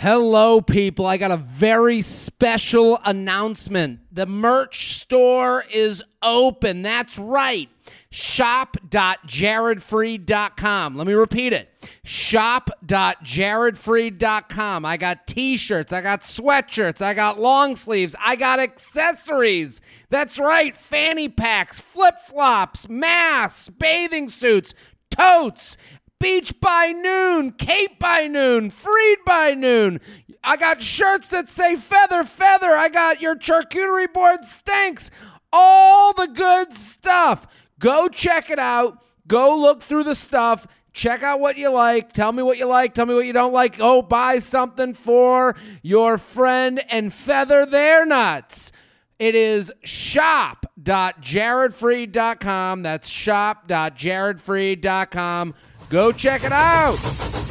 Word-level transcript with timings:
Hello, 0.00 0.60
people. 0.62 1.04
I 1.04 1.18
got 1.18 1.30
a 1.30 1.36
very 1.36 2.00
special 2.00 2.98
announcement. 3.04 4.00
The 4.10 4.24
merch 4.24 4.94
store 4.94 5.62
is 5.70 6.02
open. 6.22 6.80
That's 6.80 7.18
right. 7.18 7.68
Shop.jaredfreid.com. 8.10 10.96
Let 10.96 11.06
me 11.06 11.12
repeat 11.12 11.52
it. 11.52 11.68
Shop.jaredfreid.com. 12.02 14.84
I 14.86 14.96
got 14.96 15.26
t 15.26 15.58
shirts, 15.58 15.92
I 15.92 16.00
got 16.00 16.22
sweatshirts, 16.22 17.02
I 17.02 17.12
got 17.12 17.38
long 17.38 17.76
sleeves, 17.76 18.16
I 18.18 18.36
got 18.36 18.58
accessories. 18.58 19.82
That's 20.08 20.38
right. 20.38 20.74
Fanny 20.74 21.28
packs, 21.28 21.78
flip 21.78 22.22
flops, 22.22 22.88
masks, 22.88 23.68
bathing 23.68 24.30
suits, 24.30 24.72
totes. 25.10 25.76
Beach 26.20 26.60
by 26.60 26.92
noon, 26.92 27.50
Cape 27.52 27.98
by 27.98 28.26
noon, 28.26 28.70
Freid 28.70 29.16
by 29.24 29.54
noon. 29.54 30.00
I 30.44 30.56
got 30.56 30.82
shirts 30.82 31.30
that 31.30 31.50
say 31.50 31.76
feather, 31.76 32.24
feather. 32.24 32.70
I 32.70 32.88
got 32.88 33.20
your 33.20 33.36
charcuterie 33.36 34.12
board 34.12 34.44
stinks. 34.44 35.10
All 35.52 36.12
the 36.12 36.28
good 36.28 36.72
stuff. 36.72 37.46
Go 37.78 38.08
check 38.08 38.50
it 38.50 38.58
out. 38.58 39.02
Go 39.26 39.56
look 39.56 39.82
through 39.82 40.04
the 40.04 40.14
stuff. 40.14 40.66
Check 40.92 41.22
out 41.22 41.40
what 41.40 41.56
you 41.56 41.70
like. 41.70 42.12
Tell 42.12 42.32
me 42.32 42.42
what 42.42 42.58
you 42.58 42.66
like. 42.66 42.94
Tell 42.94 43.06
me 43.06 43.14
what 43.14 43.26
you 43.26 43.32
don't 43.32 43.52
like. 43.52 43.76
Oh, 43.80 44.02
buy 44.02 44.40
something 44.40 44.92
for 44.92 45.56
your 45.82 46.18
friend 46.18 46.82
and 46.90 47.12
feather 47.12 47.64
their 47.64 48.04
nuts. 48.04 48.72
It 49.20 49.34
is 49.34 49.70
shop.jaredfreid.com. 49.84 52.82
That's 52.82 53.08
shop.jaredfreid.com. 53.08 55.54
Go 55.90 56.12
check 56.12 56.42
it 56.42 56.52
out. 56.52 57.49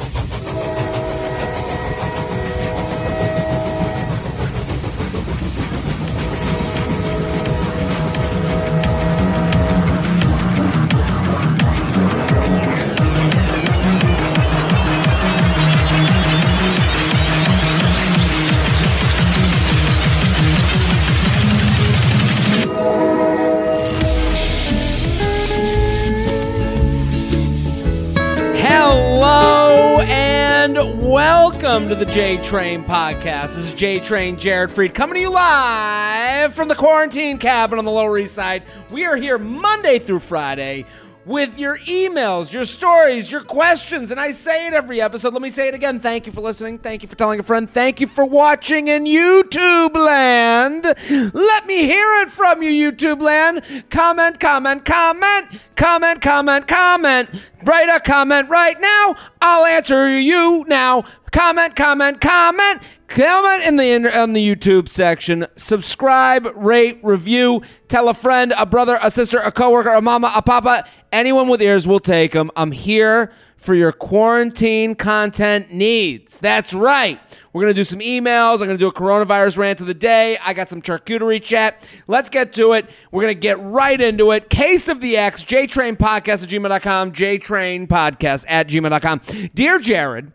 Welcome 31.80 31.98
to 31.98 32.04
the 32.04 32.12
J 32.12 32.36
Train 32.42 32.84
podcast. 32.84 33.54
This 33.54 33.56
is 33.56 33.72
J 33.72 34.00
Train 34.00 34.36
Jared 34.36 34.68
Freid 34.68 34.92
coming 34.92 35.14
to 35.14 35.20
you 35.20 35.30
live 35.30 36.52
from 36.54 36.68
the 36.68 36.74
quarantine 36.74 37.38
cabin 37.38 37.78
on 37.78 37.86
the 37.86 37.90
Lower 37.90 38.18
East 38.18 38.34
Side. 38.34 38.64
We 38.90 39.06
are 39.06 39.16
here 39.16 39.38
Monday 39.38 39.98
through 39.98 40.18
Friday 40.18 40.84
with 41.24 41.58
your 41.58 41.78
emails, 41.78 42.52
your 42.52 42.64
stories, 42.64 43.30
your 43.30 43.42
questions. 43.42 44.10
And 44.10 44.18
I 44.18 44.30
say 44.32 44.66
it 44.66 44.72
every 44.72 45.00
episode. 45.00 45.32
Let 45.32 45.42
me 45.42 45.50
say 45.50 45.68
it 45.68 45.74
again. 45.74 46.00
Thank 46.00 46.26
you 46.26 46.32
for 46.32 46.40
listening. 46.40 46.78
Thank 46.78 47.02
you 47.02 47.08
for 47.08 47.16
telling 47.16 47.40
a 47.40 47.42
friend. 47.42 47.68
Thank 47.68 48.00
you 48.00 48.06
for 48.06 48.24
watching 48.24 48.88
in 48.88 49.04
YouTube 49.04 49.94
land. 49.94 50.84
Let 51.34 51.66
me 51.66 51.86
hear 51.86 52.22
it 52.22 52.30
from 52.30 52.62
you, 52.62 52.90
YouTube 52.90 53.20
land. 53.20 53.62
Comment, 53.90 54.38
comment, 54.40 54.84
comment, 54.84 55.46
comment, 55.76 56.20
comment, 56.20 56.66
comment. 56.66 57.28
Write 57.62 57.88
a 57.88 58.00
comment 58.00 58.48
right 58.48 58.80
now. 58.80 59.14
I'll 59.42 59.66
answer 59.66 60.18
you 60.18 60.64
now. 60.68 61.04
Comment, 61.32 61.76
comment, 61.76 62.20
comment. 62.20 62.82
Comment 63.10 63.64
in 63.64 63.74
the 63.74 63.92
in 63.92 64.32
the 64.34 64.54
YouTube 64.54 64.88
section. 64.88 65.44
Subscribe, 65.56 66.48
rate, 66.54 67.00
review. 67.02 67.60
Tell 67.88 68.08
a 68.08 68.14
friend, 68.14 68.54
a 68.56 68.64
brother, 68.64 69.00
a 69.02 69.10
sister, 69.10 69.38
a 69.38 69.50
coworker, 69.50 69.90
a 69.90 70.00
mama, 70.00 70.32
a 70.32 70.40
papa. 70.40 70.84
Anyone 71.10 71.48
with 71.48 71.60
ears 71.60 71.88
will 71.88 71.98
take 71.98 72.30
them. 72.30 72.52
I'm 72.54 72.70
here 72.70 73.32
for 73.56 73.74
your 73.74 73.90
quarantine 73.90 74.94
content 74.94 75.72
needs. 75.72 76.38
That's 76.38 76.72
right. 76.72 77.20
We're 77.52 77.62
going 77.62 77.74
to 77.74 77.80
do 77.80 77.82
some 77.82 77.98
emails. 77.98 78.60
I'm 78.60 78.68
going 78.68 78.70
to 78.70 78.78
do 78.78 78.86
a 78.86 78.92
coronavirus 78.92 79.58
rant 79.58 79.80
of 79.80 79.88
the 79.88 79.94
day. 79.94 80.38
I 80.38 80.54
got 80.54 80.68
some 80.68 80.80
charcuterie 80.80 81.42
chat. 81.42 81.84
Let's 82.06 82.30
get 82.30 82.52
to 82.54 82.74
it. 82.74 82.88
We're 83.10 83.22
going 83.22 83.34
to 83.34 83.40
get 83.40 83.60
right 83.60 84.00
into 84.00 84.30
it. 84.30 84.50
Case 84.50 84.88
of 84.88 85.00
the 85.00 85.16
X, 85.16 85.42
JTrain 85.42 85.96
Podcast 85.96 86.44
at 86.44 86.48
gmail.com, 86.48 87.10
JTrain 87.10 87.88
Podcast 87.88 88.44
at 88.48 88.68
gmail.com. 88.68 89.20
Dear 89.52 89.80
Jared, 89.80 90.32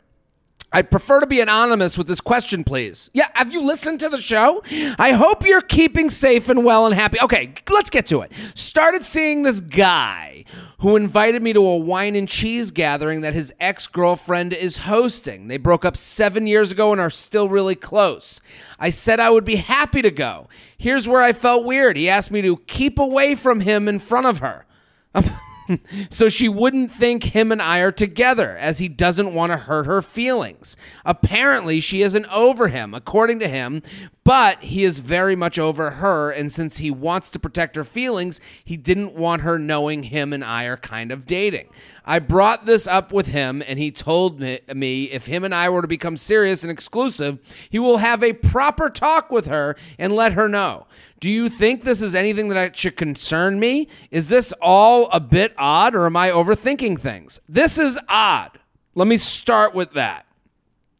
I'd 0.75 0.91
prefer 0.91 1.21
to 1.21 1.25
be 1.25 1.39
anonymous 1.39 1.97
with 1.97 2.05
this 2.05 2.19
question, 2.19 2.65
please. 2.65 3.09
Yeah, 3.13 3.29
have 3.33 3.49
you 3.49 3.61
listened 3.61 4.01
to 4.01 4.09
the 4.09 4.19
show? 4.19 4.61
I 4.99 5.13
hope 5.13 5.47
you're 5.47 5.61
keeping 5.61 6.09
safe 6.09 6.49
and 6.49 6.65
well 6.65 6.85
and 6.85 6.93
happy. 6.93 7.17
Okay, 7.21 7.53
let's 7.69 7.89
get 7.89 8.07
to 8.07 8.19
it. 8.19 8.33
Started 8.55 9.05
seeing 9.05 9.43
this 9.43 9.61
guy 9.61 10.43
who 10.79 10.97
invited 10.97 11.41
me 11.41 11.53
to 11.53 11.65
a 11.65 11.77
wine 11.77 12.17
and 12.17 12.27
cheese 12.27 12.71
gathering 12.71 13.21
that 13.21 13.33
his 13.33 13.53
ex 13.57 13.87
girlfriend 13.87 14.51
is 14.51 14.75
hosting. 14.79 15.47
They 15.47 15.55
broke 15.55 15.85
up 15.85 15.95
seven 15.95 16.45
years 16.45 16.73
ago 16.73 16.91
and 16.91 16.99
are 16.99 17.09
still 17.09 17.47
really 17.47 17.75
close. 17.75 18.41
I 18.77 18.89
said 18.89 19.21
I 19.21 19.29
would 19.29 19.45
be 19.45 19.55
happy 19.55 20.01
to 20.01 20.11
go. 20.11 20.49
Here's 20.77 21.07
where 21.07 21.23
I 21.23 21.31
felt 21.31 21.63
weird. 21.63 21.95
He 21.95 22.09
asked 22.09 22.31
me 22.31 22.41
to 22.41 22.57
keep 22.67 22.99
away 22.99 23.35
from 23.35 23.61
him 23.61 23.87
in 23.87 23.99
front 23.99 24.27
of 24.27 24.39
her. 24.39 24.65
so 26.09 26.29
she 26.29 26.49
wouldn't 26.49 26.91
think 26.91 27.23
him 27.23 27.51
and 27.51 27.61
I 27.61 27.79
are 27.79 27.91
together, 27.91 28.57
as 28.57 28.79
he 28.79 28.87
doesn't 28.87 29.33
want 29.33 29.51
to 29.51 29.57
hurt 29.57 29.85
her 29.85 30.01
feelings. 30.01 30.77
Apparently, 31.05 31.79
she 31.79 32.01
isn't 32.01 32.25
over 32.27 32.67
him, 32.67 32.93
according 32.93 33.39
to 33.39 33.47
him, 33.47 33.81
but 34.25 34.63
he 34.63 34.83
is 34.83 34.97
very 34.97 35.35
much 35.35 35.59
over 35.59 35.91
her, 35.91 36.31
and 36.31 36.51
since 36.51 36.79
he 36.79 36.89
wants 36.89 37.29
to 37.29 37.39
protect 37.39 37.75
her 37.75 37.83
feelings, 37.83 38.41
he 38.63 38.75
didn't 38.75 39.13
want 39.13 39.43
her 39.43 39.59
knowing 39.59 40.01
him 40.01 40.33
and 40.33 40.43
I 40.43 40.63
are 40.63 40.77
kind 40.77 41.11
of 41.11 41.27
dating. 41.27 41.69
I 42.03 42.17
brought 42.17 42.65
this 42.65 42.87
up 42.87 43.13
with 43.13 43.27
him, 43.27 43.61
and 43.67 43.77
he 43.77 43.91
told 43.91 44.39
me, 44.39 45.03
if 45.05 45.27
him 45.27 45.43
and 45.43 45.53
I 45.53 45.69
were 45.69 45.83
to 45.83 45.87
become 45.87 46.17
serious 46.17 46.63
and 46.63 46.71
exclusive, 46.71 47.37
he 47.69 47.77
will 47.77 47.99
have 47.99 48.23
a 48.23 48.33
proper 48.33 48.89
talk 48.89 49.31
with 49.31 49.45
her 49.45 49.75
and 49.99 50.15
let 50.15 50.33
her 50.33 50.49
know. 50.49 50.87
Do 51.19 51.29
you 51.29 51.47
think 51.47 51.83
this 51.83 52.01
is 52.01 52.15
anything 52.15 52.49
that 52.49 52.75
should 52.75 52.97
concern 52.97 53.59
me? 53.59 53.87
Is 54.09 54.27
this 54.29 54.53
all 54.59 55.07
a 55.11 55.19
bit 55.19 55.53
odd, 55.55 55.93
or 55.93 56.07
am 56.07 56.17
I 56.17 56.31
overthinking 56.31 56.99
things? 56.99 57.39
This 57.47 57.77
is 57.77 57.99
odd. 58.09 58.57
Let 58.95 59.07
me 59.07 59.17
start 59.17 59.75
with 59.75 59.93
that. 59.93 60.25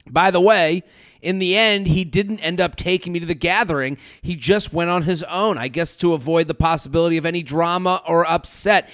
By 0.08 0.30
the 0.30 0.42
way, 0.42 0.84
in 1.26 1.40
the 1.40 1.58
end, 1.58 1.88
he 1.88 2.06
didn't 2.06 2.40
end 2.40 2.62
up 2.62 2.76
taking 2.76 3.12
me 3.12 3.20
to 3.20 3.26
the 3.26 3.34
gathering. 3.34 3.98
He 4.22 4.36
just 4.36 4.72
went 4.72 4.92
on 4.92 5.02
his 5.02 5.24
own, 5.24 5.58
I 5.58 5.68
guess 5.68 5.96
to 5.98 6.14
avoid 6.14 6.48
the 6.48 6.54
possibility 6.54 7.18
of 7.18 7.26
any 7.26 7.42
drama 7.42 8.04
or 8.08 8.30
upset. 8.30 8.90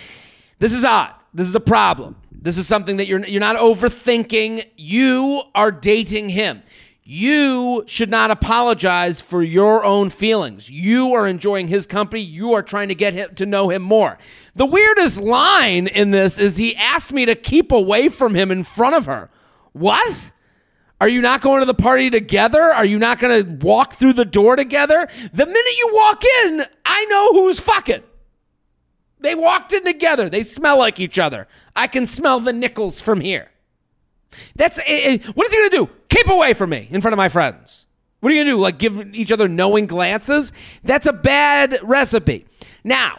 This 0.57 0.73
is 0.73 0.85
odd. 0.85 1.13
This 1.33 1.49
is 1.49 1.55
a 1.55 1.59
problem. 1.59 2.15
This 2.31 2.57
is 2.57 2.67
something 2.67 2.97
that 2.97 3.07
you're 3.07 3.25
you're 3.27 3.41
not 3.41 3.57
overthinking. 3.57 4.65
You 4.77 5.43
are 5.53 5.71
dating 5.71 6.29
him. 6.29 6.63
You 7.03 7.83
should 7.87 8.09
not 8.09 8.31
apologize 8.31 9.19
for 9.19 9.43
your 9.43 9.83
own 9.83 10.09
feelings. 10.09 10.69
You 10.69 11.13
are 11.13 11.27
enjoying 11.27 11.67
his 11.67 11.85
company. 11.85 12.21
You 12.21 12.53
are 12.53 12.63
trying 12.63 12.87
to 12.87 12.95
get 12.95 13.13
him 13.13 13.35
to 13.35 13.45
know 13.45 13.69
him 13.69 13.81
more. 13.81 14.17
The 14.55 14.65
weirdest 14.65 15.19
line 15.19 15.87
in 15.87 16.11
this 16.11 16.39
is 16.39 16.55
he 16.55 16.75
asked 16.77 17.11
me 17.11 17.25
to 17.25 17.35
keep 17.35 17.73
away 17.73 18.07
from 18.07 18.35
him 18.35 18.51
in 18.51 18.63
front 18.63 18.95
of 18.95 19.05
her. 19.07 19.29
What? 19.73 20.31
Are 21.01 21.09
you 21.09 21.19
not 21.19 21.41
going 21.41 21.61
to 21.61 21.65
the 21.65 21.73
party 21.73 22.11
together? 22.11 22.61
Are 22.61 22.85
you 22.85 22.99
not 22.99 23.17
going 23.17 23.43
to 23.43 23.65
walk 23.65 23.93
through 23.93 24.13
the 24.13 24.23
door 24.23 24.55
together? 24.55 25.09
The 25.33 25.45
minute 25.47 25.77
you 25.79 25.89
walk 25.91 26.23
in, 26.43 26.63
I 26.85 27.05
know 27.05 27.29
who's 27.33 27.59
fucking. 27.59 28.03
They 29.19 29.33
walked 29.33 29.73
in 29.73 29.83
together. 29.83 30.29
They 30.29 30.43
smell 30.43 30.77
like 30.77 30.99
each 30.99 31.17
other. 31.17 31.47
I 31.75 31.87
can 31.87 32.05
smell 32.05 32.39
the 32.39 32.53
nickels 32.53 33.01
from 33.01 33.19
here. 33.19 33.49
That's 34.55 34.77
uh, 34.77 35.17
what 35.33 35.47
is 35.47 35.53
he 35.53 35.59
going 35.59 35.69
to 35.71 35.77
do? 35.77 35.89
Keep 36.09 36.29
away 36.29 36.53
from 36.53 36.69
me 36.69 36.87
in 36.91 37.01
front 37.01 37.13
of 37.13 37.17
my 37.17 37.29
friends. 37.29 37.87
What 38.19 38.31
are 38.31 38.35
you 38.35 38.43
going 38.43 38.49
to 38.49 38.57
do? 38.57 38.59
Like 38.59 38.77
give 38.77 39.15
each 39.15 39.31
other 39.31 39.47
knowing 39.47 39.87
glances? 39.87 40.53
That's 40.83 41.07
a 41.07 41.13
bad 41.13 41.79
recipe. 41.81 42.45
Now, 42.83 43.17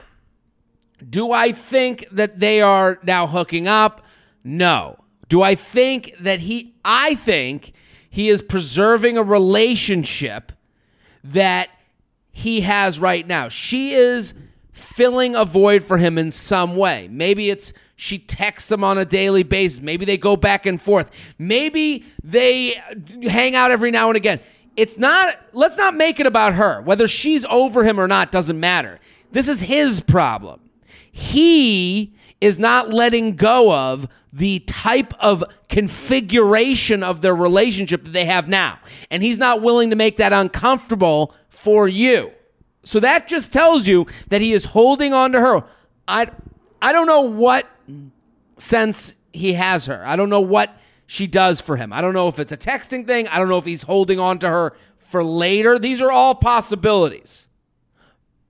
do 1.11 1.32
I 1.32 1.50
think 1.50 2.06
that 2.12 2.38
they 2.38 2.62
are 2.62 3.00
now 3.02 3.26
hooking 3.26 3.67
up? 3.67 4.06
No. 4.44 5.01
Do 5.32 5.40
I 5.40 5.55
think 5.55 6.14
that 6.20 6.40
he 6.40 6.75
I 6.84 7.14
think 7.14 7.73
he 8.11 8.29
is 8.29 8.43
preserving 8.43 9.17
a 9.17 9.23
relationship 9.23 10.52
that 11.25 11.70
he 12.31 12.61
has 12.61 13.00
right 13.00 13.26
now. 13.26 13.49
She 13.49 13.94
is 13.94 14.34
filling 14.73 15.34
a 15.34 15.46
void 15.46 15.84
for 15.84 15.96
him 15.96 16.19
in 16.19 16.31
some 16.32 16.76
way. 16.76 17.08
Maybe 17.11 17.49
it's 17.49 17.73
she 17.96 18.19
texts 18.19 18.70
him 18.70 18.84
on 18.84 18.99
a 18.99 19.06
daily 19.06 19.43
basis. 19.43 19.81
Maybe 19.81 20.05
they 20.05 20.19
go 20.19 20.37
back 20.37 20.67
and 20.67 20.79
forth. 20.79 21.11
Maybe 21.38 22.05
they 22.23 22.75
hang 23.23 23.55
out 23.55 23.70
every 23.70 23.90
now 23.90 24.08
and 24.08 24.19
again. 24.19 24.38
It's 24.76 24.99
not, 24.99 25.40
let's 25.55 25.79
not 25.79 25.94
make 25.94 26.20
it 26.20 26.26
about 26.26 26.52
her. 26.56 26.82
Whether 26.82 27.08
she's 27.08 27.46
over 27.46 27.84
him 27.84 27.99
or 27.99 28.06
not 28.06 28.32
doesn't 28.32 28.61
matter. 28.61 28.99
This 29.31 29.49
is 29.49 29.61
his 29.61 30.00
problem. 30.00 30.61
He 31.11 32.12
is 32.43 32.59
not 32.59 32.93
letting 32.93 33.37
go 33.37 33.73
of 33.73 34.09
the 34.33 34.59
type 34.61 35.15
of 35.21 35.44
configuration 35.69 37.05
of 37.05 37.21
their 37.21 37.37
relationship 37.37 38.03
that 38.03 38.12
they 38.12 38.25
have 38.25 38.49
now. 38.49 38.81
And 39.12 39.23
he's 39.23 39.39
not 39.39 39.62
willing 39.62 39.91
to 39.91 39.97
make 39.97 40.17
that 40.17 40.33
uncomfortable 40.33 41.33
for 41.49 41.87
you. 41.87 42.33
So 42.83 42.99
that 42.99 43.29
just 43.29 43.53
tells 43.53 43.87
you 43.87 44.09
that 44.29 44.41
he 44.41 44.53
is 44.53 44.65
holding 44.65 45.12
on 45.12 45.31
to 45.33 45.41
her. 45.41 45.62
I 46.09 46.33
I 46.83 46.91
don't 46.91 47.06
know 47.06 47.21
what 47.21 47.71
sense 48.59 49.15
he 49.33 49.53
has 49.53 49.87
her. 49.87 50.03
I 50.05 50.17
don't 50.17 50.29
know 50.29 50.41
what 50.41 50.77
she 51.06 51.29
does 51.29 51.61
for 51.61 51.77
him. 51.77 51.93
I 51.93 52.00
don't 52.00 52.12
know 52.12 52.27
if 52.27 52.41
it's 52.41 52.50
a 52.50 52.56
texting 52.56 53.06
thing. 53.06 53.29
I 53.29 53.39
don't 53.39 53.49
know 53.49 53.59
if 53.59 53.65
he's 53.65 53.83
holding 53.83 54.19
on 54.19 54.41
to 54.41 54.49
her 54.49 54.75
for 54.99 55.23
later. 55.23 55.79
These 55.79 56.03
are 56.03 56.11
all 56.11 56.35
possibilities. 56.35 57.47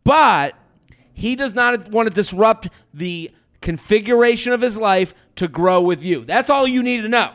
But 0.03 0.55
he 1.13 1.37
does 1.37 1.55
not 1.55 1.91
want 1.91 2.09
to 2.09 2.15
disrupt 2.15 2.69
the 2.95 3.31
configuration 3.63 4.53
of 4.53 4.61
his 4.61 4.77
life 4.77 5.15
to 5.37 5.49
grow 5.49 5.81
with 5.81 6.03
you. 6.03 6.25
That's 6.25 6.51
all 6.51 6.69
you 6.69 6.83
need 6.83 7.03
to 7.03 7.09
know. 7.09 7.33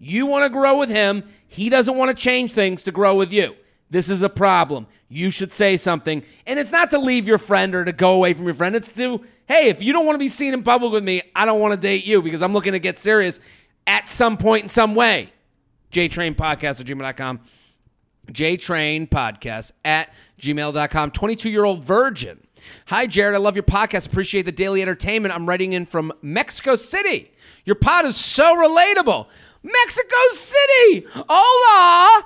You 0.00 0.26
want 0.26 0.44
to 0.44 0.48
grow 0.48 0.78
with 0.78 0.88
him. 0.88 1.24
He 1.46 1.68
doesn't 1.68 1.96
want 1.96 2.16
to 2.16 2.20
change 2.20 2.52
things 2.52 2.82
to 2.84 2.92
grow 2.92 3.14
with 3.14 3.32
you. 3.32 3.54
This 3.90 4.10
is 4.10 4.22
a 4.22 4.28
problem. 4.28 4.86
You 5.08 5.30
should 5.30 5.52
say 5.52 5.76
something. 5.76 6.22
And 6.46 6.58
it's 6.58 6.72
not 6.72 6.90
to 6.90 6.98
leave 6.98 7.26
your 7.26 7.38
friend 7.38 7.74
or 7.74 7.84
to 7.84 7.92
go 7.92 8.14
away 8.14 8.34
from 8.34 8.44
your 8.44 8.54
friend. 8.54 8.74
It's 8.74 8.92
to, 8.94 9.24
hey, 9.46 9.68
if 9.68 9.82
you 9.82 9.92
don't 9.92 10.04
want 10.04 10.16
to 10.16 10.18
be 10.18 10.28
seen 10.28 10.52
in 10.52 10.62
public 10.62 10.92
with 10.92 11.04
me, 11.04 11.22
I 11.34 11.46
don't 11.46 11.60
want 11.60 11.72
to 11.72 11.80
date 11.80 12.04
you 12.06 12.20
because 12.20 12.42
I'm 12.42 12.52
looking 12.52 12.72
to 12.72 12.78
get 12.78 12.98
serious 12.98 13.40
at 13.86 14.08
some 14.08 14.36
point 14.36 14.64
in 14.64 14.68
some 14.68 14.94
way. 14.94 15.32
JTrain 15.90 16.36
Podcast 16.36 16.80
at 16.80 16.86
gmail.com. 16.86 17.40
JTrain 18.30 19.08
Podcast 19.08 19.72
at 19.84 20.12
gmail.com. 20.38 21.10
22 21.10 21.48
year 21.48 21.64
old 21.64 21.82
virgin. 21.82 22.46
Hi, 22.86 23.06
Jared. 23.06 23.34
I 23.34 23.38
love 23.38 23.56
your 23.56 23.62
podcast. 23.62 24.06
Appreciate 24.06 24.42
the 24.42 24.52
daily 24.52 24.82
entertainment. 24.82 25.34
I'm 25.34 25.48
writing 25.48 25.72
in 25.72 25.86
from 25.86 26.12
Mexico 26.22 26.76
City. 26.76 27.30
Your 27.64 27.76
pod 27.76 28.04
is 28.04 28.16
so 28.16 28.56
relatable. 28.56 29.26
Mexico 29.62 30.16
City. 30.32 31.06
Hola. 31.12 32.24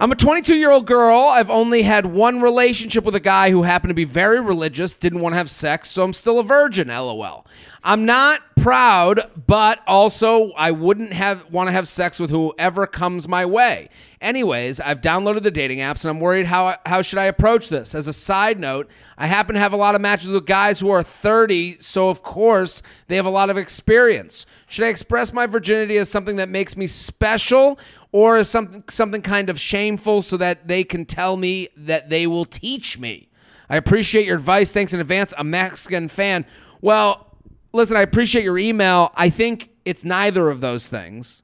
I'm 0.00 0.12
a 0.12 0.14
22 0.14 0.54
year 0.54 0.70
old 0.70 0.86
girl. 0.86 1.18
I've 1.18 1.50
only 1.50 1.82
had 1.82 2.06
one 2.06 2.40
relationship 2.40 3.02
with 3.02 3.16
a 3.16 3.20
guy 3.20 3.50
who 3.50 3.64
happened 3.64 3.90
to 3.90 3.94
be 3.94 4.04
very 4.04 4.38
religious, 4.38 4.94
didn't 4.94 5.18
want 5.18 5.32
to 5.32 5.38
have 5.38 5.50
sex, 5.50 5.90
so 5.90 6.04
I'm 6.04 6.12
still 6.12 6.38
a 6.38 6.44
virgin, 6.44 6.86
lol. 6.86 7.44
I'm 7.82 8.06
not 8.06 8.40
proud, 8.60 9.30
but 9.46 9.80
also 9.86 10.52
I 10.52 10.70
wouldn't 10.70 11.12
have 11.12 11.50
want 11.50 11.68
to 11.68 11.72
have 11.72 11.88
sex 11.88 12.20
with 12.20 12.30
whoever 12.30 12.86
comes 12.86 13.26
my 13.26 13.44
way. 13.44 13.88
Anyways, 14.20 14.80
I've 14.80 15.00
downloaded 15.00 15.42
the 15.42 15.50
dating 15.50 15.78
apps 15.78 16.04
and 16.04 16.10
I'm 16.10 16.20
worried 16.20 16.46
how 16.46 16.76
how 16.86 17.02
should 17.02 17.18
I 17.18 17.24
approach 17.24 17.68
this? 17.68 17.94
As 17.94 18.06
a 18.06 18.12
side 18.12 18.58
note, 18.58 18.88
I 19.16 19.26
happen 19.26 19.54
to 19.54 19.60
have 19.60 19.72
a 19.72 19.76
lot 19.76 19.94
of 19.94 20.00
matches 20.00 20.30
with 20.30 20.46
guys 20.46 20.78
who 20.80 20.90
are 20.90 21.02
30, 21.02 21.78
so 21.80 22.08
of 22.08 22.22
course, 22.22 22.82
they 23.06 23.16
have 23.16 23.26
a 23.26 23.30
lot 23.30 23.50
of 23.50 23.56
experience. 23.56 24.46
Should 24.68 24.84
I 24.84 24.88
express 24.88 25.32
my 25.32 25.46
virginity 25.46 25.96
as 25.98 26.08
something 26.08 26.36
that 26.36 26.48
makes 26.48 26.76
me 26.76 26.86
special 26.86 27.78
or 28.12 28.38
as 28.38 28.48
something 28.48 28.84
something 28.88 29.22
kind 29.22 29.50
of 29.50 29.60
shameful 29.60 30.22
so 30.22 30.36
that 30.36 30.68
they 30.68 30.84
can 30.84 31.04
tell 31.04 31.36
me 31.36 31.68
that 31.76 32.10
they 32.10 32.26
will 32.26 32.44
teach 32.44 32.98
me? 32.98 33.28
I 33.70 33.76
appreciate 33.76 34.26
your 34.26 34.36
advice. 34.36 34.72
Thanks 34.72 34.92
in 34.92 35.00
advance. 35.00 35.34
A 35.36 35.44
Mexican 35.44 36.08
fan. 36.08 36.46
Well, 36.80 37.36
listen, 37.72 37.96
I 37.96 38.02
appreciate 38.02 38.44
your 38.44 38.58
email. 38.58 39.12
I 39.14 39.30
think 39.30 39.70
it's 39.84 40.04
neither 40.04 40.48
of 40.48 40.60
those 40.60 40.88
things. 40.88 41.42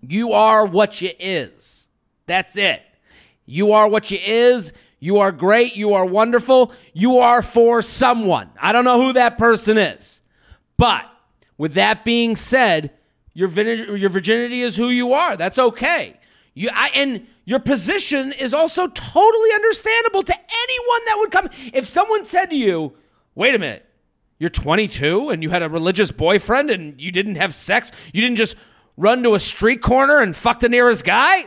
You 0.00 0.32
are 0.32 0.66
what 0.66 1.00
you 1.00 1.10
is. 1.18 1.88
That's 2.26 2.56
it. 2.56 2.82
You 3.46 3.72
are 3.72 3.88
what 3.88 4.10
you 4.10 4.18
is. 4.20 4.72
You 5.00 5.18
are 5.18 5.32
great. 5.32 5.76
You 5.76 5.94
are 5.94 6.04
wonderful. 6.04 6.72
You 6.92 7.18
are 7.18 7.42
for 7.42 7.82
someone. 7.82 8.50
I 8.60 8.72
don't 8.72 8.84
know 8.84 9.00
who 9.00 9.12
that 9.14 9.38
person 9.38 9.78
is. 9.78 10.22
But 10.76 11.08
with 11.56 11.74
that 11.74 12.04
being 12.04 12.36
said, 12.36 12.92
your, 13.38 13.96
your 13.96 14.10
virginity 14.10 14.62
is 14.62 14.74
who 14.74 14.88
you 14.88 15.12
are. 15.12 15.36
That's 15.36 15.60
okay. 15.60 16.14
You, 16.54 16.70
I, 16.74 16.90
and 16.92 17.24
your 17.44 17.60
position 17.60 18.32
is 18.32 18.52
also 18.52 18.88
totally 18.88 19.52
understandable 19.54 20.24
to 20.24 20.34
anyone 20.34 21.00
that 21.06 21.16
would 21.18 21.30
come. 21.30 21.48
If 21.72 21.86
someone 21.86 22.24
said 22.24 22.46
to 22.46 22.56
you, 22.56 22.94
wait 23.36 23.54
a 23.54 23.60
minute, 23.60 23.86
you're 24.40 24.50
22 24.50 25.30
and 25.30 25.40
you 25.40 25.50
had 25.50 25.62
a 25.62 25.68
religious 25.68 26.10
boyfriend 26.10 26.68
and 26.70 27.00
you 27.00 27.12
didn't 27.12 27.36
have 27.36 27.54
sex. 27.54 27.92
You 28.12 28.22
didn't 28.22 28.38
just 28.38 28.56
run 28.96 29.22
to 29.22 29.36
a 29.36 29.40
street 29.40 29.82
corner 29.82 30.20
and 30.20 30.34
fuck 30.34 30.58
the 30.58 30.68
nearest 30.68 31.04
guy. 31.04 31.44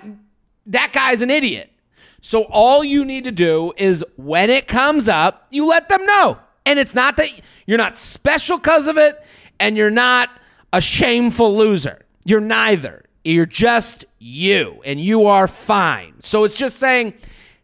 That 0.68 0.94
guy's 0.94 1.22
an 1.22 1.30
idiot. 1.30 1.74
So 2.22 2.44
all 2.44 2.86
you 2.86 3.04
need 3.04 3.26
to 3.26 3.34
do 3.34 3.74
is 3.76 4.02
when 4.16 4.50
it 4.50 4.66
comes 4.66 5.10
up, 5.10 5.46
you 5.50 5.68
let 5.68 5.90
them 5.90 6.06
know. 6.06 6.40
And 6.66 6.80
it's 6.80 6.96
not 6.96 7.18
that 7.18 7.30
you're 7.66 7.78
not 7.78 7.98
special 7.98 8.58
because 8.58 8.88
of 8.88 8.98
it 8.98 9.22
and 9.60 9.76
you're 9.76 9.92
not 9.92 10.30
a 10.74 10.82
shameful 10.82 11.56
loser. 11.56 12.06
You're 12.26 12.42
neither. 12.42 13.06
You're 13.24 13.46
just 13.46 14.06
you 14.20 14.82
and 14.84 15.00
you 15.00 15.26
are 15.26 15.48
fine. 15.48 16.16
So 16.20 16.44
it's 16.44 16.58
just 16.58 16.78
saying, 16.78 17.14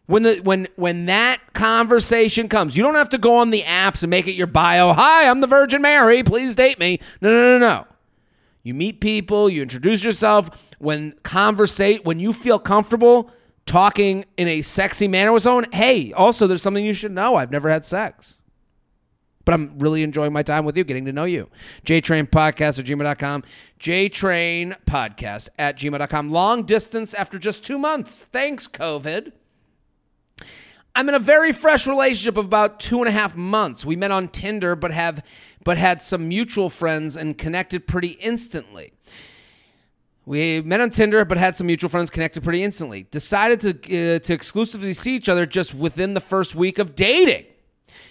when 0.06 0.22
the 0.22 0.36
when 0.36 0.68
when 0.76 1.06
that 1.06 1.38
conversation 1.52 2.48
comes, 2.48 2.76
you 2.76 2.82
don't 2.82 2.94
have 2.94 3.10
to 3.10 3.18
go 3.18 3.38
on 3.38 3.50
the 3.50 3.62
apps 3.62 4.02
and 4.02 4.10
make 4.10 4.26
it 4.26 4.32
your 4.32 4.46
bio. 4.46 4.92
Hi, 4.92 5.28
I'm 5.28 5.40
the 5.40 5.46
Virgin 5.46 5.82
Mary. 5.82 6.22
Please 6.22 6.54
date 6.54 6.78
me. 6.78 7.00
No, 7.20 7.30
no, 7.30 7.58
no, 7.58 7.58
no. 7.58 7.86
You 8.62 8.74
meet 8.74 9.00
people, 9.00 9.48
you 9.48 9.62
introduce 9.62 10.02
yourself. 10.02 10.50
When 10.78 11.12
conversate, 11.22 12.04
when 12.04 12.20
you 12.20 12.32
feel 12.32 12.58
comfortable 12.58 13.30
talking 13.66 14.24
in 14.36 14.48
a 14.48 14.62
sexy 14.62 15.08
manner 15.08 15.32
with 15.32 15.42
someone, 15.42 15.66
hey, 15.72 16.12
also 16.12 16.46
there's 16.46 16.62
something 16.62 16.84
you 16.84 16.92
should 16.92 17.12
know. 17.12 17.34
I've 17.34 17.50
never 17.50 17.68
had 17.68 17.84
sex. 17.84 18.38
But 19.48 19.54
I'm 19.54 19.78
really 19.78 20.02
enjoying 20.02 20.34
my 20.34 20.42
time 20.42 20.66
with 20.66 20.76
you, 20.76 20.84
getting 20.84 21.06
to 21.06 21.12
know 21.14 21.24
you. 21.24 21.48
JTrain 21.86 22.28
Podcast 22.28 22.78
at 22.80 22.84
gmail.com. 22.84 23.44
JTrain 23.80 24.76
Podcast 24.84 25.48
at 25.58 25.78
gmail.com. 25.78 26.28
Long 26.28 26.64
distance 26.64 27.14
after 27.14 27.38
just 27.38 27.64
two 27.64 27.78
months. 27.78 28.26
Thanks, 28.26 28.68
COVID. 28.68 29.32
I'm 30.94 31.08
in 31.08 31.14
a 31.14 31.18
very 31.18 31.54
fresh 31.54 31.86
relationship 31.86 32.36
of 32.36 32.44
about 32.44 32.78
two 32.78 32.98
and 32.98 33.08
a 33.08 33.10
half 33.10 33.36
months. 33.36 33.86
We 33.86 33.96
met 33.96 34.10
on 34.10 34.28
Tinder, 34.28 34.76
but 34.76 34.90
have 34.90 35.24
but 35.64 35.78
had 35.78 36.02
some 36.02 36.28
mutual 36.28 36.68
friends 36.68 37.16
and 37.16 37.38
connected 37.38 37.86
pretty 37.86 38.18
instantly. 38.20 38.92
We 40.26 40.60
met 40.60 40.82
on 40.82 40.90
Tinder, 40.90 41.24
but 41.24 41.38
had 41.38 41.56
some 41.56 41.68
mutual 41.68 41.88
friends 41.88 42.10
connected 42.10 42.44
pretty 42.44 42.62
instantly. 42.62 43.06
Decided 43.10 43.60
to 43.60 43.70
uh, 43.70 44.18
to 44.18 44.34
exclusively 44.34 44.92
see 44.92 45.16
each 45.16 45.30
other 45.30 45.46
just 45.46 45.74
within 45.74 46.12
the 46.12 46.20
first 46.20 46.54
week 46.54 46.78
of 46.78 46.94
dating. 46.94 47.46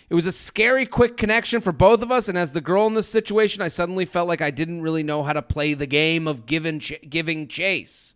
It 0.10 0.16
was 0.16 0.26
a 0.26 0.32
scary, 0.32 0.86
quick 0.86 1.18
connection 1.18 1.60
for 1.60 1.74
both 1.74 2.02
of 2.02 2.12
us, 2.12 2.30
and 2.30 2.38
as 2.38 2.54
the 2.54 2.62
girl 2.62 2.88
in 2.88 2.94
this 2.94 3.10
situation, 3.10 3.62
I 3.62 3.68
suddenly 3.68 4.06
felt 4.06 4.28
like 4.28 4.42
I 4.42 4.52
didn't 4.52 4.82
really 4.82 5.04
know 5.04 5.24
how 5.24 5.34
to 5.34 5.42
play 5.42 5.74
the 5.74 5.86
game 5.86 6.28
of 6.28 6.46
giving 6.46 6.80
ch- 6.80 7.02
giving 7.10 7.48
chase 7.48 8.16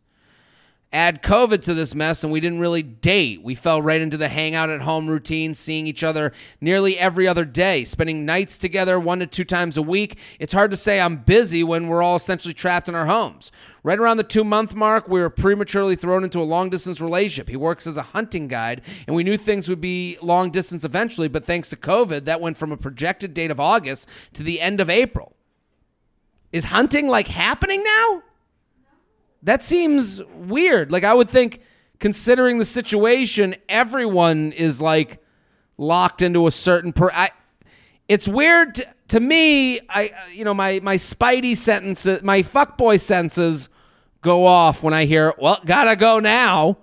add 0.94 1.22
COVID 1.22 1.64
to 1.64 1.74
this 1.74 1.96
mess 1.96 2.24
and 2.24 2.34
we 2.34 2.40
didn't 2.40 2.60
really 2.60 2.84
date. 2.84 3.42
We 3.42 3.56
fell 3.56 3.82
right 3.82 4.02
into 4.02 4.18
the 4.18 4.28
hangout 4.28 4.70
at 4.70 4.82
home 4.82 5.08
routine, 5.08 5.54
seeing 5.54 5.88
each 5.88 6.04
other 6.04 6.34
nearly 6.60 6.98
every 6.98 7.28
other 7.28 7.46
day, 7.46 7.86
spending 7.86 8.26
nights 8.26 8.58
together 8.58 9.00
one 9.00 9.20
to 9.20 9.28
two 9.28 9.46
times 9.46 9.78
a 9.78 9.82
week. 9.82 10.18
It's 10.40 10.54
hard 10.54 10.72
to 10.72 10.78
say 10.78 11.00
I'm 11.00 11.18
busy 11.18 11.64
when 11.64 11.88
we're 11.88 12.04
all 12.04 12.18
essentially 12.18 12.54
trapped 12.54 12.90
in 12.90 12.96
our 12.96 13.06
homes. 13.06 13.52
Right 13.84 13.98
around 13.98 14.18
the 14.18 14.24
two 14.24 14.44
month 14.44 14.76
mark, 14.76 15.08
we 15.08 15.22
were 15.22 15.30
prematurely 15.30 15.96
thrown 15.96 16.24
into 16.24 16.40
a 16.40 16.44
long 16.44 16.70
distance 16.70 17.02
relationship. 17.02 17.50
He 17.50 17.58
works 17.58 17.88
as 17.88 17.98
a 17.98 18.04
hunting 18.04 18.48
guide, 18.48 18.82
and 19.08 19.16
we 19.16 19.24
knew 19.24 19.38
things 19.38 19.70
would 19.70 19.82
be 19.82 20.18
long 20.22 20.52
distance 20.52 20.84
eventually, 20.84 21.28
but 21.28 21.46
thanks 21.46 21.70
to 21.70 21.76
COVID, 21.76 22.26
that 22.26 22.42
went 22.42 22.58
from 22.58 22.72
a 22.72 22.78
projected 22.78 23.34
date 23.34 23.50
of 23.50 23.60
August 23.60 24.08
to 24.34 24.44
the 24.44 24.62
end 24.62 24.82
of 24.82 24.90
April. 24.90 25.36
Is 26.52 26.66
hunting 26.66 27.08
like 27.08 27.28
happening 27.28 27.84
now? 27.84 28.24
That 29.44 29.64
seems 29.64 30.22
weird. 30.36 30.92
Like 30.92 31.04
I 31.04 31.14
would 31.14 31.30
think 31.30 31.62
considering 32.00 32.58
the 32.58 32.66
situation, 32.66 33.56
everyone 33.70 34.52
is 34.52 34.82
like 34.82 35.24
locked 35.78 36.22
into 36.22 36.48
a 36.48 36.52
certain 36.52 36.94
per 36.94 37.10
I 37.12 37.30
it's 38.08 38.28
weird 38.28 38.76
to, 38.76 38.88
to 39.10 39.20
me, 39.20 39.80
I 39.90 40.12
you 40.34 40.44
know, 40.44 40.54
my 40.54 40.80
my 40.82 40.98
spidey 40.98 41.56
sentences, 41.56 42.22
my 42.22 42.44
fuckboy 42.44 43.00
senses 43.00 43.70
go 44.22 44.46
off 44.46 44.84
when 44.84 44.94
I 44.94 45.06
hear, 45.06 45.34
"Well, 45.40 45.62
gotta 45.66 45.96
go 45.96 46.20
now." 46.20 46.78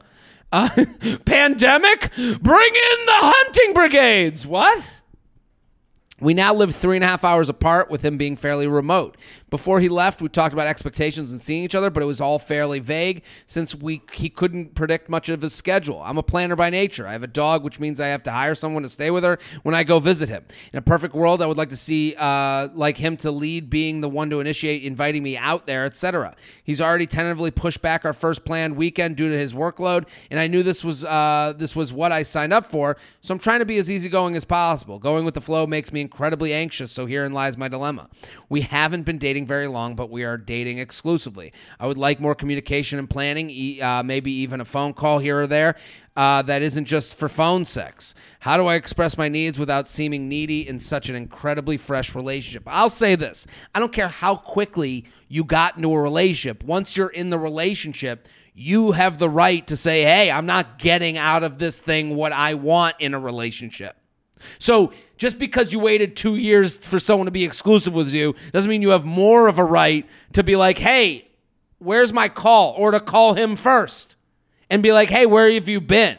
Uh, 0.51 0.69
pandemic, 1.27 2.11
bring 2.17 2.31
in 2.31 3.07
the 3.07 3.19
hunting 3.19 3.75
brigades. 3.75 4.47
What? 4.47 4.83
We 6.21 6.35
now 6.35 6.55
live 6.55 6.75
three 6.75 6.97
and 6.97 7.05
a 7.05 7.07
half 7.07 7.23
hours 7.23 7.49
apart 7.49 7.91
with 7.91 8.05
him 8.05 8.17
being 8.17 8.35
fairly 8.35 8.67
remote. 8.67 9.17
Before 9.51 9.81
he 9.81 9.89
left, 9.89 10.21
we 10.21 10.29
talked 10.29 10.53
about 10.53 10.67
expectations 10.67 11.33
and 11.33 11.41
seeing 11.41 11.65
each 11.65 11.75
other, 11.75 11.89
but 11.91 12.03
it 12.03 12.07
was 12.07 12.21
all 12.21 12.39
fairly 12.39 12.81
vague 12.81 13.23
since 13.47 13.75
we 13.75 14.03
he 14.13 14.29
couldn't 14.29 14.75
predict 14.75 15.09
much 15.09 15.29
of 15.29 15.41
his 15.41 15.55
schedule. 15.55 16.03
I'm 16.05 16.19
a 16.19 16.23
planner 16.23 16.57
by 16.57 16.69
nature. 16.71 17.07
I 17.07 17.13
have 17.13 17.23
a 17.23 17.29
dog, 17.29 17.65
which 17.65 17.81
means 17.81 18.01
I 18.01 18.09
have 18.09 18.23
to 18.25 18.31
hire 18.31 18.55
someone 18.55 18.83
to 18.83 18.89
stay 18.89 19.11
with 19.11 19.25
her 19.25 19.39
when 19.63 19.75
I 19.75 19.85
go 19.85 19.99
visit 19.99 20.29
him. 20.29 20.45
In 20.73 20.79
a 20.79 20.83
perfect 20.83 21.15
world, 21.15 21.41
I 21.41 21.47
would 21.47 21.57
like 21.57 21.71
to 21.71 21.77
see 21.77 22.15
uh, 22.19 22.69
like 22.75 22.99
him 22.99 23.17
to 23.19 23.31
lead, 23.31 23.71
being 23.71 24.01
the 24.01 24.09
one 24.09 24.29
to 24.31 24.41
initiate 24.41 24.83
inviting 24.83 25.23
me 25.23 25.37
out 25.37 25.67
there, 25.67 25.87
etc. 25.87 26.35
He's 26.63 26.81
already 26.81 27.07
tentatively 27.07 27.51
pushed 27.51 27.81
back 27.81 28.05
our 28.05 28.13
first 28.13 28.45
planned 28.45 28.77
weekend 28.77 29.17
due 29.17 29.31
to 29.31 29.39
his 29.39 29.55
workload, 29.55 30.09
and 30.31 30.39
I 30.39 30.47
knew 30.47 30.63
this 30.63 30.85
was 30.85 31.05
uh, 31.05 31.55
this 31.57 31.75
was 31.75 31.93
what 31.93 32.13
I 32.13 32.23
signed 32.23 32.53
up 32.53 32.67
for. 32.67 32.99
So 33.23 33.33
I'm 33.33 33.39
trying 33.39 33.61
to 33.61 33.67
be 33.67 33.79
as 33.79 33.91
easygoing 33.91 34.37
as 34.37 34.45
possible. 34.45 34.99
Going 34.99 35.25
with 35.25 35.35
the 35.35 35.41
flow 35.41 35.67
makes 35.67 35.93
me 35.93 36.01
incredibly 36.01 36.53
anxious. 36.53 36.93
So 36.93 37.07
herein 37.07 37.33
lies 37.33 37.57
my 37.57 37.69
dilemma. 37.69 38.09
We 38.49 38.61
haven't 38.61 39.03
been 39.03 39.19
dating 39.19 39.38
very 39.47 39.67
long, 39.67 39.95
but 39.95 40.11
we 40.11 40.25
are 40.25 40.37
dating 40.37 40.79
exclusively. 40.79 41.53
I 41.79 41.87
would 41.87 41.99
like 41.99 42.21
more 42.21 42.35
communication 42.35 42.99
and 42.99 43.09
planning, 43.09 43.83
uh, 43.83 44.03
maybe 44.05 44.33
even 44.33 44.61
a 44.61 44.65
phone 44.65 44.93
call 44.93 45.19
here 45.19 45.41
or 45.41 45.47
there. 45.47 45.77
Uh, 46.17 46.43
that 46.43 46.63
isn't 46.63 46.85
just 46.85 47.15
for 47.15 47.29
phone 47.29 47.65
sex. 47.65 48.13
How 48.41 48.57
do 48.57 48.67
I 48.67 48.75
express 48.75 49.17
my 49.17 49.29
needs 49.29 49.57
without 49.57 49.87
seeming 49.87 50.29
needy 50.29 50.67
in 50.69 50.81
such 50.81 51.09
an 51.09 51.15
incredibly 51.15 51.77
fresh 51.77 52.15
relationship? 52.15 52.65
I'll 52.67 52.91
say 52.91 53.15
this 53.15 53.47
I 53.75 53.79
don't 53.79 53.93
care 53.93 54.09
how 54.09 54.35
quickly 54.35 55.05
you 55.29 55.45
got 55.45 55.77
into 55.77 55.93
a 55.93 56.01
relationship. 56.01 56.65
Once 56.65 56.97
you're 56.97 57.09
in 57.09 57.31
the 57.31 57.39
relationship, 57.39 58.27
you 58.53 58.91
have 58.91 59.19
the 59.19 59.31
right 59.31 59.65
to 59.69 59.77
say, 59.77 60.03
hey, 60.03 60.31
I'm 60.33 60.47
not 60.47 60.81
getting 60.81 61.17
out 61.17 61.45
of 61.45 61.59
this 61.59 61.81
thing 61.81 62.17
what 62.17 62.33
I 62.33 62.55
want 62.55 62.97
in 62.99 63.15
a 63.15 63.21
relationship. 63.21 63.97
So 64.59 64.93
just 65.19 65.39
because 65.39 65.73
you 65.73 65.79
waited 65.79 66.17
two 66.17 66.37
years 66.37 66.79
for 66.79 66.99
someone 66.99 67.27
to 67.27 67.33
be 67.33 67.45
exclusive 67.45 67.95
with 67.95 68.13
you 68.13 68.35
doesn't 68.53 68.71
mean 68.71 68.83
you 68.83 68.91
have 68.91 69.05
more 69.05 69.49
of 69.49 69.59
a 69.59 69.65
right 69.65 70.07
to 70.33 70.43
be 70.43 70.57
like, 70.57 70.79
hey, 70.79 71.29
where's 71.79 72.13
my 72.13 72.29
call? 72.29 72.75
Or 72.79 72.93
to 72.93 73.01
call 73.01 73.35
him 73.35 73.57
first 73.57 74.17
and 74.71 74.83
be 74.83 74.93
like, 74.93 75.11
hey, 75.11 75.27
where 75.27 75.51
have 75.53 75.69
you 75.69 75.81
been? 75.81 76.19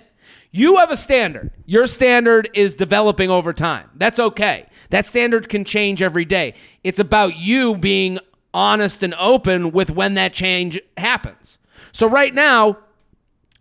You 0.51 0.77
have 0.77 0.91
a 0.91 0.97
standard. 0.97 1.51
Your 1.65 1.87
standard 1.87 2.49
is 2.53 2.75
developing 2.75 3.29
over 3.29 3.53
time. 3.53 3.89
That's 3.95 4.19
okay. 4.19 4.65
That 4.89 5.05
standard 5.05 5.47
can 5.47 5.63
change 5.63 6.01
every 6.01 6.25
day. 6.25 6.55
It's 6.83 6.99
about 6.99 7.37
you 7.37 7.77
being 7.77 8.19
honest 8.53 9.03
and 9.03 9.13
open 9.15 9.71
with 9.71 9.91
when 9.91 10.15
that 10.15 10.33
change 10.33 10.79
happens. 10.97 11.59
So 11.91 12.09
right 12.09 12.33
now, 12.33 12.79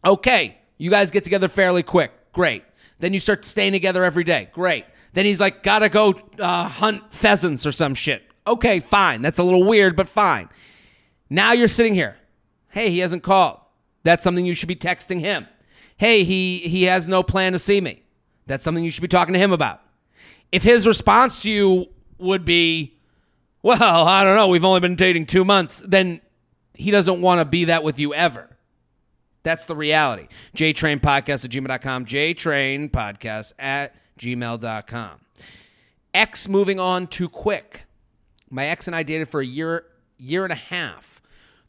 okay, 0.04 0.58
you 0.78 0.90
guys 0.90 1.10
get 1.10 1.24
together 1.24 1.48
fairly 1.48 1.82
quick. 1.82 2.12
Great. 2.38 2.62
Then 3.00 3.12
you 3.12 3.18
start 3.18 3.44
staying 3.44 3.72
together 3.72 4.04
every 4.04 4.22
day. 4.22 4.48
Great. 4.52 4.84
Then 5.12 5.24
he's 5.24 5.40
like, 5.40 5.64
gotta 5.64 5.88
go 5.88 6.14
uh, 6.38 6.68
hunt 6.68 7.12
pheasants 7.12 7.66
or 7.66 7.72
some 7.72 7.96
shit. 7.96 8.22
Okay, 8.46 8.78
fine. 8.78 9.22
That's 9.22 9.38
a 9.40 9.42
little 9.42 9.66
weird, 9.66 9.96
but 9.96 10.08
fine. 10.08 10.48
Now 11.28 11.50
you're 11.50 11.66
sitting 11.66 11.96
here. 11.96 12.16
Hey, 12.68 12.90
he 12.90 13.00
hasn't 13.00 13.24
called. 13.24 13.58
That's 14.04 14.22
something 14.22 14.46
you 14.46 14.54
should 14.54 14.68
be 14.68 14.76
texting 14.76 15.18
him. 15.18 15.48
Hey, 15.96 16.22
he 16.22 16.58
he 16.58 16.84
has 16.84 17.08
no 17.08 17.24
plan 17.24 17.54
to 17.54 17.58
see 17.58 17.80
me. 17.80 18.04
That's 18.46 18.62
something 18.62 18.84
you 18.84 18.92
should 18.92 19.02
be 19.02 19.08
talking 19.08 19.32
to 19.32 19.40
him 19.40 19.50
about. 19.50 19.80
If 20.52 20.62
his 20.62 20.86
response 20.86 21.42
to 21.42 21.50
you 21.50 21.86
would 22.18 22.44
be, 22.44 23.00
well, 23.64 24.06
I 24.06 24.22
don't 24.22 24.36
know, 24.36 24.46
we've 24.46 24.64
only 24.64 24.78
been 24.78 24.94
dating 24.94 25.26
two 25.26 25.44
months, 25.44 25.82
then 25.84 26.20
he 26.72 26.92
doesn't 26.92 27.20
want 27.20 27.40
to 27.40 27.44
be 27.44 27.64
that 27.64 27.82
with 27.82 27.98
you 27.98 28.14
ever. 28.14 28.48
That's 29.48 29.64
the 29.64 29.74
reality. 29.74 30.28
JTrain 30.54 31.00
Podcast 31.00 31.42
at 31.46 31.50
gmail.com. 31.50 32.04
JTrain 32.04 32.90
Podcast 32.90 33.54
at 33.58 33.94
gmail.com. 34.18 35.20
X 36.12 36.48
moving 36.50 36.78
on 36.78 37.06
too 37.06 37.30
quick. 37.30 37.84
My 38.50 38.66
ex 38.66 38.88
and 38.88 38.94
I 38.94 39.02
dated 39.02 39.30
for 39.30 39.40
a 39.40 39.46
year, 39.46 39.86
year 40.18 40.44
and 40.44 40.52
a 40.52 40.56
half. 40.56 41.17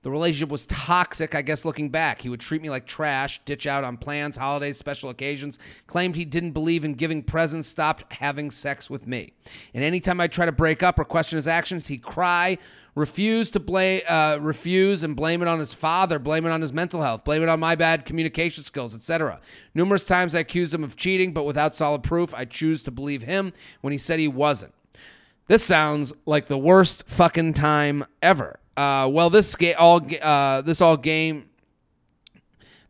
The 0.01 0.09
relationship 0.09 0.49
was 0.49 0.65
toxic, 0.65 1.35
I 1.35 1.41
guess, 1.41 1.65
looking 1.65 1.89
back. 1.89 2.21
He 2.21 2.29
would 2.29 2.39
treat 2.39 2.61
me 2.61 2.69
like 2.69 2.85
trash, 2.85 3.41
ditch 3.43 3.67
out 3.67 3.83
on 3.83 3.97
plans, 3.97 4.37
holidays, 4.37 4.77
special 4.77 5.09
occasions, 5.09 5.59
claimed 5.87 6.15
he 6.15 6.23
didn't 6.23 6.51
believe 6.51 6.85
in 6.85 6.93
giving 6.93 7.21
presents, 7.21 7.67
stopped 7.67 8.13
having 8.13 8.49
sex 8.49 8.89
with 8.89 9.05
me. 9.05 9.33
And 9.73 9.83
anytime 9.83 10.21
I 10.21 10.27
try 10.27 10.45
to 10.45 10.53
break 10.53 10.83
up 10.83 10.99
or 10.99 11.03
question 11.03 11.35
his 11.35 11.49
actions, 11.49 11.87
he'd 11.87 12.01
cry, 12.01 12.57
refuse 12.95 13.51
to 13.51 13.59
blame, 13.59 14.01
uh, 14.07 14.37
refuse 14.39 15.03
and 15.03 15.17
blame 15.17 15.41
it 15.41 15.49
on 15.49 15.59
his 15.59 15.73
father, 15.73 16.17
blame 16.17 16.45
it 16.45 16.51
on 16.51 16.61
his 16.61 16.71
mental 16.71 17.01
health, 17.01 17.25
blame 17.25 17.43
it 17.43 17.49
on 17.49 17.59
my 17.59 17.75
bad 17.75 18.05
communication 18.05 18.63
skills, 18.63 18.95
etc. 18.95 19.41
Numerous 19.75 20.05
times 20.05 20.33
I 20.33 20.39
accused 20.39 20.73
him 20.73 20.85
of 20.85 20.95
cheating, 20.95 21.33
but 21.33 21.43
without 21.43 21.75
solid 21.75 22.03
proof, 22.03 22.33
I 22.33 22.45
choose 22.45 22.83
to 22.83 22.91
believe 22.91 23.23
him 23.23 23.51
when 23.81 23.91
he 23.91 23.97
said 23.97 24.19
he 24.19 24.29
wasn't. 24.29 24.73
This 25.47 25.63
sounds 25.63 26.13
like 26.25 26.45
the 26.45 26.57
worst 26.57 27.03
fucking 27.05 27.55
time 27.55 28.05
ever. 28.21 28.58
Uh, 28.77 29.09
well, 29.11 29.29
this 29.29 29.55
ga- 29.55 29.75
all 29.75 30.01
uh, 30.21 30.61
this 30.61 30.81
all 30.81 30.97
game 30.97 31.49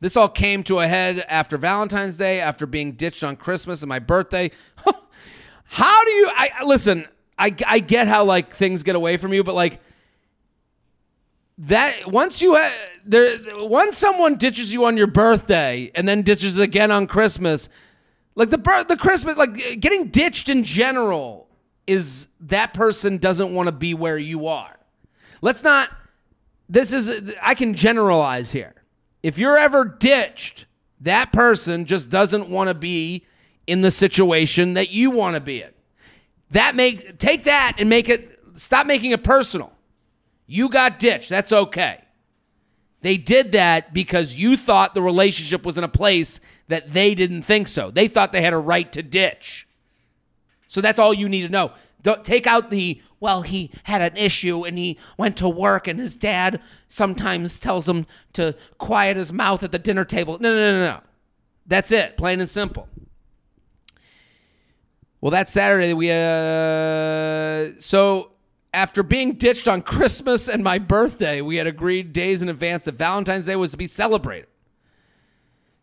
this 0.01 0.15
all 0.15 0.29
came 0.29 0.63
to 0.63 0.79
a 0.79 0.87
head 0.87 1.25
after 1.27 1.57
Valentine's 1.57 2.17
Day, 2.17 2.39
after 2.39 2.65
being 2.65 2.93
ditched 2.93 3.23
on 3.23 3.35
Christmas 3.35 3.81
and 3.81 3.89
my 3.89 3.99
birthday. 3.99 4.51
how 5.65 6.03
do 6.05 6.11
you? 6.11 6.31
I 6.33 6.63
listen. 6.65 7.05
I 7.37 7.53
I 7.67 7.79
get 7.79 8.07
how 8.07 8.23
like 8.23 8.53
things 8.55 8.83
get 8.83 8.95
away 8.95 9.17
from 9.17 9.33
you, 9.33 9.43
but 9.43 9.55
like 9.55 9.81
that 11.59 12.07
once 12.07 12.41
you 12.41 12.55
ha- 12.55 12.73
there 13.05 13.37
once 13.57 13.97
someone 13.97 14.35
ditches 14.35 14.71
you 14.71 14.85
on 14.85 14.95
your 14.95 15.07
birthday 15.07 15.91
and 15.95 16.07
then 16.07 16.21
ditches 16.21 16.59
again 16.59 16.91
on 16.91 17.05
Christmas, 17.05 17.67
like 18.35 18.49
the 18.49 18.85
the 18.87 18.97
Christmas 18.97 19.35
like 19.37 19.81
getting 19.81 20.07
ditched 20.07 20.47
in 20.47 20.63
general 20.63 21.47
is 21.87 22.27
that 22.41 22.73
person 22.73 23.17
doesn't 23.17 23.53
want 23.53 23.67
to 23.67 23.73
be 23.73 23.93
where 23.93 24.17
you 24.17 24.47
are. 24.47 24.78
Let's 25.41 25.63
not. 25.63 25.89
This 26.67 26.93
is. 26.93 27.35
I 27.41 27.55
can 27.55 27.73
generalize 27.73 28.51
here. 28.51 28.75
If 29.23 29.37
you're 29.37 29.57
ever 29.57 29.85
ditched, 29.85 30.65
that 31.01 31.31
person 31.31 31.85
just 31.85 32.09
doesn't 32.09 32.49
want 32.49 32.69
to 32.69 32.73
be 32.73 33.25
in 33.67 33.81
the 33.81 33.91
situation 33.91 34.73
that 34.73 34.91
you 34.91 35.11
want 35.11 35.35
to 35.35 35.39
be 35.39 35.61
in. 35.61 35.71
That 36.51 36.75
make 36.75 37.17
take 37.19 37.43
that 37.45 37.75
and 37.77 37.89
make 37.89 38.09
it 38.09 38.39
stop 38.53 38.87
making 38.87 39.11
it 39.11 39.23
personal. 39.23 39.71
You 40.47 40.69
got 40.69 40.99
ditched. 40.99 41.29
That's 41.29 41.51
okay. 41.51 42.01
They 43.01 43.17
did 43.17 43.53
that 43.53 43.93
because 43.93 44.35
you 44.35 44.57
thought 44.57 44.93
the 44.93 45.01
relationship 45.01 45.65
was 45.65 45.77
in 45.77 45.83
a 45.83 45.89
place 45.89 46.39
that 46.67 46.91
they 46.91 47.15
didn't 47.15 47.43
think 47.43 47.67
so. 47.67 47.91
They 47.91 48.07
thought 48.07 48.33
they 48.33 48.41
had 48.41 48.53
a 48.53 48.57
right 48.57 48.91
to 48.93 49.03
ditch. 49.03 49.67
So 50.67 50.81
that's 50.81 50.99
all 50.99 51.13
you 51.13 51.29
need 51.29 51.43
to 51.43 51.49
know. 51.49 51.71
Take 52.23 52.47
out 52.47 52.69
the 52.69 53.01
well, 53.19 53.41
he 53.41 53.71
had 53.83 54.01
an 54.01 54.15
issue 54.15 54.65
and 54.65 54.77
he 54.77 54.97
went 55.17 55.35
to 55.37 55.49
work 55.49 55.87
and 55.87 55.99
his 55.99 56.15
dad 56.15 56.61
sometimes 56.87 57.59
tells 57.59 57.87
him 57.87 58.05
to 58.33 58.55
quiet 58.77 59.17
his 59.17 59.33
mouth 59.33 59.61
at 59.61 59.71
the 59.71 59.79
dinner 59.79 60.05
table. 60.05 60.37
No, 60.39 60.53
no, 60.53 60.71
no, 60.71 60.79
no. 60.79 61.01
That's 61.67 61.91
it, 61.91 62.15
plain 62.15 62.39
and 62.39 62.49
simple. 62.49 62.87
Well, 65.21 65.31
that 65.31 65.49
Saturday 65.49 65.93
we 65.93 66.09
uh 66.11 67.79
so 67.79 68.31
after 68.73 69.03
being 69.03 69.33
ditched 69.33 69.67
on 69.67 69.81
Christmas 69.81 70.47
and 70.47 70.63
my 70.63 70.79
birthday, 70.79 71.41
we 71.41 71.57
had 71.57 71.67
agreed 71.67 72.13
days 72.13 72.41
in 72.41 72.49
advance 72.49 72.85
that 72.85 72.95
Valentine's 72.95 73.47
Day 73.47 73.55
was 73.55 73.71
to 73.71 73.77
be 73.77 73.87
celebrated. 73.87 74.47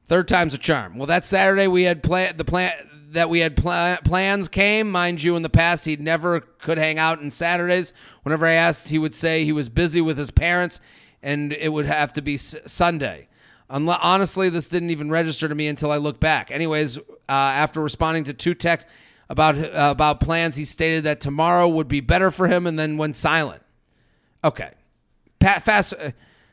Third 0.06 0.28
time's 0.28 0.54
a 0.54 0.58
charm. 0.58 0.96
Well, 0.96 1.06
that 1.08 1.24
Saturday 1.24 1.66
we 1.66 1.82
had 1.82 2.02
plan 2.02 2.36
the 2.36 2.44
plan 2.44 2.72
that 3.16 3.30
we 3.30 3.40
had 3.40 3.56
pl- 3.56 3.96
plans 4.04 4.46
came. 4.46 4.90
Mind 4.90 5.22
you, 5.22 5.36
in 5.36 5.42
the 5.42 5.48
past, 5.48 5.86
he 5.86 5.96
never 5.96 6.40
could 6.40 6.76
hang 6.76 6.98
out 6.98 7.18
on 7.18 7.30
Saturdays. 7.30 7.94
Whenever 8.22 8.46
I 8.46 8.52
asked, 8.52 8.90
he 8.90 8.98
would 8.98 9.14
say 9.14 9.44
he 9.44 9.52
was 9.52 9.70
busy 9.70 10.02
with 10.02 10.18
his 10.18 10.30
parents 10.30 10.80
and 11.22 11.52
it 11.54 11.72
would 11.72 11.86
have 11.86 12.12
to 12.12 12.22
be 12.22 12.34
s- 12.34 12.54
Sunday. 12.66 13.28
Honestly, 13.70 14.48
this 14.50 14.68
didn't 14.68 14.90
even 14.90 15.10
register 15.10 15.48
to 15.48 15.54
me 15.54 15.66
until 15.66 15.90
I 15.90 15.96
look 15.96 16.20
back. 16.20 16.50
Anyways, 16.50 16.98
uh, 16.98 17.02
after 17.28 17.80
responding 17.80 18.24
to 18.24 18.34
two 18.34 18.54
texts 18.54 18.88
about 19.28 19.56
uh, 19.58 19.70
about 19.90 20.20
plans, 20.20 20.54
he 20.54 20.64
stated 20.64 21.02
that 21.04 21.20
tomorrow 21.20 21.66
would 21.66 21.88
be 21.88 22.00
better 22.00 22.30
for 22.30 22.46
him, 22.46 22.66
and 22.66 22.78
then 22.78 22.96
went 22.96 23.16
silent. 23.16 23.62
Okay, 24.44 24.70
Pat, 25.40 25.64
fast. 25.64 25.94
Uh, 25.94 26.12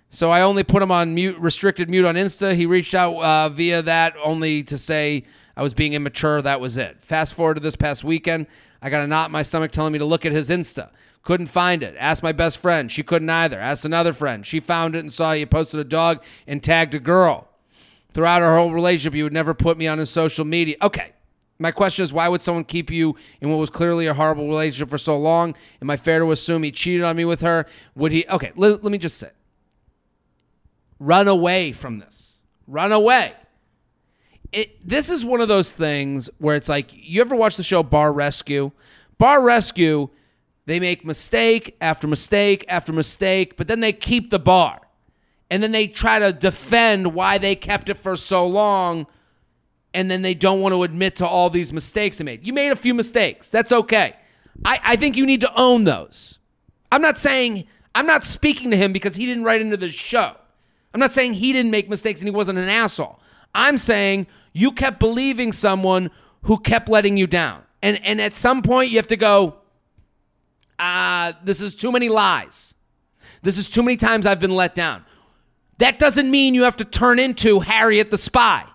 so 0.10 0.32
I 0.32 0.41
only 0.41 0.63
put 0.63 0.82
him 0.82 0.91
on 0.91 1.13
mute, 1.13 1.38
restricted 1.38 1.88
mute 1.88 2.05
on 2.05 2.15
Insta. 2.15 2.55
He 2.55 2.65
reached 2.65 2.96
out 2.96 3.15
uh, 3.17 3.50
via 3.50 3.84
that 3.84 4.15
only 4.24 4.63
to 4.63 4.77
say 4.79 5.25
I 5.56 5.64
was 5.64 5.74
being 5.74 5.94
immature. 5.94 6.42
That 6.42 6.60
was 6.60 6.78
it. 6.78 6.98
Fast 7.02 7.34
forward 7.34 7.56
to 7.56 7.60
this 7.60 7.76
past 7.76 8.04
weekend. 8.04 8.48
I 8.82 8.90
got 8.90 9.04
a 9.04 9.08
knot 9.08 9.30
in 9.30 9.32
my 9.32 9.44
stomach 9.44 9.72
telling 9.72 9.94
me 9.94 10.00
to 10.00 10.06
look 10.06 10.26
at 10.26 10.32
his 10.32 10.50
Insta. 10.50 10.92
Couldn't 11.24 11.48
find 11.48 11.84
it. 11.84 11.96
Asked 11.98 12.24
my 12.24 12.32
best 12.32 12.58
friend. 12.58 12.92
She 12.92 13.04
couldn't 13.04 13.30
either. 13.30 13.60
Asked 13.60 13.86
another 13.86 14.14
friend. 14.14 14.46
She 14.46 14.60
found 14.60 14.96
it 14.96 15.00
and 15.00 15.14
saw 15.14 15.34
he 15.34 15.46
posted 15.46 15.80
a 15.80 15.86
dog 15.86 16.24
and 16.48 16.62
tagged 16.62 16.96
a 16.96 17.00
girl. 17.00 17.48
Throughout 18.12 18.42
our 18.42 18.58
whole 18.58 18.72
relationship, 18.72 19.14
he 19.14 19.24
would 19.24 19.34
never 19.34 19.54
put 19.54 19.78
me 19.78 19.88
on 19.88 20.00
his 20.00 20.10
social 20.10 20.46
media. 20.46 20.76
Okay. 20.82 21.14
My 21.60 21.72
question 21.72 22.04
is, 22.04 22.12
why 22.12 22.28
would 22.28 22.42
someone 22.42 22.66
keep 22.66 22.92
you 22.92 23.16
in 23.40 23.50
what 23.50 23.58
was 23.58 23.70
clearly 23.70 24.08
a 24.08 24.14
horrible 24.14 24.48
relationship 24.48 24.90
for 24.90 24.98
so 24.98 25.18
long? 25.18 25.56
Am 25.82 25.90
I 25.90 25.98
fair 25.98 26.20
to 26.20 26.32
assume 26.32 26.64
he 26.64 26.72
cheated 26.72 27.04
on 27.04 27.16
me 27.16 27.26
with 27.26 27.42
her? 27.42 27.68
Would 27.96 28.12
he? 28.12 28.26
Okay, 28.28 28.52
let, 28.56 28.84
let 28.84 28.92
me 28.92 28.98
just 28.98 29.18
say 29.18 29.30
run 31.00 31.28
away 31.28 31.72
from 31.72 32.00
this. 32.00 32.34
Run 32.68 32.92
away 32.92 33.34
it, 34.54 34.88
this 34.88 35.10
is 35.10 35.26
one 35.26 35.42
of 35.42 35.48
those 35.48 35.74
things 35.74 36.30
where 36.38 36.56
it's 36.56 36.70
like 36.70 36.92
you 36.94 37.22
ever 37.22 37.36
watch 37.36 37.58
the 37.58 37.64
show 37.64 37.84
Bar 37.84 38.14
Rescue? 38.14 38.72
Bar 39.18 39.42
Rescue, 39.42 40.10
They 40.66 40.80
make 40.80 41.04
mistake 41.06 41.76
after 41.82 42.08
mistake 42.08 42.64
after 42.68 42.94
mistake, 42.94 43.58
but 43.58 43.68
then 43.68 43.80
they 43.80 43.94
keep 43.94 44.30
the 44.30 44.40
bar. 44.40 44.80
And 45.50 45.62
then 45.62 45.72
they 45.72 45.88
try 45.88 46.20
to 46.20 46.32
defend 46.32 47.14
why 47.14 47.38
they 47.38 47.56
kept 47.56 47.90
it 47.90 47.98
for 47.98 48.16
so 48.16 48.48
long. 48.48 49.08
And 49.94 50.10
then 50.10 50.22
they 50.22 50.34
don't 50.34 50.62
want 50.62 50.74
to 50.74 50.84
admit 50.84 51.18
to 51.18 51.28
all 51.28 51.50
these 51.50 51.72
mistakes 51.72 52.18
they 52.18 52.24
made. 52.24 52.48
You 52.48 52.54
made 52.54 52.72
a 52.72 52.76
few 52.76 52.94
mistakes. 52.94 53.50
That's 53.50 53.72
okay. 53.72 54.16
I, 54.66 54.80
I 54.84 54.96
think 54.96 55.18
you 55.18 55.26
need 55.26 55.42
to 55.42 55.54
own 55.60 55.84
those. 55.84 56.40
I'm 56.92 57.02
not 57.02 57.18
saying, 57.18 57.66
I'm 57.94 58.08
not 58.08 58.24
speaking 58.24 58.72
to 58.72 58.78
him 58.78 58.94
because 58.94 59.16
he 59.16 59.26
didn't 59.26 59.44
write 59.44 59.62
into 59.62 59.78
the 59.78 59.90
show. 59.90 60.36
I'm 60.94 61.00
not 61.00 61.12
saying 61.12 61.34
he 61.34 61.52
didn't 61.54 61.72
make 61.72 61.90
mistakes 61.90 62.22
and 62.22 62.28
he 62.28 62.32
wasn't 62.32 62.60
an 62.60 62.70
asshole. 62.70 63.20
I'm 63.54 63.78
saying 63.78 64.28
you 64.54 64.72
kept 64.72 65.00
believing 65.00 65.52
someone 65.52 66.12
who 66.44 66.60
kept 66.60 66.90
letting 66.90 67.18
you 67.18 67.28
down. 67.28 67.64
And, 67.82 68.04
and 68.06 68.22
at 68.22 68.34
some 68.34 68.62
point, 68.62 68.92
you 68.92 68.98
have 68.98 69.08
to 69.08 69.18
go, 69.18 69.56
uh, 70.80 71.34
this 71.44 71.60
is 71.60 71.76
too 71.76 71.92
many 71.92 72.10
lies. 72.10 72.76
This 73.42 73.58
is 73.58 73.70
too 73.70 73.84
many 73.84 73.98
times 73.98 74.26
I've 74.26 74.40
been 74.40 74.56
let 74.56 74.74
down. 74.76 75.04
That 75.80 76.00
doesn't 76.00 76.30
mean 76.30 76.54
you 76.54 76.64
have 76.64 76.78
to 76.78 76.86
turn 76.86 77.20
into 77.20 77.60
Harriet 77.60 78.10
the 78.10 78.18
spy 78.18 78.66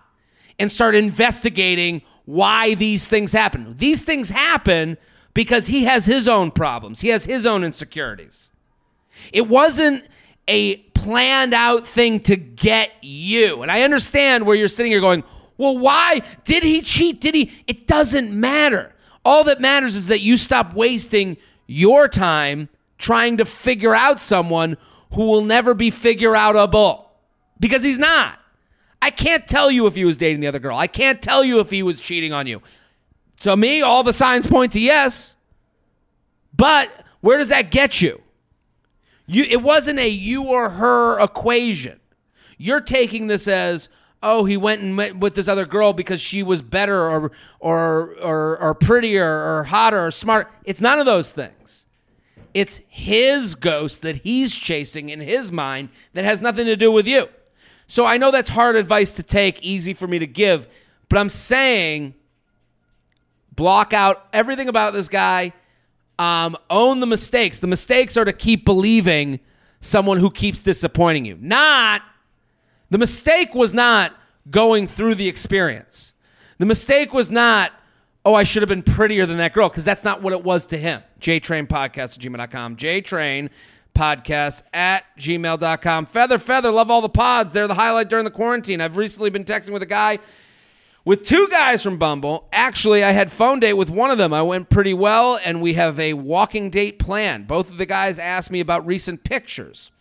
and 0.59 0.71
start 0.71 0.93
investigating 0.93 2.01
why 2.25 2.75
these 2.75 3.07
things 3.07 3.31
happen. 3.31 3.75
These 3.77 4.03
things 4.03 4.29
happen 4.29 4.97
because 5.33 5.67
he 5.67 5.85
has 5.85 6.05
his 6.05 6.27
own 6.27 6.51
problems, 6.51 7.01
he 7.01 7.09
has 7.09 7.25
his 7.25 7.45
own 7.45 7.63
insecurities. 7.63 8.51
It 9.33 9.47
wasn't 9.47 10.03
a 10.47 10.77
planned 10.77 11.53
out 11.53 11.87
thing 11.87 12.19
to 12.21 12.35
get 12.35 12.91
you. 13.01 13.61
And 13.61 13.71
I 13.71 13.83
understand 13.83 14.45
where 14.45 14.55
you're 14.55 14.67
sitting 14.67 14.91
here 14.91 15.01
going, 15.01 15.23
well, 15.59 15.77
why? 15.77 16.21
Did 16.45 16.63
he 16.63 16.81
cheat? 16.81 17.19
Did 17.19 17.35
he? 17.35 17.51
It 17.67 17.85
doesn't 17.85 18.31
matter. 18.31 18.95
All 19.25 19.43
that 19.43 19.59
matters 19.59 19.97
is 19.97 20.07
that 20.07 20.21
you 20.21 20.37
stop 20.37 20.73
wasting 20.73 21.35
your 21.67 22.07
time 22.07 22.69
trying 22.97 23.35
to 23.37 23.45
figure 23.45 23.93
out 23.93 24.21
someone 24.21 24.77
who 25.13 25.25
will 25.25 25.43
never 25.43 25.73
be 25.73 25.89
figure 25.89 26.31
outable 26.31 27.07
because 27.59 27.83
he's 27.83 27.99
not. 27.99 28.39
I 29.01 29.09
can't 29.09 29.45
tell 29.45 29.69
you 29.69 29.85
if 29.85 29.95
he 29.95 30.05
was 30.05 30.15
dating 30.15 30.39
the 30.39 30.47
other 30.47 30.59
girl. 30.59 30.77
I 30.77 30.87
can't 30.87 31.21
tell 31.21 31.43
you 31.43 31.59
if 31.59 31.69
he 31.69 31.83
was 31.83 31.99
cheating 31.99 32.31
on 32.31 32.47
you. 32.47 32.61
To 33.41 33.57
me, 33.57 33.81
all 33.81 34.03
the 34.03 34.13
signs 34.13 34.47
point 34.47 34.71
to 34.73 34.79
yes. 34.79 35.35
But 36.55 36.89
where 37.19 37.37
does 37.37 37.49
that 37.49 37.69
get 37.69 38.01
you? 38.01 38.21
You 39.27 39.43
it 39.43 39.61
wasn't 39.61 39.99
a 39.99 40.07
you 40.07 40.43
or 40.43 40.69
her 40.69 41.19
equation. 41.19 41.99
You're 42.57 42.81
taking 42.81 43.27
this 43.27 43.49
as 43.49 43.89
oh, 44.21 44.45
he 44.45 44.57
went 44.57 44.81
and 44.81 44.95
met 44.95 45.17
with 45.17 45.35
this 45.35 45.47
other 45.47 45.65
girl 45.65 45.93
because 45.93 46.21
she 46.21 46.43
was 46.43 46.61
better 46.61 47.09
or 47.09 47.31
or 47.59 48.15
or, 48.21 48.57
or 48.59 48.73
prettier 48.75 49.25
or 49.25 49.63
hotter 49.65 50.05
or 50.07 50.11
smart. 50.11 50.51
It's 50.63 50.81
none 50.81 50.99
of 50.99 51.05
those 51.05 51.31
things. 51.31 51.85
It's 52.53 52.81
his 52.87 53.55
ghost 53.55 54.01
that 54.01 54.17
he's 54.17 54.55
chasing 54.55 55.09
in 55.09 55.19
his 55.19 55.51
mind 55.51 55.89
that 56.13 56.25
has 56.25 56.41
nothing 56.41 56.65
to 56.65 56.75
do 56.75 56.91
with 56.91 57.07
you. 57.07 57.27
So 57.87 58.05
I 58.05 58.17
know 58.17 58.31
that's 58.31 58.49
hard 58.49 58.75
advice 58.75 59.13
to 59.15 59.23
take, 59.23 59.61
easy 59.61 59.93
for 59.93 60.07
me 60.07 60.19
to 60.19 60.27
give, 60.27 60.67
but 61.09 61.19
I'm 61.19 61.29
saying 61.29 62.15
block 63.55 63.93
out 63.93 64.27
everything 64.33 64.67
about 64.67 64.93
this 64.93 65.09
guy. 65.09 65.53
Um, 66.17 66.57
own 66.69 66.99
the 66.99 67.07
mistakes. 67.07 67.59
The 67.59 67.67
mistakes 67.67 68.17
are 68.17 68.25
to 68.25 68.33
keep 68.33 68.65
believing 68.65 69.39
someone 69.79 70.17
who 70.17 70.29
keeps 70.29 70.63
disappointing 70.63 71.25
you, 71.25 71.37
not 71.39 72.01
the 72.89 72.97
mistake 72.97 73.53
was 73.53 73.73
not 73.73 74.15
going 74.49 74.87
through 74.87 75.15
the 75.15 75.27
experience. 75.27 76.13
The 76.57 76.65
mistake 76.65 77.13
was 77.13 77.31
not, 77.31 77.71
oh, 78.25 78.33
I 78.33 78.43
should 78.43 78.61
have 78.61 78.69
been 78.69 78.83
prettier 78.83 79.25
than 79.25 79.37
that 79.37 79.53
girl, 79.53 79.69
because 79.69 79.85
that's 79.85 80.03
not 80.03 80.21
what 80.21 80.33
it 80.33 80.43
was 80.43 80.67
to 80.67 80.77
him. 80.77 81.01
JTrain 81.21 81.67
Podcast 81.67 82.15
at 82.15 82.19
gmail.com. 82.19 82.75
JTrain 82.75 83.49
Podcast 83.95 84.63
at 84.73 85.03
gmail.com. 85.17 86.05
Feather, 86.05 86.39
Feather, 86.39 86.71
love 86.71 86.89
all 86.89 87.01
the 87.01 87.09
pods. 87.09 87.53
They're 87.53 87.67
the 87.67 87.73
highlight 87.73 88.09
during 88.09 88.25
the 88.25 88.31
quarantine. 88.31 88.81
I've 88.81 88.97
recently 88.97 89.29
been 89.29 89.45
texting 89.45 89.71
with 89.71 89.83
a 89.83 89.87
guy 89.87 90.19
with 91.05 91.23
two 91.23 91.47
guys 91.49 91.81
from 91.81 91.97
Bumble. 91.97 92.47
Actually, 92.51 93.03
I 93.03 93.11
had 93.11 93.31
phone 93.31 93.59
date 93.59 93.73
with 93.73 93.89
one 93.89 94.11
of 94.11 94.17
them. 94.17 94.33
I 94.33 94.41
went 94.41 94.69
pretty 94.69 94.93
well, 94.93 95.39
and 95.43 95.61
we 95.61 95.73
have 95.73 95.99
a 95.99 96.13
walking 96.13 96.69
date 96.69 96.99
plan. 96.99 97.43
Both 97.43 97.71
of 97.71 97.77
the 97.77 97.85
guys 97.85 98.19
asked 98.19 98.51
me 98.51 98.59
about 98.59 98.85
recent 98.85 99.23
pictures. 99.23 99.91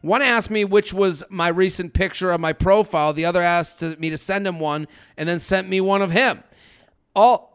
One 0.00 0.22
asked 0.22 0.50
me 0.50 0.64
which 0.64 0.92
was 0.92 1.24
my 1.28 1.48
recent 1.48 1.92
picture 1.92 2.30
of 2.30 2.40
my 2.40 2.52
profile. 2.52 3.12
The 3.12 3.24
other 3.24 3.42
asked 3.42 3.82
me 3.98 4.10
to 4.10 4.16
send 4.16 4.46
him 4.46 4.60
one 4.60 4.86
and 5.16 5.28
then 5.28 5.40
sent 5.40 5.68
me 5.68 5.80
one 5.80 6.02
of 6.02 6.10
him. 6.10 6.42
All 7.14 7.48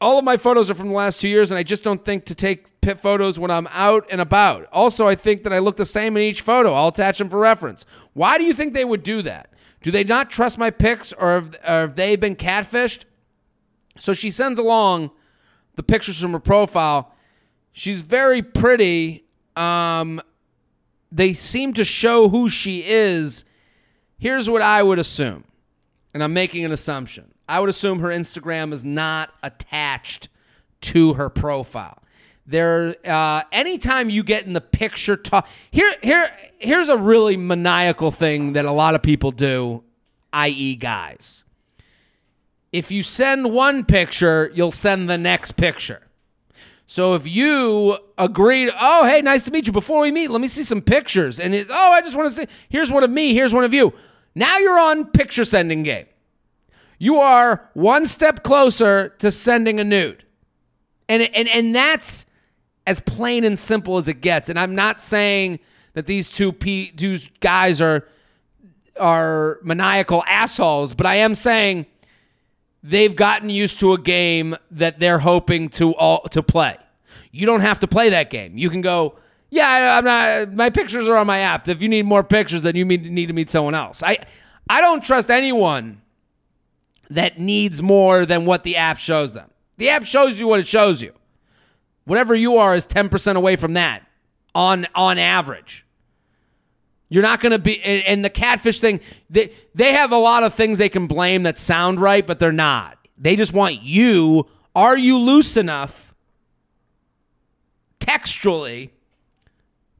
all 0.00 0.18
of 0.18 0.24
my 0.24 0.38
photos 0.38 0.70
are 0.70 0.74
from 0.74 0.88
the 0.88 0.94
last 0.94 1.20
two 1.20 1.28
years, 1.28 1.50
and 1.50 1.58
I 1.58 1.62
just 1.62 1.84
don't 1.84 2.02
think 2.02 2.24
to 2.24 2.34
take 2.34 2.80
pit 2.80 2.98
photos 2.98 3.38
when 3.38 3.50
I'm 3.50 3.68
out 3.70 4.06
and 4.10 4.18
about. 4.18 4.66
Also, 4.72 5.06
I 5.06 5.14
think 5.14 5.42
that 5.44 5.52
I 5.52 5.58
look 5.58 5.76
the 5.76 5.84
same 5.84 6.16
in 6.16 6.22
each 6.22 6.40
photo. 6.40 6.72
I'll 6.72 6.88
attach 6.88 7.18
them 7.18 7.28
for 7.28 7.38
reference. 7.38 7.84
Why 8.14 8.38
do 8.38 8.44
you 8.44 8.54
think 8.54 8.72
they 8.72 8.86
would 8.86 9.02
do 9.02 9.20
that? 9.22 9.52
Do 9.82 9.90
they 9.90 10.02
not 10.02 10.30
trust 10.30 10.56
my 10.56 10.70
pics, 10.70 11.12
or 11.12 11.32
have, 11.32 11.54
or 11.56 11.80
have 11.80 11.96
they 11.96 12.16
been 12.16 12.34
catfished? 12.34 13.04
So 13.98 14.14
she 14.14 14.30
sends 14.30 14.58
along 14.58 15.10
the 15.76 15.82
pictures 15.82 16.20
from 16.20 16.32
her 16.32 16.40
profile. 16.40 17.14
She's 17.72 18.00
very 18.00 18.40
pretty. 18.40 19.24
Um, 19.54 20.22
they 21.12 21.32
seem 21.32 21.72
to 21.74 21.84
show 21.84 22.28
who 22.28 22.48
she 22.48 22.84
is. 22.84 23.44
Here's 24.18 24.48
what 24.48 24.62
I 24.62 24.82
would 24.82 24.98
assume, 24.98 25.44
and 26.12 26.22
I'm 26.22 26.32
making 26.32 26.64
an 26.64 26.72
assumption. 26.72 27.32
I 27.48 27.58
would 27.58 27.68
assume 27.68 28.00
her 28.00 28.08
Instagram 28.08 28.72
is 28.72 28.84
not 28.84 29.32
attached 29.42 30.28
to 30.82 31.14
her 31.14 31.28
profile. 31.28 31.98
There, 32.46 32.96
uh, 33.04 33.42
anytime 33.52 34.10
you 34.10 34.22
get 34.22 34.44
in 34.44 34.52
the 34.52 34.60
picture 34.60 35.16
talk, 35.16 35.48
here, 35.70 35.92
here, 36.02 36.28
here's 36.58 36.88
a 36.88 36.96
really 36.96 37.36
maniacal 37.36 38.10
thing 38.10 38.54
that 38.54 38.64
a 38.64 38.72
lot 38.72 38.94
of 38.94 39.02
people 39.02 39.30
do, 39.30 39.82
i.e., 40.32 40.76
guys. 40.76 41.44
If 42.72 42.90
you 42.90 43.02
send 43.02 43.52
one 43.52 43.84
picture, 43.84 44.50
you'll 44.54 44.70
send 44.70 45.08
the 45.08 45.18
next 45.18 45.52
picture. 45.52 46.02
So 46.90 47.14
if 47.14 47.24
you 47.24 47.98
agreed, 48.18 48.68
oh, 48.80 49.06
hey, 49.06 49.22
nice 49.22 49.44
to 49.44 49.52
meet 49.52 49.68
you. 49.68 49.72
Before 49.72 50.00
we 50.00 50.10
meet, 50.10 50.28
let 50.28 50.40
me 50.40 50.48
see 50.48 50.64
some 50.64 50.82
pictures. 50.82 51.38
And 51.38 51.54
it's, 51.54 51.70
oh, 51.72 51.92
I 51.92 52.00
just 52.00 52.16
want 52.16 52.30
to 52.30 52.34
see, 52.34 52.48
here's 52.68 52.90
one 52.90 53.04
of 53.04 53.10
me, 53.12 53.32
here's 53.32 53.54
one 53.54 53.62
of 53.62 53.72
you. 53.72 53.94
Now 54.34 54.58
you're 54.58 54.76
on 54.76 55.04
picture 55.04 55.44
sending 55.44 55.84
game. 55.84 56.06
You 56.98 57.20
are 57.20 57.70
one 57.74 58.06
step 58.06 58.42
closer 58.42 59.10
to 59.20 59.30
sending 59.30 59.78
a 59.78 59.84
nude. 59.84 60.24
And, 61.08 61.22
and, 61.32 61.46
and 61.50 61.76
that's 61.76 62.26
as 62.88 62.98
plain 62.98 63.44
and 63.44 63.56
simple 63.56 63.96
as 63.96 64.08
it 64.08 64.20
gets. 64.20 64.48
And 64.48 64.58
I'm 64.58 64.74
not 64.74 65.00
saying 65.00 65.60
that 65.92 66.08
these 66.08 66.28
two, 66.28 66.50
P, 66.50 66.90
two 66.90 67.18
guys 67.38 67.80
are, 67.80 68.08
are 68.98 69.60
maniacal 69.62 70.24
assholes, 70.26 70.94
but 70.94 71.06
I 71.06 71.14
am 71.14 71.36
saying– 71.36 71.86
they've 72.82 73.14
gotten 73.14 73.50
used 73.50 73.80
to 73.80 73.92
a 73.92 73.98
game 73.98 74.56
that 74.70 75.00
they're 75.00 75.18
hoping 75.18 75.68
to 75.70 75.94
all 75.94 76.22
to 76.28 76.42
play. 76.42 76.76
You 77.32 77.46
don't 77.46 77.60
have 77.60 77.80
to 77.80 77.86
play 77.86 78.10
that 78.10 78.30
game. 78.30 78.56
You 78.56 78.70
can 78.70 78.80
go, 78.80 79.16
yeah, 79.50 79.98
I'm 79.98 80.04
not. 80.04 80.54
My 80.54 80.70
pictures 80.70 81.08
are 81.08 81.16
on 81.16 81.26
my 81.26 81.40
app. 81.40 81.68
If 81.68 81.82
you 81.82 81.88
need 81.88 82.06
more 82.06 82.22
pictures, 82.22 82.62
then 82.62 82.76
you 82.76 82.84
need 82.84 83.26
to 83.26 83.32
meet 83.32 83.50
someone 83.50 83.74
else. 83.74 84.02
I 84.02 84.18
I 84.68 84.80
don't 84.80 85.02
trust 85.02 85.30
anyone 85.30 86.00
that 87.10 87.40
needs 87.40 87.82
more 87.82 88.24
than 88.24 88.46
what 88.46 88.62
the 88.62 88.76
app 88.76 88.98
shows 88.98 89.34
them. 89.34 89.50
The 89.78 89.88
app 89.88 90.04
shows 90.04 90.38
you 90.38 90.46
what 90.46 90.60
it 90.60 90.68
shows 90.68 91.02
you. 91.02 91.12
Whatever 92.04 92.34
you 92.34 92.58
are 92.58 92.74
is 92.74 92.86
10% 92.86 93.36
away 93.36 93.56
from 93.56 93.74
that 93.74 94.06
on 94.54 94.86
on 94.94 95.18
average. 95.18 95.84
You're 97.10 97.24
not 97.24 97.40
going 97.40 97.52
to 97.52 97.58
be, 97.58 97.82
and 97.82 98.24
the 98.24 98.30
catfish 98.30 98.78
thing, 98.78 99.00
they, 99.28 99.52
they 99.74 99.92
have 99.92 100.12
a 100.12 100.16
lot 100.16 100.44
of 100.44 100.54
things 100.54 100.78
they 100.78 100.88
can 100.88 101.08
blame 101.08 101.42
that 101.42 101.58
sound 101.58 102.00
right, 102.00 102.24
but 102.24 102.38
they're 102.38 102.52
not. 102.52 102.96
They 103.18 103.34
just 103.36 103.52
want 103.52 103.82
you. 103.82 104.46
Are 104.76 104.96
you 104.96 105.18
loose 105.18 105.56
enough 105.56 106.14
textually 107.98 108.92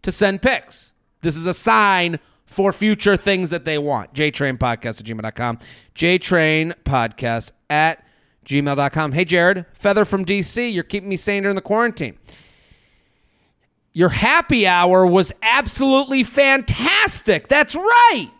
to 0.02 0.12
send 0.12 0.40
pics? 0.40 0.92
This 1.22 1.36
is 1.36 1.46
a 1.46 1.52
sign 1.52 2.20
for 2.46 2.72
future 2.72 3.16
things 3.16 3.50
that 3.50 3.64
they 3.64 3.76
want. 3.76 4.14
JTrain 4.14 4.58
Podcast 4.58 5.00
at 5.00 5.06
gmail.com. 5.06 5.58
JTrain 5.96 6.74
Podcast 6.84 7.52
at 7.68 8.04
gmail.com. 8.44 9.12
Hey, 9.12 9.24
Jared, 9.24 9.66
Feather 9.72 10.04
from 10.04 10.24
DC. 10.24 10.72
You're 10.72 10.84
keeping 10.84 11.08
me 11.08 11.16
sane 11.16 11.42
during 11.42 11.56
the 11.56 11.60
quarantine. 11.60 12.18
Your 13.92 14.08
happy 14.08 14.66
hour 14.66 15.04
was 15.04 15.32
absolutely 15.42 16.22
fantastic. 16.22 17.48
That's 17.48 17.74
right. 17.74 18.30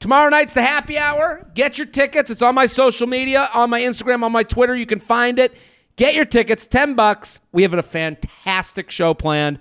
Tomorrow 0.00 0.28
night's 0.30 0.52
the 0.52 0.62
happy 0.62 0.98
hour. 0.98 1.48
Get 1.54 1.78
your 1.78 1.86
tickets. 1.86 2.30
It's 2.30 2.42
on 2.42 2.54
my 2.54 2.66
social 2.66 3.06
media, 3.06 3.48
on 3.54 3.70
my 3.70 3.80
Instagram, 3.80 4.22
on 4.22 4.32
my 4.32 4.42
Twitter. 4.42 4.76
You 4.76 4.84
can 4.84 5.00
find 5.00 5.38
it. 5.38 5.56
Get 5.96 6.14
your 6.14 6.24
tickets, 6.24 6.66
10 6.66 6.94
bucks. 6.94 7.40
We 7.52 7.62
have 7.62 7.74
a 7.74 7.82
fantastic 7.82 8.90
show 8.90 9.14
planned. 9.14 9.60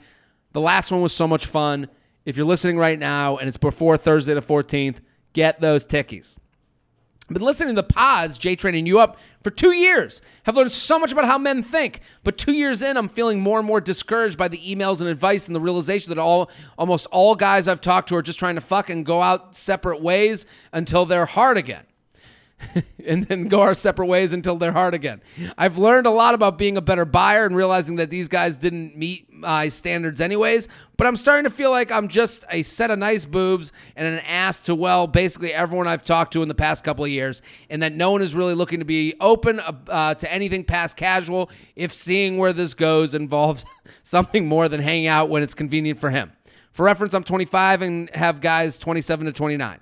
The 0.54 0.62
last 0.62 0.92
one 0.92 1.02
was 1.02 1.14
so 1.14 1.28
much 1.28 1.46
fun. 1.46 1.88
If 2.26 2.38
you're 2.38 2.46
listening 2.46 2.78
right 2.78 2.98
now 2.98 3.38
and 3.38 3.48
it's 3.48 3.58
before 3.58 3.98
Thursday 3.98 4.34
the 4.34 4.42
14th, 4.42 4.98
get 5.34 5.62
those 5.62 5.86
tickies. 5.86 6.38
I've 7.32 7.36
been 7.36 7.44
listening 7.44 7.70
to 7.70 7.82
the 7.82 7.88
pods, 7.88 8.38
Jay 8.38 8.58
training 8.58 8.88
you 8.88 9.00
up 9.00 9.16
for 9.42 9.52
two 9.52 9.72
years. 9.72 10.22
Have 10.44 10.58
learned 10.58 10.74
so 10.74 11.00
much 11.00 11.14
about 11.14 11.24
how 11.24 11.38
men 11.38 11.64
think. 11.64 12.02
But 12.26 12.38
two 12.38 12.52
years 12.52 12.82
in, 12.82 12.98
I'm 12.98 13.08
feeling 13.08 13.40
more 13.40 13.58
and 13.58 13.66
more 13.66 13.80
discouraged 13.80 14.38
by 14.38 14.50
the 14.50 14.58
emails 14.58 15.00
and 15.00 15.10
advice 15.10 15.48
and 15.48 15.56
the 15.56 15.62
realization 15.62 16.10
that 16.10 16.20
all 16.20 16.52
almost 16.78 17.08
all 17.10 17.36
guys 17.36 17.70
I've 17.70 17.80
talked 17.80 18.10
to 18.10 18.18
are 18.18 18.22
just 18.22 18.38
trying 18.38 18.56
to 18.56 18.62
fuck 18.62 18.90
and 18.90 19.06
go 19.06 19.22
out 19.22 19.56
separate 19.56 20.02
ways 20.02 20.46
until 20.74 21.06
they're 21.06 21.26
hard 21.26 21.56
again. 21.56 21.86
and 23.06 23.24
then 23.26 23.48
go 23.48 23.62
our 23.62 23.74
separate 23.74 24.08
ways 24.08 24.34
until 24.34 24.58
they're 24.58 24.72
hard 24.72 24.94
again. 24.94 25.22
I've 25.58 25.78
learned 25.78 26.08
a 26.08 26.12
lot 26.12 26.34
about 26.34 26.58
being 26.58 26.78
a 26.78 26.82
better 26.82 27.06
buyer 27.06 27.46
and 27.46 27.56
realizing 27.56 27.98
that 27.98 28.10
these 28.10 28.28
guys 28.28 28.58
didn't 28.58 28.96
meet 28.96 29.32
my 29.32 29.70
standards 29.70 30.22
anyways, 30.22 30.68
but 30.98 31.08
I'm 31.08 31.18
starting 31.18 31.46
to 31.46 31.50
feel 31.50 31.72
like 31.72 31.92
I'm 31.92 32.08
just 32.08 32.46
a 32.50 32.62
set 32.64 32.92
of 32.92 33.00
nice 33.00 33.26
boobs 33.26 33.72
and 33.96 34.08
an 34.08 34.20
ass 34.20 34.60
to, 34.62 34.76
well, 34.76 35.08
basically 35.08 35.54
everyone 35.54 35.88
I've 35.88 36.04
talked 36.04 36.34
to 36.34 36.44
in 36.44 36.48
the 36.48 36.56
past 36.56 36.84
couple 36.84 37.04
of 37.04 37.12
years, 37.12 37.42
and 37.70 37.82
that 37.84 37.94
no 37.94 38.12
one 38.12 38.22
is 38.22 38.36
really 38.36 38.54
looking 38.54 38.80
to 38.80 38.86
be 38.86 39.16
open 39.20 39.60
uh, 39.60 40.14
to 40.16 40.32
anything 40.32 40.64
past 40.64 40.96
casual 40.96 41.50
if 41.76 41.92
seeing 41.92 42.38
where 42.38 42.54
this 42.54 42.74
goes 42.74 43.16
involves 43.16 43.66
something 44.04 44.46
more 44.46 44.70
than 44.70 44.80
hanging 44.80 45.08
out 45.08 45.30
when 45.30 45.44
it's 45.44 45.56
convenient 45.56 46.00
for 46.00 46.12
him. 46.12 46.32
For 46.72 46.86
reference, 46.86 47.14
I'm 47.14 47.24
25 47.24 47.82
and 47.82 48.10
have 48.16 48.40
guys 48.40 48.80
27 48.80 49.26
to 49.26 49.34
29. 49.34 49.80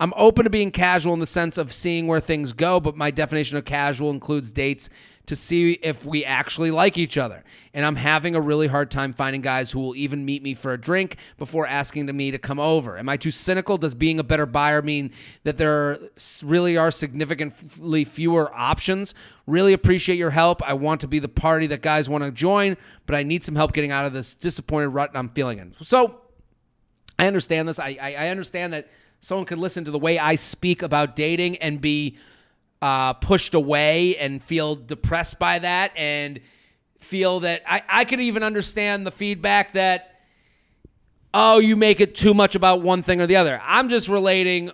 I'm 0.00 0.14
open 0.16 0.44
to 0.44 0.50
being 0.50 0.70
casual 0.70 1.12
in 1.12 1.20
the 1.20 1.26
sense 1.26 1.58
of 1.58 1.74
seeing 1.74 2.06
where 2.06 2.20
things 2.20 2.54
go, 2.54 2.80
but 2.80 2.96
my 2.96 3.10
definition 3.10 3.58
of 3.58 3.66
casual 3.66 4.10
includes 4.10 4.50
dates 4.50 4.88
to 5.26 5.36
see 5.36 5.72
if 5.82 6.06
we 6.06 6.24
actually 6.24 6.70
like 6.70 6.96
each 6.96 7.18
other. 7.18 7.44
And 7.74 7.84
I'm 7.84 7.96
having 7.96 8.34
a 8.34 8.40
really 8.40 8.66
hard 8.66 8.90
time 8.90 9.12
finding 9.12 9.42
guys 9.42 9.70
who 9.70 9.78
will 9.78 9.94
even 9.94 10.24
meet 10.24 10.42
me 10.42 10.54
for 10.54 10.72
a 10.72 10.80
drink 10.80 11.18
before 11.36 11.66
asking 11.66 12.06
to 12.06 12.14
me 12.14 12.30
to 12.30 12.38
come 12.38 12.58
over. 12.58 12.96
Am 12.96 13.10
I 13.10 13.18
too 13.18 13.30
cynical? 13.30 13.76
Does 13.76 13.94
being 13.94 14.18
a 14.18 14.24
better 14.24 14.46
buyer 14.46 14.80
mean 14.80 15.12
that 15.44 15.58
there 15.58 15.98
really 16.42 16.78
are 16.78 16.90
significantly 16.90 18.04
fewer 18.04 18.50
options? 18.54 19.14
Really 19.46 19.74
appreciate 19.74 20.16
your 20.16 20.30
help. 20.30 20.66
I 20.66 20.72
want 20.72 21.02
to 21.02 21.08
be 21.08 21.18
the 21.18 21.28
party 21.28 21.66
that 21.68 21.82
guys 21.82 22.08
want 22.08 22.24
to 22.24 22.30
join, 22.30 22.78
but 23.04 23.14
I 23.16 23.22
need 23.22 23.44
some 23.44 23.54
help 23.54 23.74
getting 23.74 23.92
out 23.92 24.06
of 24.06 24.14
this 24.14 24.34
disappointed 24.34 24.88
rut 24.88 25.10
I'm 25.14 25.28
feeling 25.28 25.58
in. 25.58 25.76
So 25.82 26.22
I 27.18 27.26
understand 27.26 27.68
this. 27.68 27.78
I, 27.78 27.98
I, 28.00 28.14
I 28.14 28.28
understand 28.30 28.72
that 28.72 28.88
someone 29.20 29.46
could 29.46 29.58
listen 29.58 29.84
to 29.84 29.90
the 29.90 29.98
way 29.98 30.18
I 30.18 30.34
speak 30.36 30.82
about 30.82 31.14
dating 31.14 31.56
and 31.58 31.80
be 31.80 32.16
uh, 32.82 33.12
pushed 33.14 33.54
away 33.54 34.16
and 34.16 34.42
feel 34.42 34.74
depressed 34.74 35.38
by 35.38 35.58
that 35.58 35.92
and 35.96 36.40
feel 36.98 37.40
that 37.40 37.62
I, 37.66 37.82
I 37.88 38.04
could 38.04 38.20
even 38.20 38.42
understand 38.42 39.06
the 39.06 39.10
feedback 39.10 39.74
that, 39.74 40.20
oh, 41.32 41.58
you 41.58 41.76
make 41.76 42.00
it 42.00 42.14
too 42.14 42.34
much 42.34 42.54
about 42.54 42.80
one 42.82 43.02
thing 43.02 43.20
or 43.20 43.26
the 43.26 43.36
other. 43.36 43.60
I'm 43.64 43.88
just 43.88 44.08
relating 44.08 44.70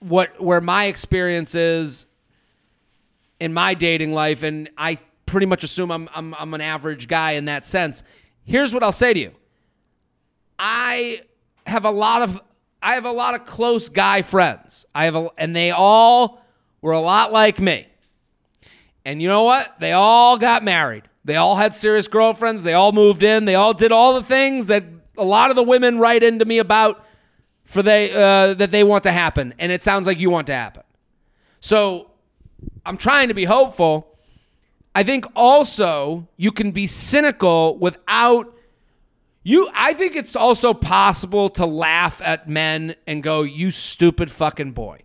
what 0.00 0.40
where 0.40 0.60
my 0.60 0.84
experience 0.84 1.54
is 1.54 2.06
in 3.40 3.52
my 3.52 3.74
dating 3.74 4.12
life, 4.12 4.42
and 4.42 4.68
I 4.76 4.98
pretty 5.24 5.46
much 5.46 5.64
assume 5.64 5.90
I'm, 5.90 6.08
I'm, 6.14 6.34
I'm 6.34 6.54
an 6.54 6.60
average 6.60 7.08
guy 7.08 7.32
in 7.32 7.46
that 7.46 7.64
sense. 7.64 8.02
Here's 8.44 8.72
what 8.72 8.82
I'll 8.82 8.92
say 8.92 9.12
to 9.12 9.18
you. 9.18 9.32
I 10.58 11.22
have 11.66 11.84
a 11.84 11.90
lot 11.90 12.22
of 12.22 12.40
I 12.86 12.94
have 12.94 13.04
a 13.04 13.10
lot 13.10 13.34
of 13.34 13.44
close 13.46 13.88
guy 13.88 14.22
friends. 14.22 14.86
I 14.94 15.06
have 15.06 15.16
a, 15.16 15.28
and 15.36 15.56
they 15.56 15.72
all 15.72 16.40
were 16.80 16.92
a 16.92 17.00
lot 17.00 17.32
like 17.32 17.58
me. 17.58 17.88
And 19.04 19.20
you 19.20 19.26
know 19.26 19.42
what? 19.42 19.80
They 19.80 19.90
all 19.90 20.38
got 20.38 20.62
married. 20.62 21.02
They 21.24 21.34
all 21.34 21.56
had 21.56 21.74
serious 21.74 22.06
girlfriends. 22.06 22.62
They 22.62 22.74
all 22.74 22.92
moved 22.92 23.24
in. 23.24 23.44
They 23.44 23.56
all 23.56 23.72
did 23.72 23.90
all 23.90 24.14
the 24.14 24.22
things 24.22 24.68
that 24.68 24.84
a 25.18 25.24
lot 25.24 25.50
of 25.50 25.56
the 25.56 25.64
women 25.64 25.98
write 25.98 26.22
into 26.22 26.44
me 26.44 26.58
about 26.60 27.04
for 27.64 27.82
they 27.82 28.12
uh, 28.12 28.54
that 28.54 28.70
they 28.70 28.84
want 28.84 29.02
to 29.02 29.10
happen. 29.10 29.52
And 29.58 29.72
it 29.72 29.82
sounds 29.82 30.06
like 30.06 30.20
you 30.20 30.30
want 30.30 30.46
to 30.46 30.54
happen. 30.54 30.84
So 31.58 32.12
I'm 32.84 32.98
trying 32.98 33.26
to 33.26 33.34
be 33.34 33.46
hopeful. 33.46 34.16
I 34.94 35.02
think 35.02 35.26
also 35.34 36.28
you 36.36 36.52
can 36.52 36.70
be 36.70 36.86
cynical 36.86 37.78
without 37.78 38.55
you, 39.46 39.68
I 39.72 39.92
think 39.92 40.16
it's 40.16 40.34
also 40.34 40.74
possible 40.74 41.48
to 41.50 41.64
laugh 41.64 42.20
at 42.20 42.48
men 42.48 42.96
and 43.06 43.22
go, 43.22 43.42
"You 43.42 43.70
stupid 43.70 44.28
fucking 44.28 44.72
boy," 44.72 45.02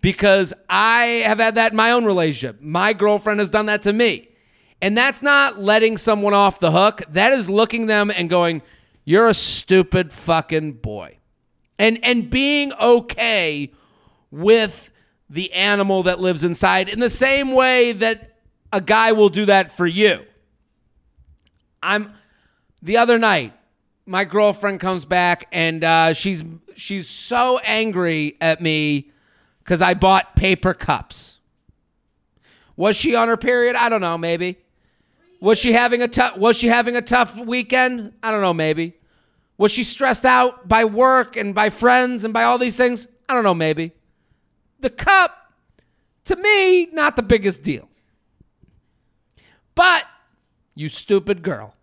because 0.00 0.54
I 0.70 1.24
have 1.26 1.40
had 1.40 1.56
that 1.56 1.72
in 1.72 1.76
my 1.76 1.90
own 1.90 2.04
relationship. 2.04 2.60
My 2.62 2.92
girlfriend 2.92 3.40
has 3.40 3.50
done 3.50 3.66
that 3.66 3.82
to 3.82 3.92
me, 3.92 4.28
and 4.80 4.96
that's 4.96 5.22
not 5.22 5.60
letting 5.60 5.96
someone 5.96 6.34
off 6.34 6.60
the 6.60 6.70
hook. 6.70 7.02
That 7.10 7.32
is 7.32 7.50
looking 7.50 7.86
them 7.86 8.12
and 8.12 8.30
going, 8.30 8.62
"You're 9.04 9.26
a 9.26 9.34
stupid 9.34 10.12
fucking 10.12 10.74
boy," 10.74 11.18
and 11.80 11.98
and 12.04 12.30
being 12.30 12.72
okay 12.74 13.72
with 14.30 14.92
the 15.28 15.52
animal 15.52 16.04
that 16.04 16.20
lives 16.20 16.44
inside 16.44 16.88
in 16.88 17.00
the 17.00 17.10
same 17.10 17.50
way 17.50 17.90
that 17.90 18.36
a 18.72 18.80
guy 18.80 19.10
will 19.10 19.30
do 19.30 19.46
that 19.46 19.76
for 19.76 19.86
you. 19.86 20.24
I'm 21.82 22.12
the 22.82 22.96
other 22.96 23.18
night, 23.18 23.52
my 24.06 24.24
girlfriend 24.24 24.80
comes 24.80 25.04
back 25.04 25.48
and 25.52 25.84
uh, 25.84 26.12
she's 26.14 26.44
she's 26.74 27.08
so 27.08 27.58
angry 27.64 28.36
at 28.40 28.60
me 28.60 29.10
because 29.58 29.82
I 29.82 29.94
bought 29.94 30.34
paper 30.36 30.72
cups. 30.74 31.38
Was 32.76 32.96
she 32.96 33.14
on 33.14 33.28
her 33.28 33.36
period? 33.36 33.76
I 33.76 33.88
don't 33.88 34.00
know. 34.00 34.16
Maybe. 34.16 34.58
Was 35.40 35.58
she 35.58 35.72
having 35.72 36.02
a 36.02 36.08
tough 36.08 36.36
Was 36.36 36.56
she 36.56 36.68
having 36.68 36.96
a 36.96 37.02
tough 37.02 37.38
weekend? 37.38 38.14
I 38.22 38.30
don't 38.30 38.40
know. 38.40 38.54
Maybe. 38.54 38.94
Was 39.58 39.72
she 39.72 39.82
stressed 39.82 40.24
out 40.24 40.68
by 40.68 40.84
work 40.84 41.36
and 41.36 41.54
by 41.54 41.68
friends 41.68 42.24
and 42.24 42.32
by 42.32 42.44
all 42.44 42.58
these 42.58 42.76
things? 42.76 43.08
I 43.28 43.34
don't 43.34 43.44
know. 43.44 43.54
Maybe. 43.54 43.92
The 44.80 44.90
cup, 44.90 45.52
to 46.24 46.36
me, 46.36 46.86
not 46.92 47.16
the 47.16 47.22
biggest 47.22 47.64
deal. 47.64 47.88
But 49.74 50.04
you 50.76 50.88
stupid 50.88 51.42
girl. 51.42 51.74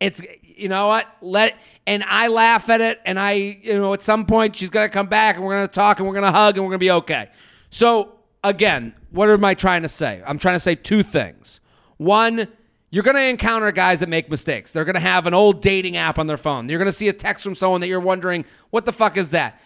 It's 0.00 0.20
you 0.42 0.68
know 0.68 0.88
what? 0.88 1.06
Let 1.20 1.58
and 1.86 2.04
I 2.04 2.28
laugh 2.28 2.68
at 2.68 2.80
it, 2.80 3.00
and 3.04 3.18
I 3.18 3.32
you 3.32 3.76
know 3.76 3.92
at 3.94 4.02
some 4.02 4.26
point 4.26 4.56
she's 4.56 4.70
gonna 4.70 4.88
come 4.88 5.06
back, 5.06 5.36
and 5.36 5.44
we're 5.44 5.54
gonna 5.54 5.68
talk, 5.68 5.98
and 5.98 6.08
we're 6.08 6.14
gonna 6.14 6.32
hug, 6.32 6.56
and 6.56 6.64
we're 6.64 6.70
gonna 6.70 6.78
be 6.78 6.90
okay. 6.90 7.28
So 7.70 8.16
again, 8.44 8.94
what 9.10 9.28
am 9.28 9.44
I 9.44 9.54
trying 9.54 9.82
to 9.82 9.88
say? 9.88 10.22
I'm 10.26 10.38
trying 10.38 10.56
to 10.56 10.60
say 10.60 10.74
two 10.74 11.02
things. 11.02 11.60
One, 11.96 12.48
you're 12.90 13.02
going 13.02 13.16
to 13.16 13.22
encounter 13.22 13.70
guys 13.72 14.00
that 14.00 14.08
make 14.08 14.30
mistakes. 14.30 14.72
They're 14.72 14.84
going 14.84 14.94
to 14.94 15.00
have 15.00 15.26
an 15.26 15.34
old 15.34 15.60
dating 15.60 15.96
app 15.96 16.18
on 16.18 16.26
their 16.26 16.36
phone. 16.36 16.68
You're 16.68 16.78
going 16.78 16.86
to 16.86 16.92
see 16.92 17.08
a 17.08 17.12
text 17.12 17.44
from 17.44 17.54
someone 17.54 17.80
that 17.80 17.88
you're 17.88 18.00
wondering, 18.00 18.44
what 18.70 18.84
the 18.84 18.92
fuck 18.92 19.16
is 19.16 19.30
that? 19.30 19.60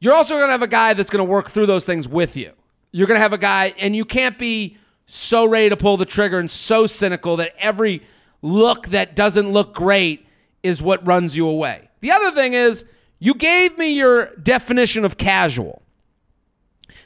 You're 0.00 0.14
also 0.14 0.34
going 0.34 0.48
to 0.48 0.52
have 0.52 0.62
a 0.62 0.66
guy 0.66 0.94
that's 0.94 1.10
going 1.10 1.24
to 1.24 1.30
work 1.30 1.50
through 1.50 1.66
those 1.66 1.84
things 1.84 2.08
with 2.08 2.36
you. 2.36 2.52
You're 2.90 3.06
going 3.06 3.16
to 3.16 3.22
have 3.22 3.32
a 3.32 3.38
guy, 3.38 3.72
and 3.78 3.94
you 3.94 4.04
can't 4.04 4.38
be 4.38 4.76
so 5.06 5.44
ready 5.44 5.68
to 5.68 5.76
pull 5.76 5.96
the 5.96 6.04
trigger 6.04 6.38
and 6.38 6.50
so 6.50 6.86
cynical 6.86 7.36
that 7.36 7.54
every 7.58 8.02
look 8.42 8.88
that 8.88 9.16
doesn't 9.16 9.50
look 9.50 9.74
great 9.74 10.26
is 10.62 10.82
what 10.82 11.06
runs 11.06 11.36
you 11.36 11.48
away. 11.48 11.88
The 12.00 12.10
other 12.10 12.32
thing 12.32 12.52
is, 12.52 12.84
you 13.18 13.34
gave 13.34 13.78
me 13.78 13.96
your 13.96 14.34
definition 14.36 15.04
of 15.04 15.16
casual. 15.16 15.82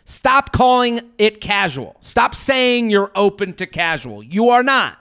Stop 0.07 0.53
calling 0.53 1.01
it 1.19 1.41
casual. 1.41 1.97
Stop 2.01 2.35
saying 2.35 2.91
you're 2.91 3.11
open 3.15 3.53
to 3.55 3.67
casual. 3.67 4.23
You 4.23 4.51
are 4.51 4.63
not. 4.63 4.99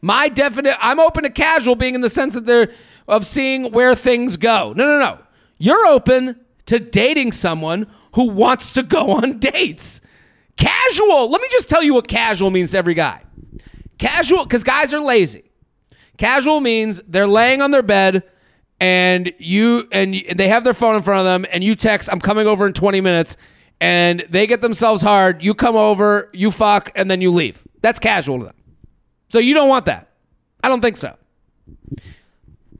My 0.00 0.28
definite 0.28 0.76
I'm 0.80 1.00
open 1.00 1.24
to 1.24 1.30
casual 1.30 1.74
being 1.74 1.94
in 1.94 2.00
the 2.00 2.10
sense 2.10 2.34
that 2.34 2.46
they're 2.46 2.70
of 3.08 3.26
seeing 3.26 3.72
where 3.72 3.94
things 3.94 4.36
go. 4.36 4.72
No, 4.76 4.86
no, 4.86 4.98
no. 4.98 5.18
You're 5.58 5.86
open 5.86 6.38
to 6.66 6.78
dating 6.78 7.32
someone 7.32 7.86
who 8.14 8.28
wants 8.28 8.74
to 8.74 8.82
go 8.82 9.12
on 9.12 9.38
dates. 9.40 10.00
Casual. 10.56 11.30
Let 11.30 11.40
me 11.40 11.48
just 11.50 11.68
tell 11.68 11.82
you 11.82 11.94
what 11.94 12.06
casual 12.06 12.50
means 12.50 12.72
to 12.72 12.78
every 12.78 12.94
guy. 12.94 13.22
Casual, 13.98 14.44
because 14.44 14.64
guys 14.64 14.94
are 14.94 15.00
lazy. 15.00 15.44
Casual 16.16 16.60
means 16.60 17.00
they're 17.06 17.26
laying 17.26 17.62
on 17.62 17.70
their 17.70 17.82
bed 17.82 18.24
and 18.80 19.32
you 19.38 19.88
and 19.90 20.14
they 20.34 20.48
have 20.48 20.64
their 20.64 20.74
phone 20.74 20.96
in 20.96 21.02
front 21.02 21.20
of 21.20 21.24
them 21.26 21.46
and 21.52 21.62
you 21.64 21.74
text, 21.74 22.08
I'm 22.12 22.20
coming 22.20 22.46
over 22.46 22.66
in 22.66 22.72
20 22.72 23.00
minutes, 23.00 23.36
and 23.80 24.24
they 24.28 24.46
get 24.46 24.62
themselves 24.62 25.02
hard. 25.02 25.42
You 25.42 25.54
come 25.54 25.76
over, 25.76 26.30
you 26.32 26.50
fuck, 26.50 26.90
and 26.94 27.10
then 27.10 27.20
you 27.20 27.30
leave. 27.30 27.66
That's 27.80 27.98
casual 27.98 28.38
to 28.40 28.44
them. 28.46 28.54
So 29.28 29.38
you 29.38 29.54
don't 29.54 29.68
want 29.68 29.86
that. 29.86 30.10
I 30.62 30.68
don't 30.68 30.80
think 30.80 30.96
so. 30.96 31.16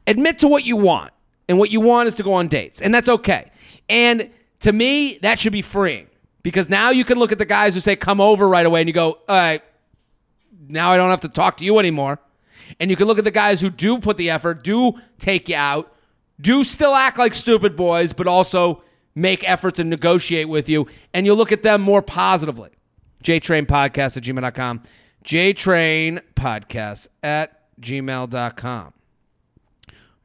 Admit 0.07 0.39
to 0.39 0.47
what 0.47 0.65
you 0.65 0.75
want. 0.75 1.11
And 1.47 1.57
what 1.57 1.71
you 1.71 1.79
want 1.79 2.07
is 2.07 2.15
to 2.15 2.23
go 2.23 2.33
on 2.33 2.47
dates. 2.47 2.79
And 2.79 2.93
that's 2.93 3.09
okay. 3.09 3.51
And 3.89 4.29
to 4.59 4.71
me, 4.71 5.17
that 5.23 5.39
should 5.39 5.51
be 5.51 5.63
freeing 5.63 6.07
because 6.43 6.69
now 6.69 6.91
you 6.91 7.03
can 7.03 7.17
look 7.17 7.31
at 7.31 7.39
the 7.39 7.45
guys 7.45 7.73
who 7.73 7.79
say, 7.79 7.95
come 7.95 8.21
over 8.21 8.47
right 8.47 8.65
away, 8.65 8.81
and 8.81 8.87
you 8.87 8.93
go, 8.93 9.13
all 9.13 9.19
right, 9.29 9.63
now 10.69 10.91
I 10.91 10.97
don't 10.97 11.09
have 11.09 11.21
to 11.21 11.29
talk 11.29 11.57
to 11.57 11.65
you 11.65 11.79
anymore. 11.79 12.19
And 12.79 12.89
you 12.89 12.95
can 12.95 13.07
look 13.07 13.17
at 13.17 13.23
the 13.23 13.31
guys 13.31 13.59
who 13.59 13.69
do 13.69 13.99
put 13.99 14.17
the 14.17 14.29
effort, 14.29 14.63
do 14.63 14.93
take 15.17 15.49
you 15.49 15.55
out, 15.55 15.93
do 16.39 16.63
still 16.63 16.95
act 16.95 17.17
like 17.17 17.33
stupid 17.33 17.75
boys, 17.75 18.13
but 18.13 18.27
also 18.27 18.83
make 19.15 19.47
efforts 19.47 19.79
and 19.79 19.89
negotiate 19.89 20.47
with 20.47 20.69
you. 20.69 20.87
And 21.13 21.25
you'll 21.25 21.35
look 21.35 21.51
at 21.51 21.63
them 21.63 21.81
more 21.81 22.01
positively. 22.01 22.69
JTrain 23.23 23.65
Podcast 23.65 24.15
at 24.17 24.23
gmail.com. 24.23 24.83
JTrain 25.25 26.21
Podcast 26.35 27.07
at 27.23 27.63
gmail.com. 27.81 28.93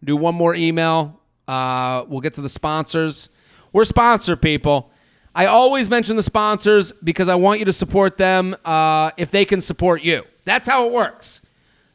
Do 0.04 0.16
one 0.16 0.34
more 0.34 0.54
email. 0.54 1.20
Uh, 1.48 2.04
we'll 2.06 2.20
get 2.20 2.34
to 2.34 2.42
the 2.42 2.48
sponsors. 2.48 3.30
We're 3.72 3.84
sponsor 3.84 4.36
people. 4.36 4.92
I 5.34 5.46
always 5.46 5.88
mention 5.88 6.16
the 6.16 6.22
sponsors 6.22 6.92
because 6.92 7.28
I 7.28 7.34
want 7.34 7.58
you 7.58 7.64
to 7.64 7.72
support 7.72 8.16
them 8.16 8.56
uh, 8.64 9.10
if 9.16 9.30
they 9.30 9.44
can 9.44 9.60
support 9.60 10.02
you. 10.02 10.22
That's 10.44 10.68
how 10.68 10.86
it 10.86 10.92
works. 10.92 11.40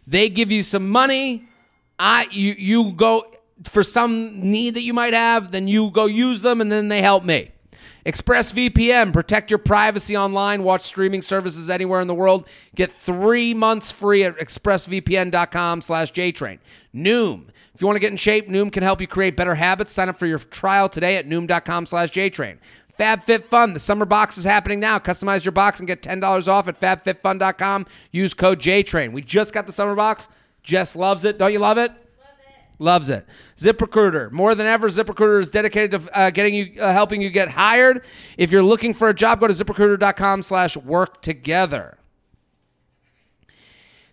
They 0.07 0.29
give 0.29 0.51
you 0.51 0.63
some 0.63 0.89
money. 0.89 1.43
I 1.97 2.27
you 2.31 2.55
you 2.57 2.91
go 2.93 3.31
for 3.63 3.83
some 3.83 4.51
need 4.51 4.75
that 4.75 4.81
you 4.81 4.93
might 4.93 5.13
have, 5.13 5.51
then 5.51 5.67
you 5.67 5.91
go 5.91 6.05
use 6.05 6.41
them, 6.41 6.61
and 6.61 6.71
then 6.71 6.87
they 6.87 7.01
help 7.01 7.23
me. 7.23 7.51
ExpressVPN, 8.05 9.11
protect 9.11 9.51
your 9.51 9.57
privacy 9.57 10.15
online. 10.15 10.63
Watch 10.63 10.81
streaming 10.81 11.21
services 11.21 11.69
anywhere 11.69 12.01
in 12.01 12.07
the 12.07 12.15
world. 12.15 12.47
Get 12.73 12.91
three 12.91 13.53
months 13.53 13.91
free 13.91 14.23
at 14.23 14.37
expressvpn.com 14.37 15.81
slash 15.81 16.13
jtrain. 16.13 16.59
Noom. 16.95 17.49
If 17.75 17.81
you 17.81 17.87
want 17.87 17.97
to 17.97 17.99
get 17.99 18.11
in 18.11 18.17
shape, 18.17 18.47
Noom 18.47 18.71
can 18.71 18.83
help 18.83 18.99
you 19.01 19.07
create 19.07 19.35
better 19.35 19.55
habits. 19.55 19.91
Sign 19.91 20.09
up 20.09 20.17
for 20.17 20.25
your 20.25 20.39
trial 20.39 20.89
today 20.89 21.17
at 21.17 21.27
noom.com 21.27 21.85
slash 21.85 22.11
jtrain. 22.11 22.57
FabFitFun, 22.99 23.73
the 23.73 23.79
summer 23.79 24.03
box 24.03 24.37
is 24.37 24.43
happening 24.43 24.81
now. 24.81 24.99
Customize 24.99 25.45
your 25.45 25.53
box 25.53 25.79
and 25.79 25.87
get 25.87 26.01
$10 26.01 26.47
off 26.49 26.67
at 26.67 26.79
fabfitfun.com. 26.79 27.85
Use 28.11 28.33
code 28.33 28.59
JTRAIN. 28.59 29.13
We 29.13 29.21
just 29.21 29.53
got 29.53 29.65
the 29.65 29.73
summer 29.73 29.95
box. 29.95 30.27
Jess 30.63 30.97
loves 30.97 31.23
it. 31.23 31.37
Don't 31.37 31.53
you 31.53 31.59
love 31.59 31.77
it? 31.77 31.93
Loves 32.77 33.09
it. 33.09 33.25
ZipRecruiter. 33.57 34.31
More 34.31 34.53
than 34.53 34.67
ever, 34.67 34.89
ZipRecruiter 34.89 35.39
is 35.41 35.49
dedicated 35.49 35.91
to 35.91 36.17
uh, 36.17 36.29
getting 36.29 36.53
you, 36.53 36.81
uh, 36.81 36.91
helping 36.91 37.21
you 37.21 37.29
get 37.29 37.49
hired. 37.49 38.03
If 38.37 38.51
you're 38.51 38.63
looking 38.63 38.93
for 38.93 39.09
a 39.09 39.13
job, 39.13 39.39
go 39.39 39.47
to 39.47 39.53
ZipRecruiter.com 39.53 40.43
slash 40.43 40.75
work 40.75 41.21
together. 41.21 41.98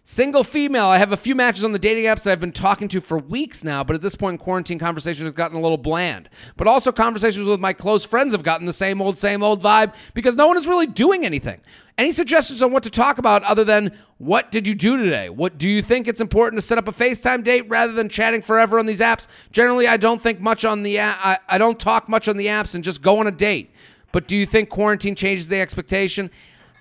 Single 0.08 0.44
female. 0.44 0.84
I 0.84 0.98
have 0.98 1.10
a 1.10 1.16
few 1.16 1.34
matches 1.34 1.64
on 1.64 1.72
the 1.72 1.80
dating 1.80 2.04
apps 2.04 2.22
that 2.22 2.30
I've 2.30 2.38
been 2.38 2.52
talking 2.52 2.86
to 2.90 3.00
for 3.00 3.18
weeks 3.18 3.64
now, 3.64 3.82
but 3.82 3.96
at 3.96 4.02
this 4.02 4.14
point, 4.14 4.38
quarantine 4.38 4.78
conversations 4.78 5.24
have 5.24 5.34
gotten 5.34 5.56
a 5.56 5.60
little 5.60 5.76
bland. 5.76 6.28
But 6.56 6.68
also, 6.68 6.92
conversations 6.92 7.44
with 7.44 7.58
my 7.58 7.72
close 7.72 8.04
friends 8.04 8.32
have 8.32 8.44
gotten 8.44 8.66
the 8.66 8.72
same 8.72 9.02
old, 9.02 9.18
same 9.18 9.42
old 9.42 9.60
vibe 9.60 9.94
because 10.14 10.36
no 10.36 10.46
one 10.46 10.56
is 10.56 10.68
really 10.68 10.86
doing 10.86 11.26
anything. 11.26 11.60
Any 11.98 12.12
suggestions 12.12 12.62
on 12.62 12.70
what 12.70 12.84
to 12.84 12.90
talk 12.90 13.18
about 13.18 13.42
other 13.42 13.64
than 13.64 13.98
what 14.18 14.52
did 14.52 14.64
you 14.68 14.76
do 14.76 14.96
today? 14.96 15.28
What 15.28 15.58
do 15.58 15.68
you 15.68 15.82
think 15.82 16.06
it's 16.06 16.20
important 16.20 16.62
to 16.62 16.64
set 16.64 16.78
up 16.78 16.86
a 16.86 16.92
FaceTime 16.92 17.42
date 17.42 17.68
rather 17.68 17.92
than 17.92 18.08
chatting 18.08 18.42
forever 18.42 18.78
on 18.78 18.86
these 18.86 19.00
apps? 19.00 19.26
Generally, 19.50 19.88
I 19.88 19.96
don't 19.96 20.22
think 20.22 20.38
much 20.38 20.64
on 20.64 20.84
the 20.84 21.00
I, 21.00 21.36
I 21.48 21.58
don't 21.58 21.80
talk 21.80 22.08
much 22.08 22.28
on 22.28 22.36
the 22.36 22.46
apps 22.46 22.76
and 22.76 22.84
just 22.84 23.02
go 23.02 23.18
on 23.18 23.26
a 23.26 23.32
date. 23.32 23.72
But 24.12 24.28
do 24.28 24.36
you 24.36 24.46
think 24.46 24.68
quarantine 24.68 25.16
changes 25.16 25.48
the 25.48 25.60
expectation? 25.60 26.30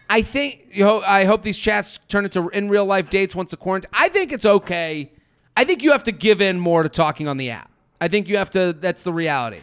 I 0.09 0.21
think 0.21 0.67
you 0.71 0.83
know, 0.83 1.01
I 1.01 1.25
hope 1.25 1.41
these 1.41 1.57
chats 1.57 1.99
turn 2.07 2.25
into 2.25 2.49
in 2.49 2.69
real 2.69 2.85
life 2.85 3.09
dates 3.09 3.35
once 3.35 3.51
the 3.51 3.57
quarantine. 3.57 3.89
I 3.93 4.09
think 4.09 4.31
it's 4.31 4.45
okay. 4.45 5.11
I 5.57 5.63
think 5.63 5.83
you 5.83 5.91
have 5.91 6.03
to 6.03 6.11
give 6.11 6.41
in 6.41 6.59
more 6.59 6.83
to 6.83 6.89
talking 6.89 7.27
on 7.27 7.37
the 7.37 7.49
app. 7.51 7.71
I 7.99 8.07
think 8.07 8.27
you 8.27 8.37
have 8.37 8.51
to. 8.51 8.73
That's 8.73 9.03
the 9.03 9.13
reality. 9.13 9.61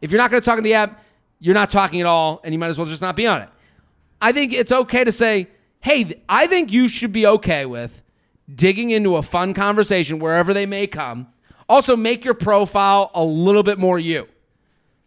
If 0.00 0.10
you're 0.10 0.18
not 0.18 0.30
going 0.30 0.40
to 0.40 0.44
talk 0.44 0.56
on 0.56 0.64
the 0.64 0.74
app, 0.74 1.02
you're 1.40 1.54
not 1.54 1.70
talking 1.70 2.00
at 2.00 2.06
all, 2.06 2.40
and 2.44 2.54
you 2.54 2.58
might 2.58 2.68
as 2.68 2.78
well 2.78 2.86
just 2.86 3.02
not 3.02 3.16
be 3.16 3.26
on 3.26 3.42
it. 3.42 3.48
I 4.20 4.32
think 4.32 4.52
it's 4.52 4.72
okay 4.72 5.04
to 5.04 5.12
say, 5.12 5.48
"Hey, 5.80 6.20
I 6.28 6.46
think 6.46 6.72
you 6.72 6.88
should 6.88 7.12
be 7.12 7.26
okay 7.26 7.66
with 7.66 8.02
digging 8.54 8.90
into 8.90 9.16
a 9.16 9.22
fun 9.22 9.52
conversation 9.52 10.18
wherever 10.18 10.54
they 10.54 10.66
may 10.66 10.86
come." 10.86 11.28
Also, 11.68 11.96
make 11.96 12.24
your 12.24 12.34
profile 12.34 13.10
a 13.14 13.24
little 13.24 13.62
bit 13.62 13.78
more 13.78 13.98
you. 13.98 14.28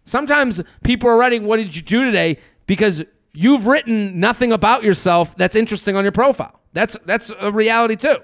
Sometimes 0.04 0.62
people 0.84 1.10
are 1.10 1.17
writing, 1.17 1.45
"What 1.45 1.58
did 1.58 1.76
you 1.76 1.82
do 1.82 2.06
today?" 2.06 2.38
because 2.67 3.04
you've 3.36 3.67
written 3.67 4.19
nothing 4.19 4.52
about 4.52 4.84
yourself 4.84 5.36
that's 5.36 5.56
interesting 5.56 5.95
on 5.95 6.04
your 6.04 6.12
profile. 6.12 6.60
That's 6.74 6.98
that's 7.06 7.32
a 7.39 7.52
reality 7.52 7.95
too. 7.95 8.17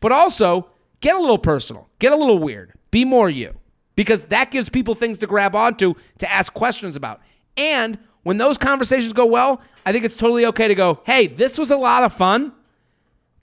But 0.00 0.12
also, 0.12 0.68
get 1.00 1.14
a 1.14 1.20
little 1.20 1.38
personal, 1.38 1.88
get 1.98 2.12
a 2.12 2.16
little 2.16 2.38
weird, 2.38 2.72
be 2.90 3.04
more 3.04 3.30
you, 3.30 3.54
because 3.94 4.26
that 4.26 4.50
gives 4.50 4.68
people 4.68 4.94
things 4.94 5.18
to 5.18 5.26
grab 5.26 5.54
onto 5.54 5.94
to 6.18 6.30
ask 6.30 6.52
questions 6.52 6.96
about. 6.96 7.20
And 7.56 7.98
when 8.22 8.38
those 8.38 8.58
conversations 8.58 9.12
go 9.12 9.26
well, 9.26 9.60
I 9.84 9.92
think 9.92 10.04
it's 10.04 10.16
totally 10.16 10.46
okay 10.46 10.68
to 10.68 10.74
go, 10.74 11.00
"Hey, 11.04 11.26
this 11.26 11.58
was 11.58 11.70
a 11.70 11.76
lot 11.76 12.02
of 12.02 12.12
fun. 12.12 12.52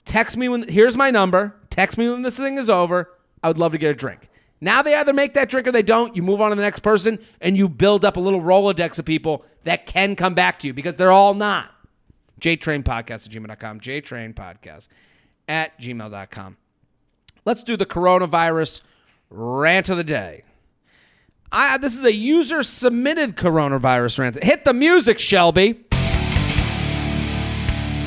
Text 0.04 0.36
me 0.36 0.48
when 0.48 0.68
here's 0.68 0.96
my 0.96 1.10
number. 1.10 1.54
Text 1.70 1.98
me 1.98 2.08
when 2.08 2.22
this 2.22 2.36
thing 2.36 2.58
is 2.58 2.70
over. 2.70 3.10
I 3.42 3.48
would 3.48 3.58
love 3.58 3.72
to 3.72 3.78
get 3.78 3.90
a 3.90 3.94
drink." 3.94 4.28
Now 4.60 4.82
they 4.82 4.94
either 4.94 5.12
make 5.12 5.34
that 5.34 5.48
drink 5.50 5.66
or 5.66 5.72
they 5.72 5.82
don't. 5.82 6.14
You 6.16 6.22
move 6.22 6.40
on 6.40 6.50
to 6.50 6.56
the 6.56 6.62
next 6.62 6.80
person 6.80 7.18
and 7.40 7.56
you 7.56 7.68
build 7.68 8.04
up 8.04 8.16
a 8.16 8.20
little 8.20 8.40
Rolodex 8.40 8.98
of 8.98 9.04
people 9.04 9.44
that 9.64 9.86
can 9.86 10.16
come 10.16 10.34
back 10.34 10.58
to 10.60 10.66
you 10.66 10.72
because 10.72 10.96
they're 10.96 11.12
all 11.12 11.34
not. 11.34 11.70
JTrainPodcast 12.40 13.26
at 13.26 13.30
gmail.com. 13.32 13.80
JTrainPodcast 13.80 14.88
at 15.48 15.78
gmail.com. 15.78 16.56
Let's 17.44 17.62
do 17.62 17.76
the 17.76 17.86
coronavirus 17.86 18.80
rant 19.30 19.90
of 19.90 19.96
the 19.96 20.04
day. 20.04 20.42
I, 21.52 21.78
this 21.78 21.96
is 21.96 22.04
a 22.04 22.14
user 22.14 22.62
submitted 22.62 23.36
coronavirus 23.36 24.18
rant. 24.18 24.42
Hit 24.42 24.64
the 24.64 24.72
music, 24.72 25.18
Shelby. 25.18 25.84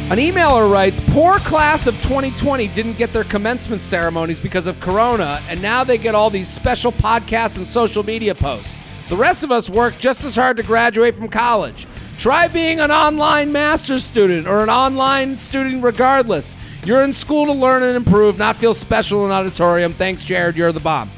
An 0.10 0.20
emailer 0.20 0.72
writes 0.72 1.02
Poor 1.08 1.38
class 1.40 1.86
of 1.86 1.96
2020 2.02 2.68
didn't 2.70 2.98
get 2.98 3.14
their 3.14 3.24
commencement 3.26 3.82
ceremonies 3.82 4.40
because 4.40 4.66
of 4.66 4.80
Corona, 4.80 5.42
and 5.50 5.62
now 5.62 5.84
they 5.84 5.98
get 5.98 6.16
all 6.16 6.30
these 6.30 6.48
special 6.48 6.92
podcasts 6.92 7.58
and 7.58 7.68
social 7.68 8.04
media 8.04 8.34
posts. 8.34 8.78
The 9.10 9.16
rest 9.16 9.44
of 9.44 9.52
us 9.52 9.70
work 9.70 9.98
just 9.98 10.24
as 10.24 10.36
hard 10.36 10.58
to 10.58 10.64
graduate 10.64 11.16
from 11.16 11.30
college. 11.30 11.88
Try 12.18 12.48
being 12.48 12.80
an 12.80 12.92
online 12.92 13.52
master's 13.52 14.04
student 14.04 14.48
or 14.48 14.62
an 14.62 14.70
online 14.70 15.38
student 15.38 15.84
regardless. 15.84 16.56
You're 16.84 17.04
in 17.04 17.14
school 17.14 17.46
to 17.46 17.54
learn 17.54 17.84
and 17.84 17.96
improve, 17.96 18.38
not 18.38 18.56
feel 18.56 18.74
special 18.74 19.26
in 19.26 19.32
auditorium. 19.32 19.94
Thanks, 19.94 20.24
Jared. 20.24 20.56
You're 20.56 20.72
the 20.72 20.80
bomb. 20.80 21.12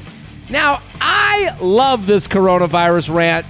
Now, 0.48 0.82
I 1.00 1.56
love 1.60 2.06
this 2.06 2.28
coronavirus 2.28 3.14
rant 3.14 3.46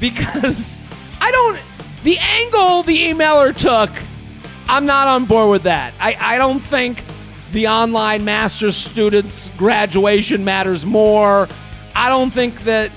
because 0.00 0.76
I 1.20 1.30
don't. 1.30 1.60
The 2.04 2.18
angle 2.18 2.84
the 2.84 3.08
emailer 3.08 3.54
took 3.54 3.90
I'm 4.68 4.86
not 4.86 5.06
on 5.06 5.26
board 5.26 5.50
with 5.50 5.62
that. 5.64 5.94
I, 6.00 6.16
I 6.18 6.38
don't 6.38 6.60
think 6.60 7.04
the 7.52 7.68
online 7.68 8.24
master's 8.24 8.76
students 8.76 9.50
graduation 9.56 10.44
matters 10.44 10.84
more. 10.84 11.48
I 11.94 12.08
don't 12.08 12.32
think 12.32 12.64
that 12.64 12.90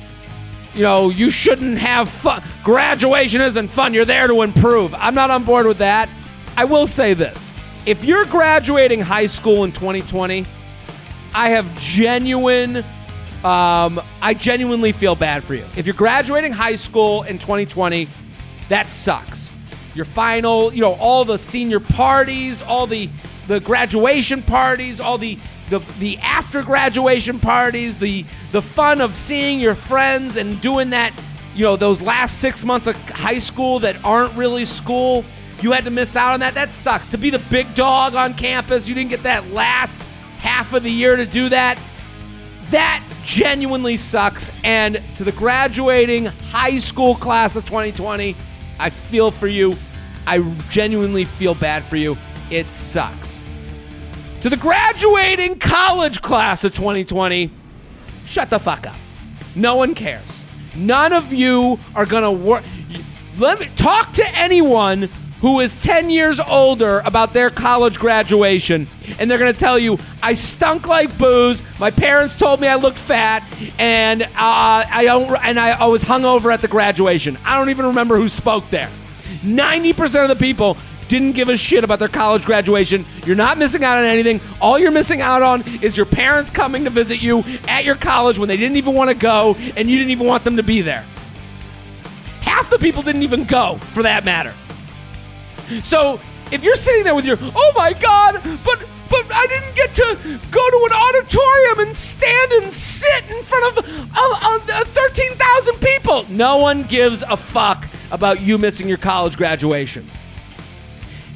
you 0.79 0.85
know 0.85 1.09
you 1.09 1.29
shouldn't 1.29 1.77
have 1.77 2.07
fun. 2.07 2.41
Graduation 2.63 3.41
isn't 3.41 3.67
fun. 3.67 3.93
You're 3.93 4.05
there 4.05 4.27
to 4.27 4.43
improve. 4.43 4.93
I'm 4.93 5.13
not 5.13 5.29
on 5.29 5.43
board 5.43 5.65
with 5.65 5.79
that. 5.79 6.07
I 6.55 6.63
will 6.63 6.87
say 6.87 7.13
this: 7.13 7.53
if 7.85 8.05
you're 8.05 8.23
graduating 8.23 9.01
high 9.01 9.25
school 9.25 9.65
in 9.65 9.73
2020, 9.73 10.45
I 11.33 11.49
have 11.49 11.77
genuine. 11.77 12.77
Um, 13.43 14.01
I 14.21 14.33
genuinely 14.33 14.93
feel 14.93 15.15
bad 15.15 15.43
for 15.43 15.53
you. 15.53 15.65
If 15.75 15.85
you're 15.85 15.95
graduating 15.95 16.53
high 16.53 16.75
school 16.75 17.23
in 17.23 17.39
2020, 17.39 18.07
that 18.69 18.89
sucks 18.89 19.51
your 19.95 20.05
final, 20.05 20.73
you 20.73 20.79
know, 20.79 20.93
all 20.93 21.25
the 21.25 21.37
senior 21.37 21.81
parties, 21.81 22.61
all 22.61 22.87
the 22.87 23.09
the 23.49 23.59
graduation 23.59 24.41
parties, 24.41 25.01
all 25.01 25.17
the 25.17 25.37
the 25.69 25.79
the 25.99 26.17
after 26.19 26.61
graduation 26.61 27.39
parties, 27.39 27.97
the 27.97 28.25
the 28.51 28.61
fun 28.61 29.01
of 29.01 29.15
seeing 29.15 29.59
your 29.59 29.75
friends 29.75 30.37
and 30.37 30.59
doing 30.61 30.89
that, 30.91 31.13
you 31.55 31.63
know, 31.63 31.75
those 31.75 32.01
last 32.01 32.39
6 32.39 32.65
months 32.65 32.87
of 32.87 32.95
high 33.09 33.39
school 33.39 33.79
that 33.79 34.03
aren't 34.03 34.35
really 34.35 34.65
school. 34.65 35.23
You 35.61 35.71
had 35.73 35.83
to 35.85 35.91
miss 35.91 36.15
out 36.15 36.33
on 36.33 36.39
that. 36.39 36.55
That 36.55 36.71
sucks. 36.71 37.07
To 37.07 37.17
be 37.17 37.29
the 37.29 37.39
big 37.39 37.73
dog 37.75 38.15
on 38.15 38.33
campus, 38.33 38.87
you 38.87 38.95
didn't 38.95 39.09
get 39.09 39.23
that 39.23 39.51
last 39.51 40.01
half 40.37 40.73
of 40.73 40.83
the 40.83 40.91
year 40.91 41.17
to 41.17 41.25
do 41.25 41.49
that. 41.49 41.77
That 42.71 43.03
genuinely 43.25 43.97
sucks. 43.97 44.51
And 44.63 45.01
to 45.15 45.25
the 45.25 45.33
graduating 45.33 46.25
high 46.25 46.77
school 46.77 47.15
class 47.15 47.57
of 47.57 47.65
2020, 47.65 48.37
I 48.79 48.89
feel 48.89 49.31
for 49.31 49.47
you. 49.47 49.75
I 50.25 50.39
genuinely 50.69 51.25
feel 51.25 51.55
bad 51.55 51.83
for 51.83 51.97
you. 51.97 52.17
It 52.49 52.71
sucks. 52.71 53.41
To 54.41 54.49
the 54.49 54.55
graduating 54.55 55.59
college 55.59 56.21
class 56.21 56.63
of 56.63 56.73
2020, 56.73 57.51
shut 58.25 58.49
the 58.49 58.57
fuck 58.57 58.87
up. 58.87 58.95
No 59.53 59.75
one 59.75 59.93
cares. 59.93 60.45
None 60.75 61.11
of 61.11 61.33
you 61.33 61.77
are 61.93 62.05
going 62.05 62.23
to 62.23 62.31
work. 62.31 62.63
Let 63.37 63.59
me 63.59 63.69
talk 63.75 64.13
to 64.13 64.25
anyone 64.33 65.09
who 65.41 65.59
is 65.59 65.77
10 65.81 66.09
years 66.09 66.39
older 66.39 66.99
about 66.99 67.33
their 67.33 67.49
college 67.49 67.99
graduation 67.99 68.87
and 69.19 69.29
they're 69.29 69.37
going 69.37 69.53
to 69.53 69.59
tell 69.59 69.79
you 69.79 69.97
I 70.21 70.33
stunk 70.35 70.87
like 70.87 71.17
booze. 71.17 71.63
My 71.79 71.91
parents 71.91 72.35
told 72.35 72.61
me 72.61 72.67
I 72.67 72.75
looked 72.75 72.99
fat 72.99 73.43
and 73.77 74.23
uh, 74.23 74.27
I 74.35 75.03
don't 75.05 75.31
and 75.43 75.59
I, 75.59 75.81
I 75.81 75.85
was 75.85 76.03
hungover 76.03 76.53
at 76.53 76.61
the 76.61 76.67
graduation. 76.67 77.37
I 77.43 77.57
don't 77.57 77.69
even 77.69 77.87
remember 77.87 78.17
who 78.17 78.29
spoke 78.29 78.69
there. 78.69 78.89
90% 79.43 80.23
of 80.23 80.27
the 80.29 80.35
people 80.35 80.77
didn't 81.09 81.33
give 81.33 81.49
a 81.49 81.57
shit 81.57 81.83
about 81.83 81.99
their 81.99 82.07
college 82.07 82.45
graduation. 82.45 83.03
You're 83.25 83.35
not 83.35 83.57
missing 83.57 83.83
out 83.83 83.97
on 83.97 84.05
anything. 84.05 84.39
All 84.61 84.79
you're 84.79 84.91
missing 84.91 85.21
out 85.21 85.41
on 85.41 85.67
is 85.81 85.97
your 85.97 86.05
parents 86.05 86.49
coming 86.49 86.85
to 86.85 86.89
visit 86.89 87.21
you 87.21 87.43
at 87.67 87.83
your 87.83 87.95
college 87.95 88.39
when 88.39 88.47
they 88.47 88.55
didn't 88.55 88.77
even 88.77 88.93
want 88.93 89.09
to 89.09 89.15
go 89.15 89.55
and 89.75 89.89
you 89.89 89.97
didn't 89.97 90.11
even 90.11 90.27
want 90.27 90.45
them 90.45 90.55
to 90.55 90.63
be 90.63 90.81
there. 90.81 91.05
Half 92.41 92.69
the 92.69 92.79
people 92.79 93.01
didn't 93.01 93.23
even 93.23 93.43
go, 93.43 93.77
for 93.91 94.03
that 94.03 94.23
matter. 94.23 94.53
So 95.83 96.21
if 96.51 96.63
you're 96.63 96.75
sitting 96.75 97.03
there 97.03 97.15
with 97.15 97.25
your, 97.25 97.37
oh 97.41 97.73
my 97.75 97.93
God, 97.93 98.41
but 98.63 98.85
but 99.09 99.25
I 99.33 99.47
didn't 99.47 99.75
get 99.75 99.95
to 99.95 100.39
go 100.51 100.69
to 100.69 100.87
an 100.87 100.93
auditorium 100.93 101.79
and 101.79 101.95
stand 101.95 102.51
and 102.51 102.71
sit 102.71 103.25
in 103.27 103.41
front 103.41 103.75
of 103.75 103.83
uh, 103.83 104.59
uh, 104.71 104.85
13,000 104.85 105.79
people. 105.79 106.27
No 106.29 106.57
one 106.57 106.83
gives 106.83 107.23
a 107.23 107.35
fuck 107.35 107.87
about 108.11 108.41
you 108.41 108.59
missing 108.59 108.87
your 108.87 108.99
college 108.99 109.35
graduation. 109.35 110.07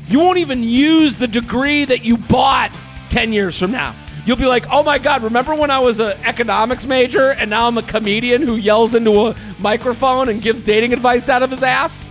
You 0.07 0.19
won't 0.19 0.37
even 0.37 0.63
use 0.63 1.17
the 1.17 1.27
degree 1.27 1.85
that 1.85 2.03
you 2.03 2.17
bought 2.17 2.71
10 3.09 3.33
years 3.33 3.57
from 3.57 3.71
now. 3.71 3.95
You'll 4.25 4.37
be 4.37 4.45
like, 4.45 4.65
oh 4.69 4.83
my 4.83 4.99
God, 4.99 5.21
remember 5.21 5.53
when 5.53 5.69
I 5.69 5.79
was 5.79 5.99
an 5.99 6.17
economics 6.23 6.85
major 6.85 7.31
and 7.31 7.49
now 7.49 7.67
I'm 7.67 7.77
a 7.77 7.83
comedian 7.83 8.41
who 8.41 8.55
yells 8.55 8.95
into 8.95 9.27
a 9.27 9.35
microphone 9.59 10.29
and 10.29 10.41
gives 10.41 10.63
dating 10.63 10.93
advice 10.93 11.27
out 11.27 11.43
of 11.43 11.51
his 11.51 11.61
ass? 11.61 12.07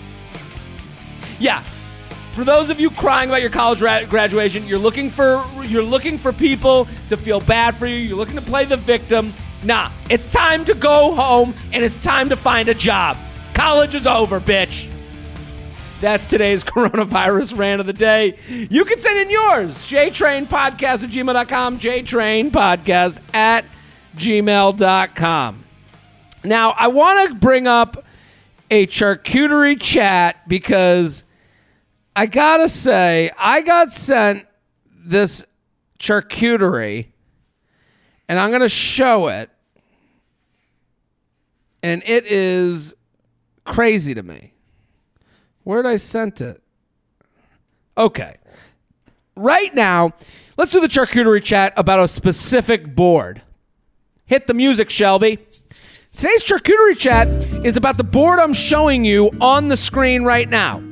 Yeah. 1.38 1.64
For 2.32 2.44
those 2.44 2.70
of 2.70 2.78
you 2.78 2.90
crying 2.90 3.30
about 3.30 3.40
your 3.40 3.50
college 3.50 3.80
ra- 3.82 4.04
graduation, 4.04 4.66
you're 4.66 4.78
looking 4.78 5.10
for 5.10 5.44
you're 5.64 5.82
looking 5.82 6.18
for 6.18 6.32
people 6.32 6.86
to 7.08 7.16
feel 7.16 7.40
bad 7.40 7.76
for 7.76 7.86
you. 7.86 7.96
You're 7.96 8.16
looking 8.16 8.36
to 8.36 8.42
play 8.42 8.64
the 8.64 8.76
victim. 8.76 9.32
Nah, 9.64 9.90
it's 10.10 10.30
time 10.30 10.64
to 10.66 10.74
go 10.74 11.14
home 11.14 11.54
and 11.72 11.84
it's 11.84 12.02
time 12.02 12.28
to 12.28 12.36
find 12.36 12.68
a 12.68 12.74
job. 12.74 13.16
College 13.54 13.94
is 13.94 14.06
over, 14.06 14.40
bitch. 14.40 14.91
That's 16.02 16.26
today's 16.26 16.64
coronavirus 16.64 17.56
rant 17.56 17.80
of 17.80 17.86
the 17.86 17.92
day. 17.92 18.36
You 18.48 18.84
can 18.84 18.98
send 18.98 19.20
in 19.20 19.30
yours. 19.30 19.84
JTrainPodcast 19.84 21.04
at 21.04 21.10
gmail.com. 21.10 21.78
JTrainPodcast 21.78 23.20
at 23.32 23.64
gmail.com. 24.16 25.64
Now, 26.42 26.70
I 26.70 26.88
want 26.88 27.28
to 27.28 27.34
bring 27.36 27.68
up 27.68 28.04
a 28.68 28.88
charcuterie 28.88 29.80
chat 29.80 30.48
because 30.48 31.22
I 32.16 32.26
got 32.26 32.56
to 32.56 32.68
say, 32.68 33.30
I 33.38 33.60
got 33.60 33.92
sent 33.92 34.44
this 35.04 35.44
charcuterie 36.00 37.06
and 38.28 38.40
I'm 38.40 38.50
going 38.50 38.62
to 38.62 38.68
show 38.68 39.28
it. 39.28 39.50
And 41.80 42.02
it 42.06 42.26
is 42.26 42.96
crazy 43.64 44.14
to 44.14 44.22
me. 44.24 44.52
Where'd 45.64 45.86
I 45.86 45.96
sent 45.96 46.40
it? 46.40 46.62
Okay. 47.96 48.36
Right 49.36 49.74
now, 49.74 50.12
let's 50.56 50.72
do 50.72 50.80
the 50.80 50.88
charcuterie 50.88 51.42
chat 51.42 51.72
about 51.76 52.00
a 52.00 52.08
specific 52.08 52.94
board. 52.94 53.42
Hit 54.26 54.46
the 54.46 54.54
music, 54.54 54.90
Shelby. 54.90 55.38
Today's 56.16 56.44
charcuterie 56.44 56.98
chat 56.98 57.28
is 57.64 57.76
about 57.76 57.96
the 57.96 58.04
board 58.04 58.38
I'm 58.38 58.52
showing 58.52 59.04
you 59.04 59.30
on 59.40 59.68
the 59.68 59.76
screen 59.76 60.24
right 60.24 60.48
now. 60.48 60.82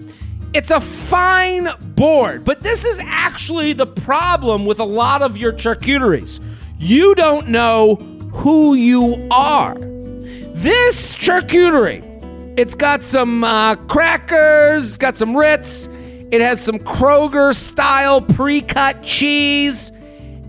It's 0.52 0.70
a 0.70 0.80
fine 0.80 1.68
board, 1.94 2.44
but 2.44 2.60
this 2.60 2.84
is 2.84 2.98
actually 3.04 3.72
the 3.72 3.86
problem 3.86 4.64
with 4.64 4.78
a 4.80 4.84
lot 4.84 5.22
of 5.22 5.36
your 5.36 5.52
charcuteries. 5.52 6.42
You 6.78 7.14
don't 7.14 7.48
know 7.48 7.96
who 8.32 8.74
you 8.74 9.28
are. 9.30 9.76
This 9.78 11.14
charcuterie 11.14 12.09
it's 12.56 12.74
got 12.74 13.02
some 13.02 13.44
uh, 13.44 13.76
crackers, 13.76 14.88
it's 14.88 14.98
got 14.98 15.16
some 15.16 15.36
Ritz, 15.36 15.88
it 16.30 16.40
has 16.40 16.60
some 16.62 16.78
Kroger 16.78 17.54
style 17.54 18.20
pre 18.20 18.62
cut 18.62 19.02
cheese. 19.02 19.90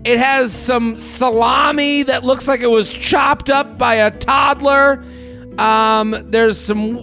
It 0.04 0.18
has 0.18 0.52
some 0.52 0.96
salami 0.96 2.02
that 2.02 2.24
looks 2.24 2.48
like 2.48 2.60
it 2.60 2.70
was 2.70 2.92
chopped 2.92 3.50
up 3.50 3.78
by 3.78 3.94
a 3.94 4.10
toddler. 4.10 5.04
Um, 5.58 6.24
there's 6.26 6.58
some 6.58 6.96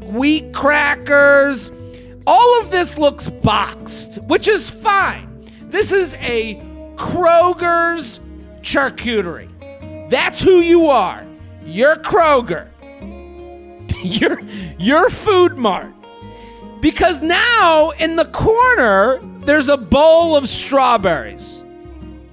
wheat 0.00 0.52
crackers. 0.52 1.70
All 2.26 2.60
of 2.60 2.72
this 2.72 2.98
looks 2.98 3.28
boxed, 3.28 4.18
which 4.26 4.48
is 4.48 4.68
fine. 4.68 5.28
This 5.62 5.92
is 5.92 6.14
a 6.14 6.56
Kroger's 6.96 8.18
charcuterie. 8.62 9.48
That's 10.10 10.42
who 10.42 10.60
you 10.60 10.86
are. 10.86 11.24
You're 11.64 11.96
Kroger. 11.96 12.69
your 14.04 14.40
your 14.78 15.10
food 15.10 15.56
mart. 15.56 15.94
Because 16.80 17.22
now 17.22 17.90
in 17.98 18.16
the 18.16 18.24
corner 18.26 19.20
there's 19.44 19.68
a 19.68 19.76
bowl 19.76 20.36
of 20.36 20.48
strawberries. 20.48 21.62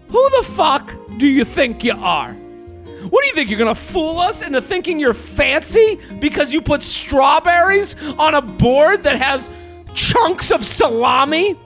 Who 0.09 0.29
the 0.37 0.43
fuck 0.43 0.93
do 1.17 1.27
you 1.27 1.43
think 1.43 1.83
you 1.83 1.93
are? 1.93 2.33
What 2.33 3.21
do 3.21 3.27
you 3.27 3.33
think? 3.33 3.49
You're 3.49 3.59
gonna 3.59 3.75
fool 3.75 4.19
us 4.19 4.41
into 4.41 4.61
thinking 4.61 4.99
you're 4.99 5.13
fancy 5.13 5.99
because 6.19 6.53
you 6.53 6.61
put 6.61 6.81
strawberries 6.81 7.95
on 8.17 8.35
a 8.35 8.41
board 8.41 9.03
that 9.03 9.17
has 9.21 9.49
chunks 9.93 10.51
of 10.51 10.63
salami? 10.63 11.57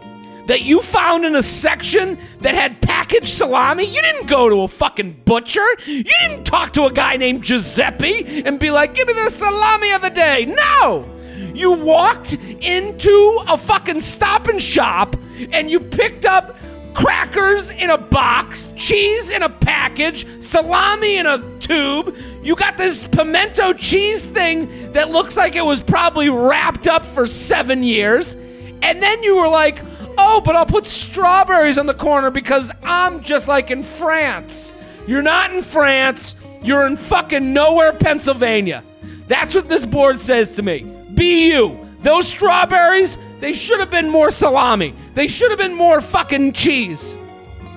that 0.47 0.63
you 0.63 0.81
found 0.81 1.23
in 1.23 1.35
a 1.35 1.43
section 1.43 2.17
that 2.39 2.55
had 2.55 2.81
salami? 3.24 3.86
You 3.86 4.02
didn't 4.02 4.28
go 4.28 4.50
to 4.50 4.62
a 4.62 4.67
fucking 4.67 5.21
butcher. 5.26 5.65
You 5.86 6.04
didn't 6.04 6.45
talk 6.45 6.74
to 6.74 6.86
a 6.86 6.91
guy 6.91 7.17
named 7.17 7.43
Giuseppe 7.43 8.43
and 8.45 8.60
be 8.60 8.71
like, 8.71 8.93
give 8.93 9.08
me 9.08 9.13
the 9.13 9.30
salami 9.30 9.91
of 9.91 10.02
the 10.02 10.10
day. 10.10 10.45
No! 10.45 11.08
You 11.54 11.71
walked 11.71 12.34
into 12.34 13.39
a 13.47 13.58
fucking 13.58 14.00
stop 14.00 14.47
and 14.47 14.62
shop 14.62 15.15
and 15.52 15.69
you 15.69 15.80
picked 15.80 16.26
up 16.26 16.58
crackers 16.93 17.71
in 17.71 17.89
a 17.89 17.97
box, 17.97 18.71
cheese 18.76 19.30
in 19.30 19.43
a 19.43 19.50
package, 19.50 20.26
salami 20.41 21.17
in 21.17 21.26
a 21.26 21.60
tube. 21.60 22.15
You 22.41 22.56
got 22.56 22.78
this 22.78 23.08
pimento 23.08 23.74
cheese 23.74 24.26
thing 24.26 24.91
that 24.93 25.10
looks 25.10 25.38
like 25.38 25.56
it 25.56 25.65
was 25.65 25.82
probably 25.82 26.30
wrapped 26.30 26.88
up 26.88 27.06
for 27.06 27.26
seven 27.26 27.84
years. 27.84 28.36
And 28.82 29.02
then 29.02 29.24
you 29.24 29.38
were 29.38 29.47
like, 29.47 29.80
Oh, 30.17 30.41
but 30.43 30.56
I'll 30.56 30.65
put 30.65 30.86
strawberries 30.86 31.78
on 31.78 31.86
the 31.86 31.93
corner 31.93 32.32
because 32.32 32.71
I'm 32.84 33.21
just 33.21 33.47
like 33.47 33.71
in 33.71 33.84
France. 33.84 34.74
You're 35.08 35.21
not 35.21 35.54
in 35.54 35.62
France. 35.62 36.36
You're 36.62 36.86
in 36.86 36.97
fucking 36.97 37.54
nowhere, 37.54 37.93
Pennsylvania. 37.93 38.84
That's 39.28 39.56
what 39.56 39.69
this 39.69 39.86
board 39.86 40.19
says 40.19 40.54
to 40.56 40.62
me. 40.62 40.84
Be 41.13 41.50
you. 41.50 41.88
Those 42.04 42.28
strawberries, 42.28 43.17
they 43.39 43.54
should 43.54 43.80
have 43.80 43.91
been 43.91 44.10
more 44.10 44.32
salami. 44.32 44.93
They 45.13 45.28
should 45.28 45.52
have 45.52 45.60
been 45.60 45.76
more 45.76 46.02
fucking 46.02 46.54
cheese. 46.54 47.15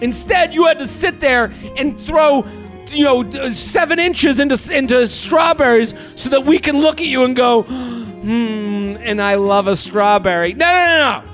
Instead, 0.00 0.52
you 0.52 0.66
had 0.66 0.78
to 0.78 0.86
sit 0.86 1.20
there 1.20 1.52
and 1.76 2.00
throw, 2.00 2.44
you 2.88 3.04
know, 3.04 3.52
seven 3.52 3.98
inches 3.98 4.40
into 4.40 4.58
into 4.74 5.06
strawberries 5.06 5.94
so 6.14 6.28
that 6.30 6.44
we 6.44 6.58
can 6.58 6.80
look 6.80 7.00
at 7.00 7.06
you 7.06 7.24
and 7.24 7.36
go, 7.36 7.62
hmm. 7.62 8.96
And 9.00 9.20
I 9.20 9.34
love 9.34 9.66
a 9.66 9.76
strawberry. 9.76 10.54
No, 10.54 10.66
no, 10.66 10.74
no, 10.74 11.22
no. 11.22 11.33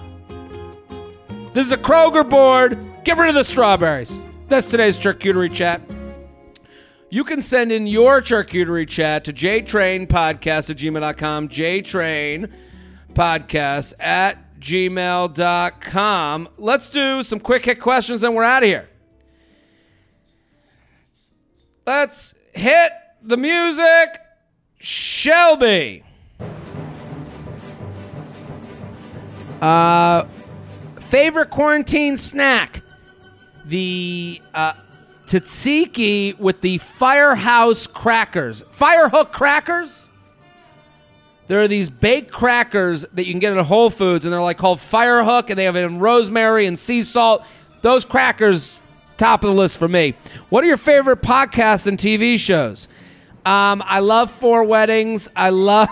This 1.53 1.67
is 1.67 1.73
a 1.73 1.77
Kroger 1.77 2.29
board. 2.29 2.79
Get 3.03 3.19
rid 3.19 3.29
of 3.29 3.35
the 3.35 3.43
strawberries. 3.43 4.17
That's 4.49 4.71
today's 4.71 4.97
charcuterie 4.97 5.53
chat. 5.53 5.81
You 7.09 7.25
can 7.25 7.43
send 7.43 7.73
in 7.73 7.89
your 7.89 8.23
charcuterie 8.23 8.89
chat 8.89 9.25
to 9.25 9.33
jtrainpodcast 9.33 10.71
at 10.71 10.77
gmail.com, 10.77 11.49
jtrainpodcast 11.49 13.95
at 13.99 14.61
gmail.com. 14.61 16.49
Let's 16.57 16.89
do 16.89 17.25
some 17.25 17.41
quick 17.41 17.65
hit 17.65 17.81
questions 17.81 18.23
and 18.23 18.37
we're 18.37 18.45
out 18.45 18.63
of 18.63 18.69
here. 18.69 18.89
Let's 21.85 22.33
hit 22.53 22.93
the 23.23 23.37
music. 23.37 24.21
Shelby. 24.79 26.05
Uh, 29.61 30.27
Favorite 31.11 31.51
quarantine 31.51 32.17
snack? 32.17 32.83
The 33.65 34.41
uh, 34.55 34.75
tzatziki 35.27 36.39
with 36.39 36.61
the 36.61 36.79
firehouse 36.79 37.89
crackers. 37.89 38.63
Firehook 38.63 39.33
crackers? 39.33 40.07
There 41.49 41.61
are 41.61 41.67
these 41.67 41.91
baked 41.91 42.31
crackers 42.31 43.05
that 43.15 43.27
you 43.27 43.33
can 43.33 43.41
get 43.41 43.57
at 43.57 43.67
Whole 43.67 43.91
Foods, 43.91 44.25
and 44.25 44.33
they're 44.33 44.41
like 44.41 44.57
called 44.57 44.79
Firehook, 44.79 45.51
and 45.51 45.59
they 45.59 45.65
have 45.65 45.75
it 45.75 45.83
in 45.83 45.99
rosemary 45.99 46.67
and 46.67 46.79
sea 46.79 47.03
salt. 47.03 47.45
Those 47.83 48.05
crackers, 48.05 48.79
top 49.17 49.43
of 49.43 49.49
the 49.51 49.57
list 49.57 49.79
for 49.79 49.89
me. 49.89 50.15
What 50.49 50.63
are 50.63 50.69
your 50.69 50.77
favorite 50.77 51.23
podcasts 51.23 51.89
and 51.89 51.99
TV 51.99 52.39
shows? 52.39 52.87
Um, 53.45 53.83
I 53.85 53.99
love 53.99 54.31
Four 54.31 54.63
Weddings. 54.63 55.29
I 55.35 55.51
love 55.51 55.89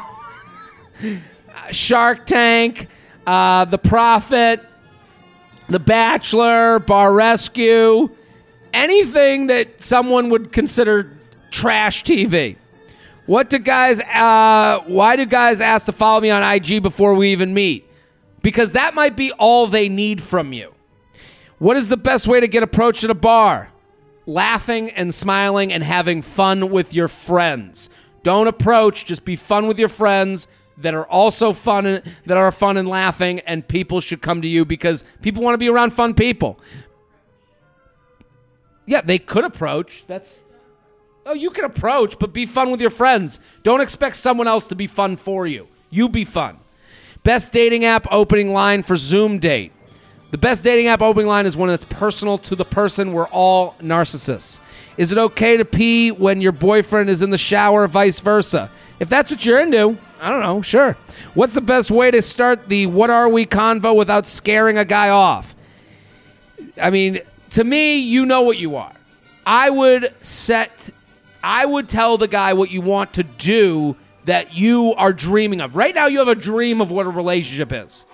Shark 1.73 2.25
Tank, 2.25 2.87
uh, 3.27 3.65
The 3.65 3.79
Profit. 3.79 4.65
The 5.69 5.79
Bachelor, 5.79 6.79
Bar 6.79 7.13
Rescue, 7.13 8.09
anything 8.73 9.49
that 9.49 9.83
someone 9.83 10.31
would 10.31 10.51
consider 10.51 11.17
trash 11.51 12.05
TV. 12.05 12.57
What 13.27 13.51
do 13.51 13.59
guys? 13.59 14.01
Uh, 14.01 14.83
why 14.87 15.17
do 15.17 15.27
guys 15.27 15.61
ask 15.61 15.85
to 15.87 15.93
follow 15.93 16.21
me 16.21 16.31
on 16.31 16.43
IG 16.43 16.83
before 16.83 17.15
we 17.15 17.33
even 17.33 17.53
meet? 17.53 17.87
Because 18.41 18.73
that 18.73 18.95
might 18.95 19.17
be 19.17 19.31
all 19.33 19.67
they 19.67 19.91
need 19.91 20.23
from 20.23 20.55
you. 20.55 20.73
What 21.59 21.77
is 21.77 21.89
the 21.89 21.99
best 21.99 22.27
way 22.27 22.41
to 22.41 22.49
get 22.49 22.63
approached 22.63 23.05
at 23.05 23.11
a 23.11 23.15
bar? 23.15 23.71
Laughing 24.25 24.91
and 24.91 25.15
smiling 25.15 25.73
and 25.73 25.83
having 25.83 26.23
fun 26.23 26.71
with 26.71 26.95
your 26.95 27.09
friends. 27.09 27.91
Don't 28.23 28.47
approach, 28.47 29.05
just 29.05 29.25
be 29.25 29.37
fun 29.37 29.67
with 29.67 29.79
your 29.79 29.89
friends 29.89 30.49
that 30.81 30.95
are 30.95 31.07
also 31.07 31.53
fun 31.53 31.87
and, 31.87 32.03
that 32.27 32.37
are 32.37 32.53
fun 32.53 32.77
and 32.77 32.89
laughing 32.89 33.41
and 33.41 33.67
people 33.67 34.01
should 34.01 34.23
come 34.23 34.43
to 34.43 34.49
you 34.49 34.65
because 34.65 35.05
people 35.23 35.43
want 35.43 35.55
to 35.55 35.59
be 35.59 35.69
around 35.69 35.93
fun 35.93 36.15
people. 36.15 36.61
Yeah, 38.87 39.03
they 39.03 39.19
could 39.19 39.45
approach. 39.45 40.05
That's 40.07 40.43
Oh, 41.29 41.35
you 41.35 41.51
can 41.51 41.67
approach, 41.67 42.19
but 42.19 42.33
be 42.33 42.47
fun 42.47 42.71
with 42.71 42.81
your 42.81 42.89
friends. 42.89 43.39
Don't 43.63 43.83
expect 43.83 44.17
someone 44.17 44.49
else 44.49 44.67
to 44.69 44.75
be 44.75 44.87
fun 44.87 45.19
for 45.19 45.47
you. 45.47 45.69
You 45.91 46.09
be 46.09 46.25
fun. 46.25 46.59
Best 47.23 47.53
dating 47.53 47.85
app 47.85 48.07
opening 48.11 48.55
line 48.55 48.83
for 48.83 48.97
Zoom 48.97 49.39
date. 49.39 49.73
The 50.31 50.39
best 50.39 50.65
dating 50.65 50.87
app 50.87 51.03
opening 51.03 51.27
line 51.27 51.45
is 51.45 51.55
one 51.55 51.69
that's 51.69 51.85
personal 51.85 52.39
to 52.39 52.57
the 52.57 52.65
person. 52.65 53.13
We're 53.13 53.29
all 53.29 53.75
narcissists. 53.83 54.59
Is 54.97 55.13
it 55.13 55.19
okay 55.19 55.59
to 55.59 55.67
pee 55.67 56.11
when 56.11 56.41
your 56.41 56.53
boyfriend 56.53 57.11
is 57.11 57.21
in 57.21 57.29
the 57.29 57.37
shower, 57.37 57.87
vice 57.89 58.21
versa? 58.21 58.71
If 58.99 59.11
that's 59.11 59.31
what 59.31 59.45
you're 59.45 59.61
into, 59.61 59.99
I 60.21 60.31
don't 60.31 60.41
know, 60.41 60.63
sure. 60.63 60.97
What's 61.35 61.55
the 61.55 61.61
best 61.61 61.91
way 61.91 62.11
to 62.11 62.23
start 62.23 62.69
the 62.69 62.87
what 62.87 63.11
are 63.11 63.29
we 63.29 63.47
convo 63.47 63.95
without 63.97 64.27
scaring 64.27 64.79
a 64.79 64.85
guy 64.85 65.11
off? 65.11 65.55
I 66.81 66.91
mean, 66.91 67.21
to 67.51 67.65
me, 67.65 67.99
you 67.99 68.27
know 68.27 68.43
what 68.43 68.59
you 68.59 68.77
are. 68.77 68.93
I 69.47 69.71
would 69.71 70.13
set, 70.21 70.91
I 71.43 71.65
would 71.65 71.89
tell 71.89 72.19
the 72.19 72.29
guy 72.29 72.53
what 72.53 72.71
you 72.71 72.81
want 72.81 73.15
to 73.15 73.23
do 73.23 73.97
that 74.25 74.55
you 74.55 74.95
are 74.95 75.13
dreaming 75.13 75.61
of. 75.61 75.75
Right 75.75 75.95
now, 75.95 76.07
you 76.07 76.19
have 76.19 76.29
a 76.29 76.35
dream 76.35 76.81
of 76.81 76.91
what 76.91 77.07
a 77.07 77.11
relationship 77.11 77.73
is. 77.73 78.05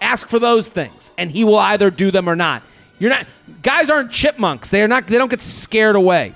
Ask 0.00 0.28
for 0.28 0.38
those 0.38 0.68
things, 0.68 1.12
and 1.16 1.30
he 1.30 1.44
will 1.44 1.58
either 1.58 1.90
do 1.90 2.10
them 2.10 2.28
or 2.28 2.36
not. 2.36 2.62
You're 2.98 3.10
not 3.10 3.26
guys 3.62 3.90
aren't 3.90 4.10
chipmunks. 4.10 4.70
They 4.70 4.82
are 4.82 4.88
not. 4.88 5.06
They 5.06 5.18
don't 5.18 5.30
get 5.30 5.40
scared 5.40 5.96
away. 5.96 6.34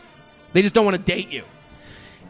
They 0.52 0.62
just 0.62 0.74
don't 0.74 0.84
want 0.84 0.96
to 0.96 1.02
date 1.02 1.30
you. 1.30 1.44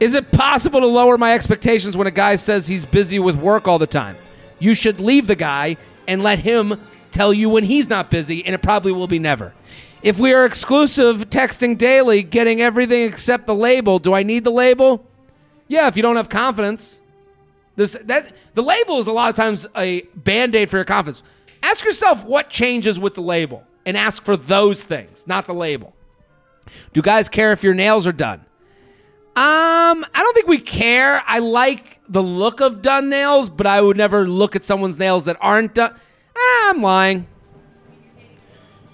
Is 0.01 0.15
it 0.15 0.31
possible 0.31 0.81
to 0.81 0.87
lower 0.87 1.19
my 1.19 1.35
expectations 1.35 1.97
when 1.97 2.07
a 2.07 2.13
guy 2.13 2.37
says 2.37 2.69
he's 2.69 2.87
busy 2.87 3.19
with 3.19 3.37
work 3.37 3.67
all 3.67 3.79
the 3.79 3.87
time? 3.87 4.17
You 4.59 4.75
should 4.75 5.01
leave 5.01 5.27
the 5.27 5.37
guy 5.37 5.77
and 6.07 6.23
let 6.23 6.39
him 6.39 6.81
tell 7.11 7.33
you 7.33 7.49
when 7.49 7.65
he's 7.65 7.89
not 7.89 8.11
busy, 8.11 8.45
and 8.45 8.55
it 8.55 8.63
probably 8.63 8.93
will 8.93 9.09
be 9.09 9.19
never. 9.19 9.55
If 10.03 10.19
we 10.19 10.33
are 10.33 10.45
exclusive, 10.45 11.29
texting 11.31 11.77
daily, 11.77 12.23
getting 12.23 12.61
everything 12.61 13.03
except 13.03 13.47
the 13.47 13.55
label, 13.55 13.99
do 13.99 14.15
I 14.15 14.23
need 14.23 14.45
the 14.45 14.53
label? 14.53 15.05
Yeah, 15.67 15.89
if 15.89 15.97
you 15.97 16.03
don't 16.03 16.17
have 16.17 16.29
confidence. 16.29 17.01
There's 17.75 17.93
that 17.93 18.33
the 18.55 18.63
label 18.63 18.99
is 18.99 19.07
a 19.07 19.13
lot 19.13 19.31
of 19.31 19.37
times 19.37 19.67
a 19.77 20.03
band-aid 20.15 20.71
for 20.71 20.77
your 20.77 20.85
confidence. 20.85 21.23
Ask 21.63 21.85
yourself 21.85 22.25
what 22.25 22.51
changes 22.51 22.99
with 22.99 23.15
the 23.15 23.23
label 23.23 23.65
and 23.85 23.97
ask 23.97 24.25
for 24.25 24.37
those 24.37 24.85
things, 24.85 25.25
not 25.27 25.47
the 25.47 25.55
label. 25.55 25.95
Do 26.93 27.03
guys 27.03 27.29
care 27.29 27.53
if 27.53 27.63
your 27.63 27.75
nails 27.75 28.07
are 28.07 28.13
done? 28.13 28.45
Um, 29.39 30.05
I 30.13 30.21
don't 30.21 30.35
think 30.35 30.49
we 30.49 30.59
care. 30.59 31.23
I 31.25 31.39
like 31.39 32.01
the 32.09 32.21
look 32.21 32.61
of 32.61 32.83
done 32.83 33.09
nails, 33.09 33.49
but 33.49 33.69
I 33.69 33.81
would 33.81 33.97
never 33.97 34.27
look 34.27 34.57
at 34.57 34.65
someone's 34.65 34.99
nails 34.99 35.27
that 35.27 35.37
aren't 35.41 35.75
done. 35.75 35.95
Ah, 36.37 36.71
I'm 36.71 36.83
lying. 36.83 37.29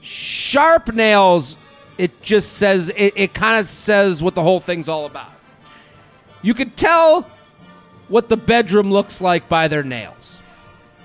Sharp 0.03 0.93
nails, 0.93 1.57
it 1.97 2.21
just 2.21 2.59
says, 2.59 2.91
it, 2.91 3.15
it 3.17 3.33
kind 3.33 3.59
of 3.59 3.71
says 3.71 4.23
what 4.23 4.35
the 4.35 4.43
whole 4.43 4.61
thing's 4.61 4.87
all 4.87 5.07
about. 5.07 5.33
You 6.43 6.53
could 6.53 6.77
tell 6.77 7.23
what 8.09 8.29
the 8.29 8.37
bedroom 8.37 8.93
looks 8.93 9.23
like 9.23 9.49
by 9.49 9.69
their 9.69 9.83
nails. 9.83 10.43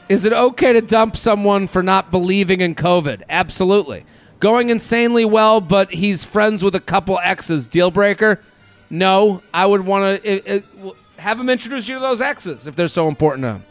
Is 0.09 0.25
it 0.25 0.33
okay 0.33 0.73
to 0.73 0.81
dump 0.81 1.15
someone 1.15 1.67
for 1.67 1.81
not 1.81 2.11
believing 2.11 2.59
in 2.59 2.75
COVID? 2.75 3.21
Absolutely. 3.29 4.03
Going 4.41 4.69
insanely 4.69 5.23
well, 5.23 5.61
but 5.61 5.93
he's 5.93 6.25
friends 6.25 6.61
with 6.61 6.75
a 6.75 6.81
couple 6.81 7.17
exes. 7.19 7.69
Deal 7.69 7.89
breaker? 7.89 8.41
No. 8.89 9.41
I 9.53 9.65
would 9.65 9.85
want 9.85 10.23
to 10.23 10.63
have 11.17 11.37
them 11.37 11.49
introduce 11.49 11.87
you 11.87 11.95
to 11.95 12.01
those 12.01 12.21
exes 12.21 12.67
if 12.67 12.75
they're 12.75 12.87
so 12.87 13.07
important 13.07 13.43
to 13.43 13.47
them. 13.53 13.63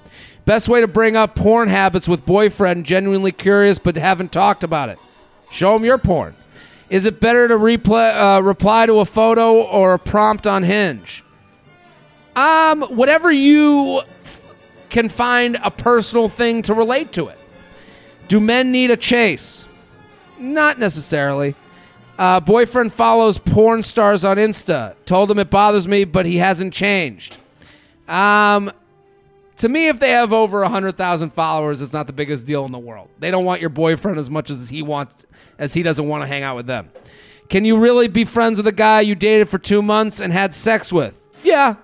Best 0.45 0.69
way 0.69 0.81
to 0.81 0.89
bring 0.89 1.17
up 1.17 1.35
porn 1.35 1.69
habits 1.69 2.09
with 2.09 2.25
boyfriend, 2.25 2.87
genuinely 2.87 3.33
curious 3.33 3.79
but 3.79 3.97
haven't 3.97 4.33
talked 4.33 4.65
about 4.65 4.89
it. 4.89 4.99
Show 5.51 5.75
them 5.75 5.85
your 5.85 5.99
porn. 5.99 6.35
Is 6.91 7.05
it 7.05 7.21
better 7.21 7.49
to 7.49 7.55
replay, 7.55 8.37
uh, 8.37 8.43
reply 8.43 8.87
to 8.87 9.01
a 9.01 9.05
photo 9.05 9.61
or 9.63 9.95
a 9.95 9.99
prompt 9.99 10.47
on 10.47 10.63
Hinge? 10.63 11.23
Um, 12.35 12.83
whatever 12.83 13.31
you 13.31 13.99
f- 14.25 14.41
can 14.89 15.09
find 15.11 15.59
a 15.63 15.71
personal 15.71 16.29
thing 16.31 16.63
to 16.63 16.73
relate 16.73 17.13
to 17.13 17.29
it. 17.29 17.39
Do 18.29 18.41
men 18.41 18.73
need 18.73 18.91
a 18.91 18.97
chase? 18.97 19.67
Not 20.39 20.79
necessarily. 20.79 21.57
Uh, 22.19 22.41
boyfriend 22.41 22.93
follows 22.93 23.39
porn 23.39 23.83
stars 23.83 24.25
on 24.25 24.37
Insta. 24.37 24.97
Told 25.07 25.31
him 25.31 25.39
it 25.39 25.51
bothers 25.51 25.87
me, 25.87 26.05
but 26.05 26.27
he 26.27 26.39
hasn't 26.39 26.75
changed. 26.75 27.39
Um, 28.09 28.73
to 29.59 29.69
me, 29.69 29.89
if 29.89 30.01
they 30.01 30.11
have 30.11 30.33
over 30.33 30.61
100,000 30.63 31.31
followers, 31.31 31.81
it's 31.81 31.93
not 31.93 32.09
the 32.09 32.13
biggest 32.13 32.45
deal 32.47 32.65
in 32.65 32.73
the 32.73 32.79
world. 32.79 33.09
They 33.21 33.31
don't 33.31 33.45
want 33.45 33.61
your 33.61 33.71
boyfriend 33.71 34.19
as 34.19 34.29
much 34.29 34.51
as 34.51 34.69
he 34.69 34.83
wants, 34.83 35.27
as 35.59 35.75
he 35.75 35.83
doesn't 35.85 36.07
want 36.07 36.25
to 36.25 36.27
hang 36.27 36.43
out 36.43 36.57
with 36.57 36.67
them. 36.67 36.91
Can 37.49 37.65
you 37.65 37.79
really 37.79 38.09
be 38.09 38.25
friends 38.25 38.59
with 38.59 38.67
a 38.67 38.73
guy 38.73 39.01
you 39.01 39.15
dated 39.15 39.49
for 39.49 39.59
two 39.59 39.81
months 39.81 40.21
and 40.21 40.33
had 40.33 40.53
sex 40.53 40.93
with? 40.93 41.25
Yeah, 41.43 41.77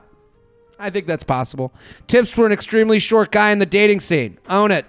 I 0.78 0.90
think 0.90 1.06
that's 1.06 1.24
possible. 1.24 1.72
Tips 2.06 2.30
for 2.30 2.44
an 2.44 2.52
extremely 2.52 2.98
short 2.98 3.30
guy 3.30 3.50
in 3.50 3.60
the 3.60 3.66
dating 3.66 4.00
scene: 4.00 4.38
own 4.48 4.70
it. 4.70 4.84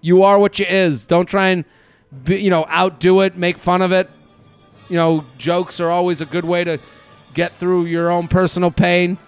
You 0.00 0.22
are 0.22 0.38
what 0.38 0.58
you 0.58 0.66
is. 0.66 1.04
Don't 1.04 1.26
try 1.26 1.48
and, 1.48 1.64
be, 2.24 2.40
you 2.40 2.50
know, 2.50 2.64
outdo 2.66 3.20
it, 3.22 3.36
make 3.36 3.58
fun 3.58 3.82
of 3.82 3.92
it. 3.92 4.08
You 4.88 4.96
know, 4.96 5.24
jokes 5.38 5.80
are 5.80 5.90
always 5.90 6.20
a 6.20 6.26
good 6.26 6.44
way 6.44 6.64
to 6.64 6.78
get 7.32 7.52
through 7.52 7.86
your 7.86 8.10
own 8.10 8.28
personal 8.28 8.70
pain. 8.70 9.18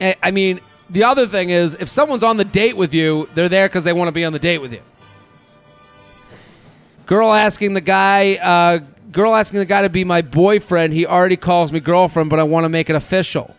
I 0.00 0.30
mean, 0.30 0.60
the 0.88 1.04
other 1.04 1.26
thing 1.26 1.50
is, 1.50 1.76
if 1.78 1.88
someone's 1.88 2.22
on 2.22 2.36
the 2.36 2.44
date 2.44 2.76
with 2.76 2.94
you, 2.94 3.28
they're 3.34 3.48
there 3.48 3.68
because 3.68 3.84
they 3.84 3.92
want 3.92 4.08
to 4.08 4.12
be 4.12 4.24
on 4.24 4.32
the 4.32 4.38
date 4.38 4.58
with 4.58 4.72
you. 4.72 4.82
Girl 7.06 7.32
asking 7.32 7.74
the 7.74 7.80
guy, 7.80 8.36
uh, 8.36 8.78
girl 9.10 9.34
asking 9.34 9.58
the 9.58 9.66
guy 9.66 9.82
to 9.82 9.88
be 9.88 10.04
my 10.04 10.22
boyfriend. 10.22 10.92
He 10.92 11.06
already 11.06 11.36
calls 11.36 11.70
me 11.72 11.80
girlfriend, 11.80 12.30
but 12.30 12.38
I 12.38 12.44
want 12.44 12.64
to 12.64 12.68
make 12.68 12.88
it 12.88 12.96
official. 12.96 13.54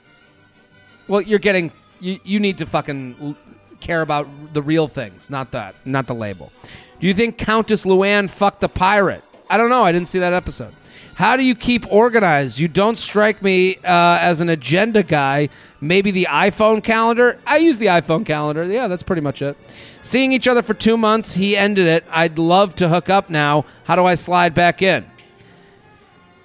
Well, 1.08 1.22
you're 1.22 1.40
getting, 1.40 1.72
you, 2.00 2.20
you 2.24 2.40
need 2.40 2.58
to 2.60 2.66
fucking 2.66 3.36
care 3.82 4.02
about 4.02 4.28
the 4.54 4.62
real 4.62 4.88
things, 4.88 5.30
not 5.30 5.52
that, 5.52 5.76
not 5.86 6.08
the 6.08 6.16
label. 6.16 6.52
Do 7.00 7.08
you 7.08 7.14
think 7.14 7.38
Countess 7.38 7.84
Luann 7.84 8.30
fucked 8.30 8.62
the 8.62 8.70
pirate? 8.70 9.24
I 9.52 9.58
don't 9.58 9.70
know. 9.70 9.84
I 9.84 9.92
didn't 9.92 10.08
see 10.08 10.20
that 10.20 10.32
episode. 10.32 10.74
How 11.16 11.36
do 11.36 11.44
you 11.44 11.56
keep 11.56 11.86
organized? 11.92 12.58
You 12.58 12.70
don't 12.70 12.98
strike 12.98 13.42
me 13.42 13.76
uh, 13.76 14.18
as 14.22 14.40
an 14.40 14.48
agenda 14.48 15.04
guy. 15.04 15.50
Maybe 15.82 16.12
the 16.12 16.28
iPhone 16.30 16.82
calendar? 16.82 17.38
I 17.46 17.58
use 17.58 17.78
the 17.78 17.88
iPhone 17.88 18.26
calendar. 18.26 18.64
Yeah, 18.64 18.88
that's 18.88 19.04
pretty 19.04 19.22
much 19.22 19.42
it. 19.42 19.58
Seeing 20.04 20.32
each 20.32 20.48
other 20.48 20.62
for 20.62 20.74
two 20.74 20.96
months, 20.98 21.34
he 21.34 21.58
ended 21.58 21.86
it. 21.86 22.06
I'd 22.10 22.40
love 22.40 22.76
to 22.78 22.88
hook 22.88 23.10
up 23.10 23.30
now. 23.30 23.66
How 23.84 23.98
do 23.98 24.06
I 24.06 24.16
slide 24.16 24.54
back 24.54 24.82
in? 24.82 25.06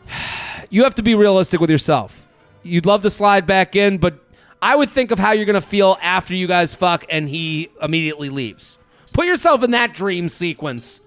You 0.69 0.83
have 0.83 0.97
to 0.97 1.03
be 1.03 1.15
realistic 1.15 1.61
with 1.61 1.71
yourself. 1.71 2.27
You'd 2.65 2.87
love 2.87 3.03
to 3.03 3.11
slide 3.11 3.47
back 3.47 3.77
in, 3.77 3.99
but 3.99 4.19
I 4.61 4.75
would 4.75 4.91
think 4.91 5.13
of 5.13 5.19
how 5.21 5.31
you're 5.31 5.45
going 5.47 5.55
to 5.55 5.61
feel 5.61 5.97
after 6.03 6.35
you 6.35 6.49
guys 6.49 6.75
fuck 6.75 7.05
and 7.09 7.29
he 7.29 7.71
immediately 7.81 8.31
leaves. 8.31 8.77
Put 9.13 9.27
yourself 9.27 9.63
in 9.63 9.71
that 9.71 9.95
dream 9.95 10.29
sequence 10.29 11.01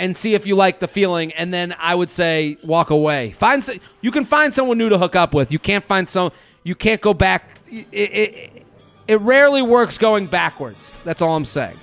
and 0.00 0.16
see 0.16 0.34
if 0.34 0.46
you 0.46 0.56
like 0.56 0.80
the 0.80 0.88
feeling 0.88 1.32
and 1.34 1.52
then 1.52 1.74
I 1.78 1.94
would 1.94 2.10
say 2.10 2.56
walk 2.64 2.90
away. 2.90 3.32
Find 3.32 3.68
you 4.00 4.10
can 4.10 4.24
find 4.24 4.52
someone 4.52 4.78
new 4.78 4.88
to 4.88 4.98
hook 4.98 5.14
up 5.14 5.34
with. 5.34 5.52
You 5.52 5.58
can't 5.58 5.84
find 5.84 6.08
some 6.08 6.32
you 6.64 6.74
can't 6.74 7.00
go 7.00 7.14
back 7.14 7.60
it, 7.70 7.86
it, 7.92 8.66
it 9.06 9.20
rarely 9.20 9.62
works 9.62 9.98
going 9.98 10.26
backwards. 10.26 10.92
That's 11.04 11.22
all 11.22 11.36
I'm 11.36 11.44
saying. 11.44 11.76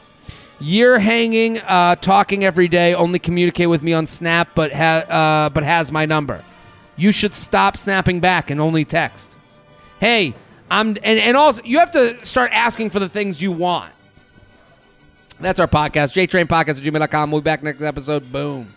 Year 0.60 0.98
hanging, 0.98 1.60
uh, 1.60 1.96
talking 1.96 2.44
every 2.44 2.68
day. 2.68 2.96
Only 2.96 3.20
communicate 3.20 3.70
with 3.70 3.84
me 3.84 3.94
on 3.94 4.08
Snap, 4.08 4.50
but 4.56 4.74
ha- 4.74 5.06
uh, 5.08 5.50
but 5.50 5.64
has 5.64 5.92
my 5.92 6.06
number. 6.06 6.44
You 6.96 7.12
should 7.12 7.36
stop 7.36 7.78
snapping 7.78 8.20
back 8.20 8.50
and 8.50 8.60
only 8.60 8.84
text. 8.84 9.32
Hey, 10.00 10.34
I'm 10.72 10.90
and, 11.04 11.20
and 11.20 11.38
also 11.38 11.62
you 11.64 11.78
have 11.80 11.92
to 11.92 12.26
start 12.26 12.52
asking 12.54 12.90
for 12.90 13.00
the 13.00 13.10
things 13.10 13.42
you 13.42 13.52
want. 13.52 13.94
That's 15.40 15.60
our 15.60 15.68
podcast. 15.68 16.14
JTrain 16.14 16.46
Podcast 16.46 16.78
at 16.78 16.84
gmail.com. 16.84 17.32
We'll 17.32 17.42
be 17.42 17.46
back 17.46 17.64
next 17.64 17.82
episode. 17.82 18.32
Boom. 18.32 18.77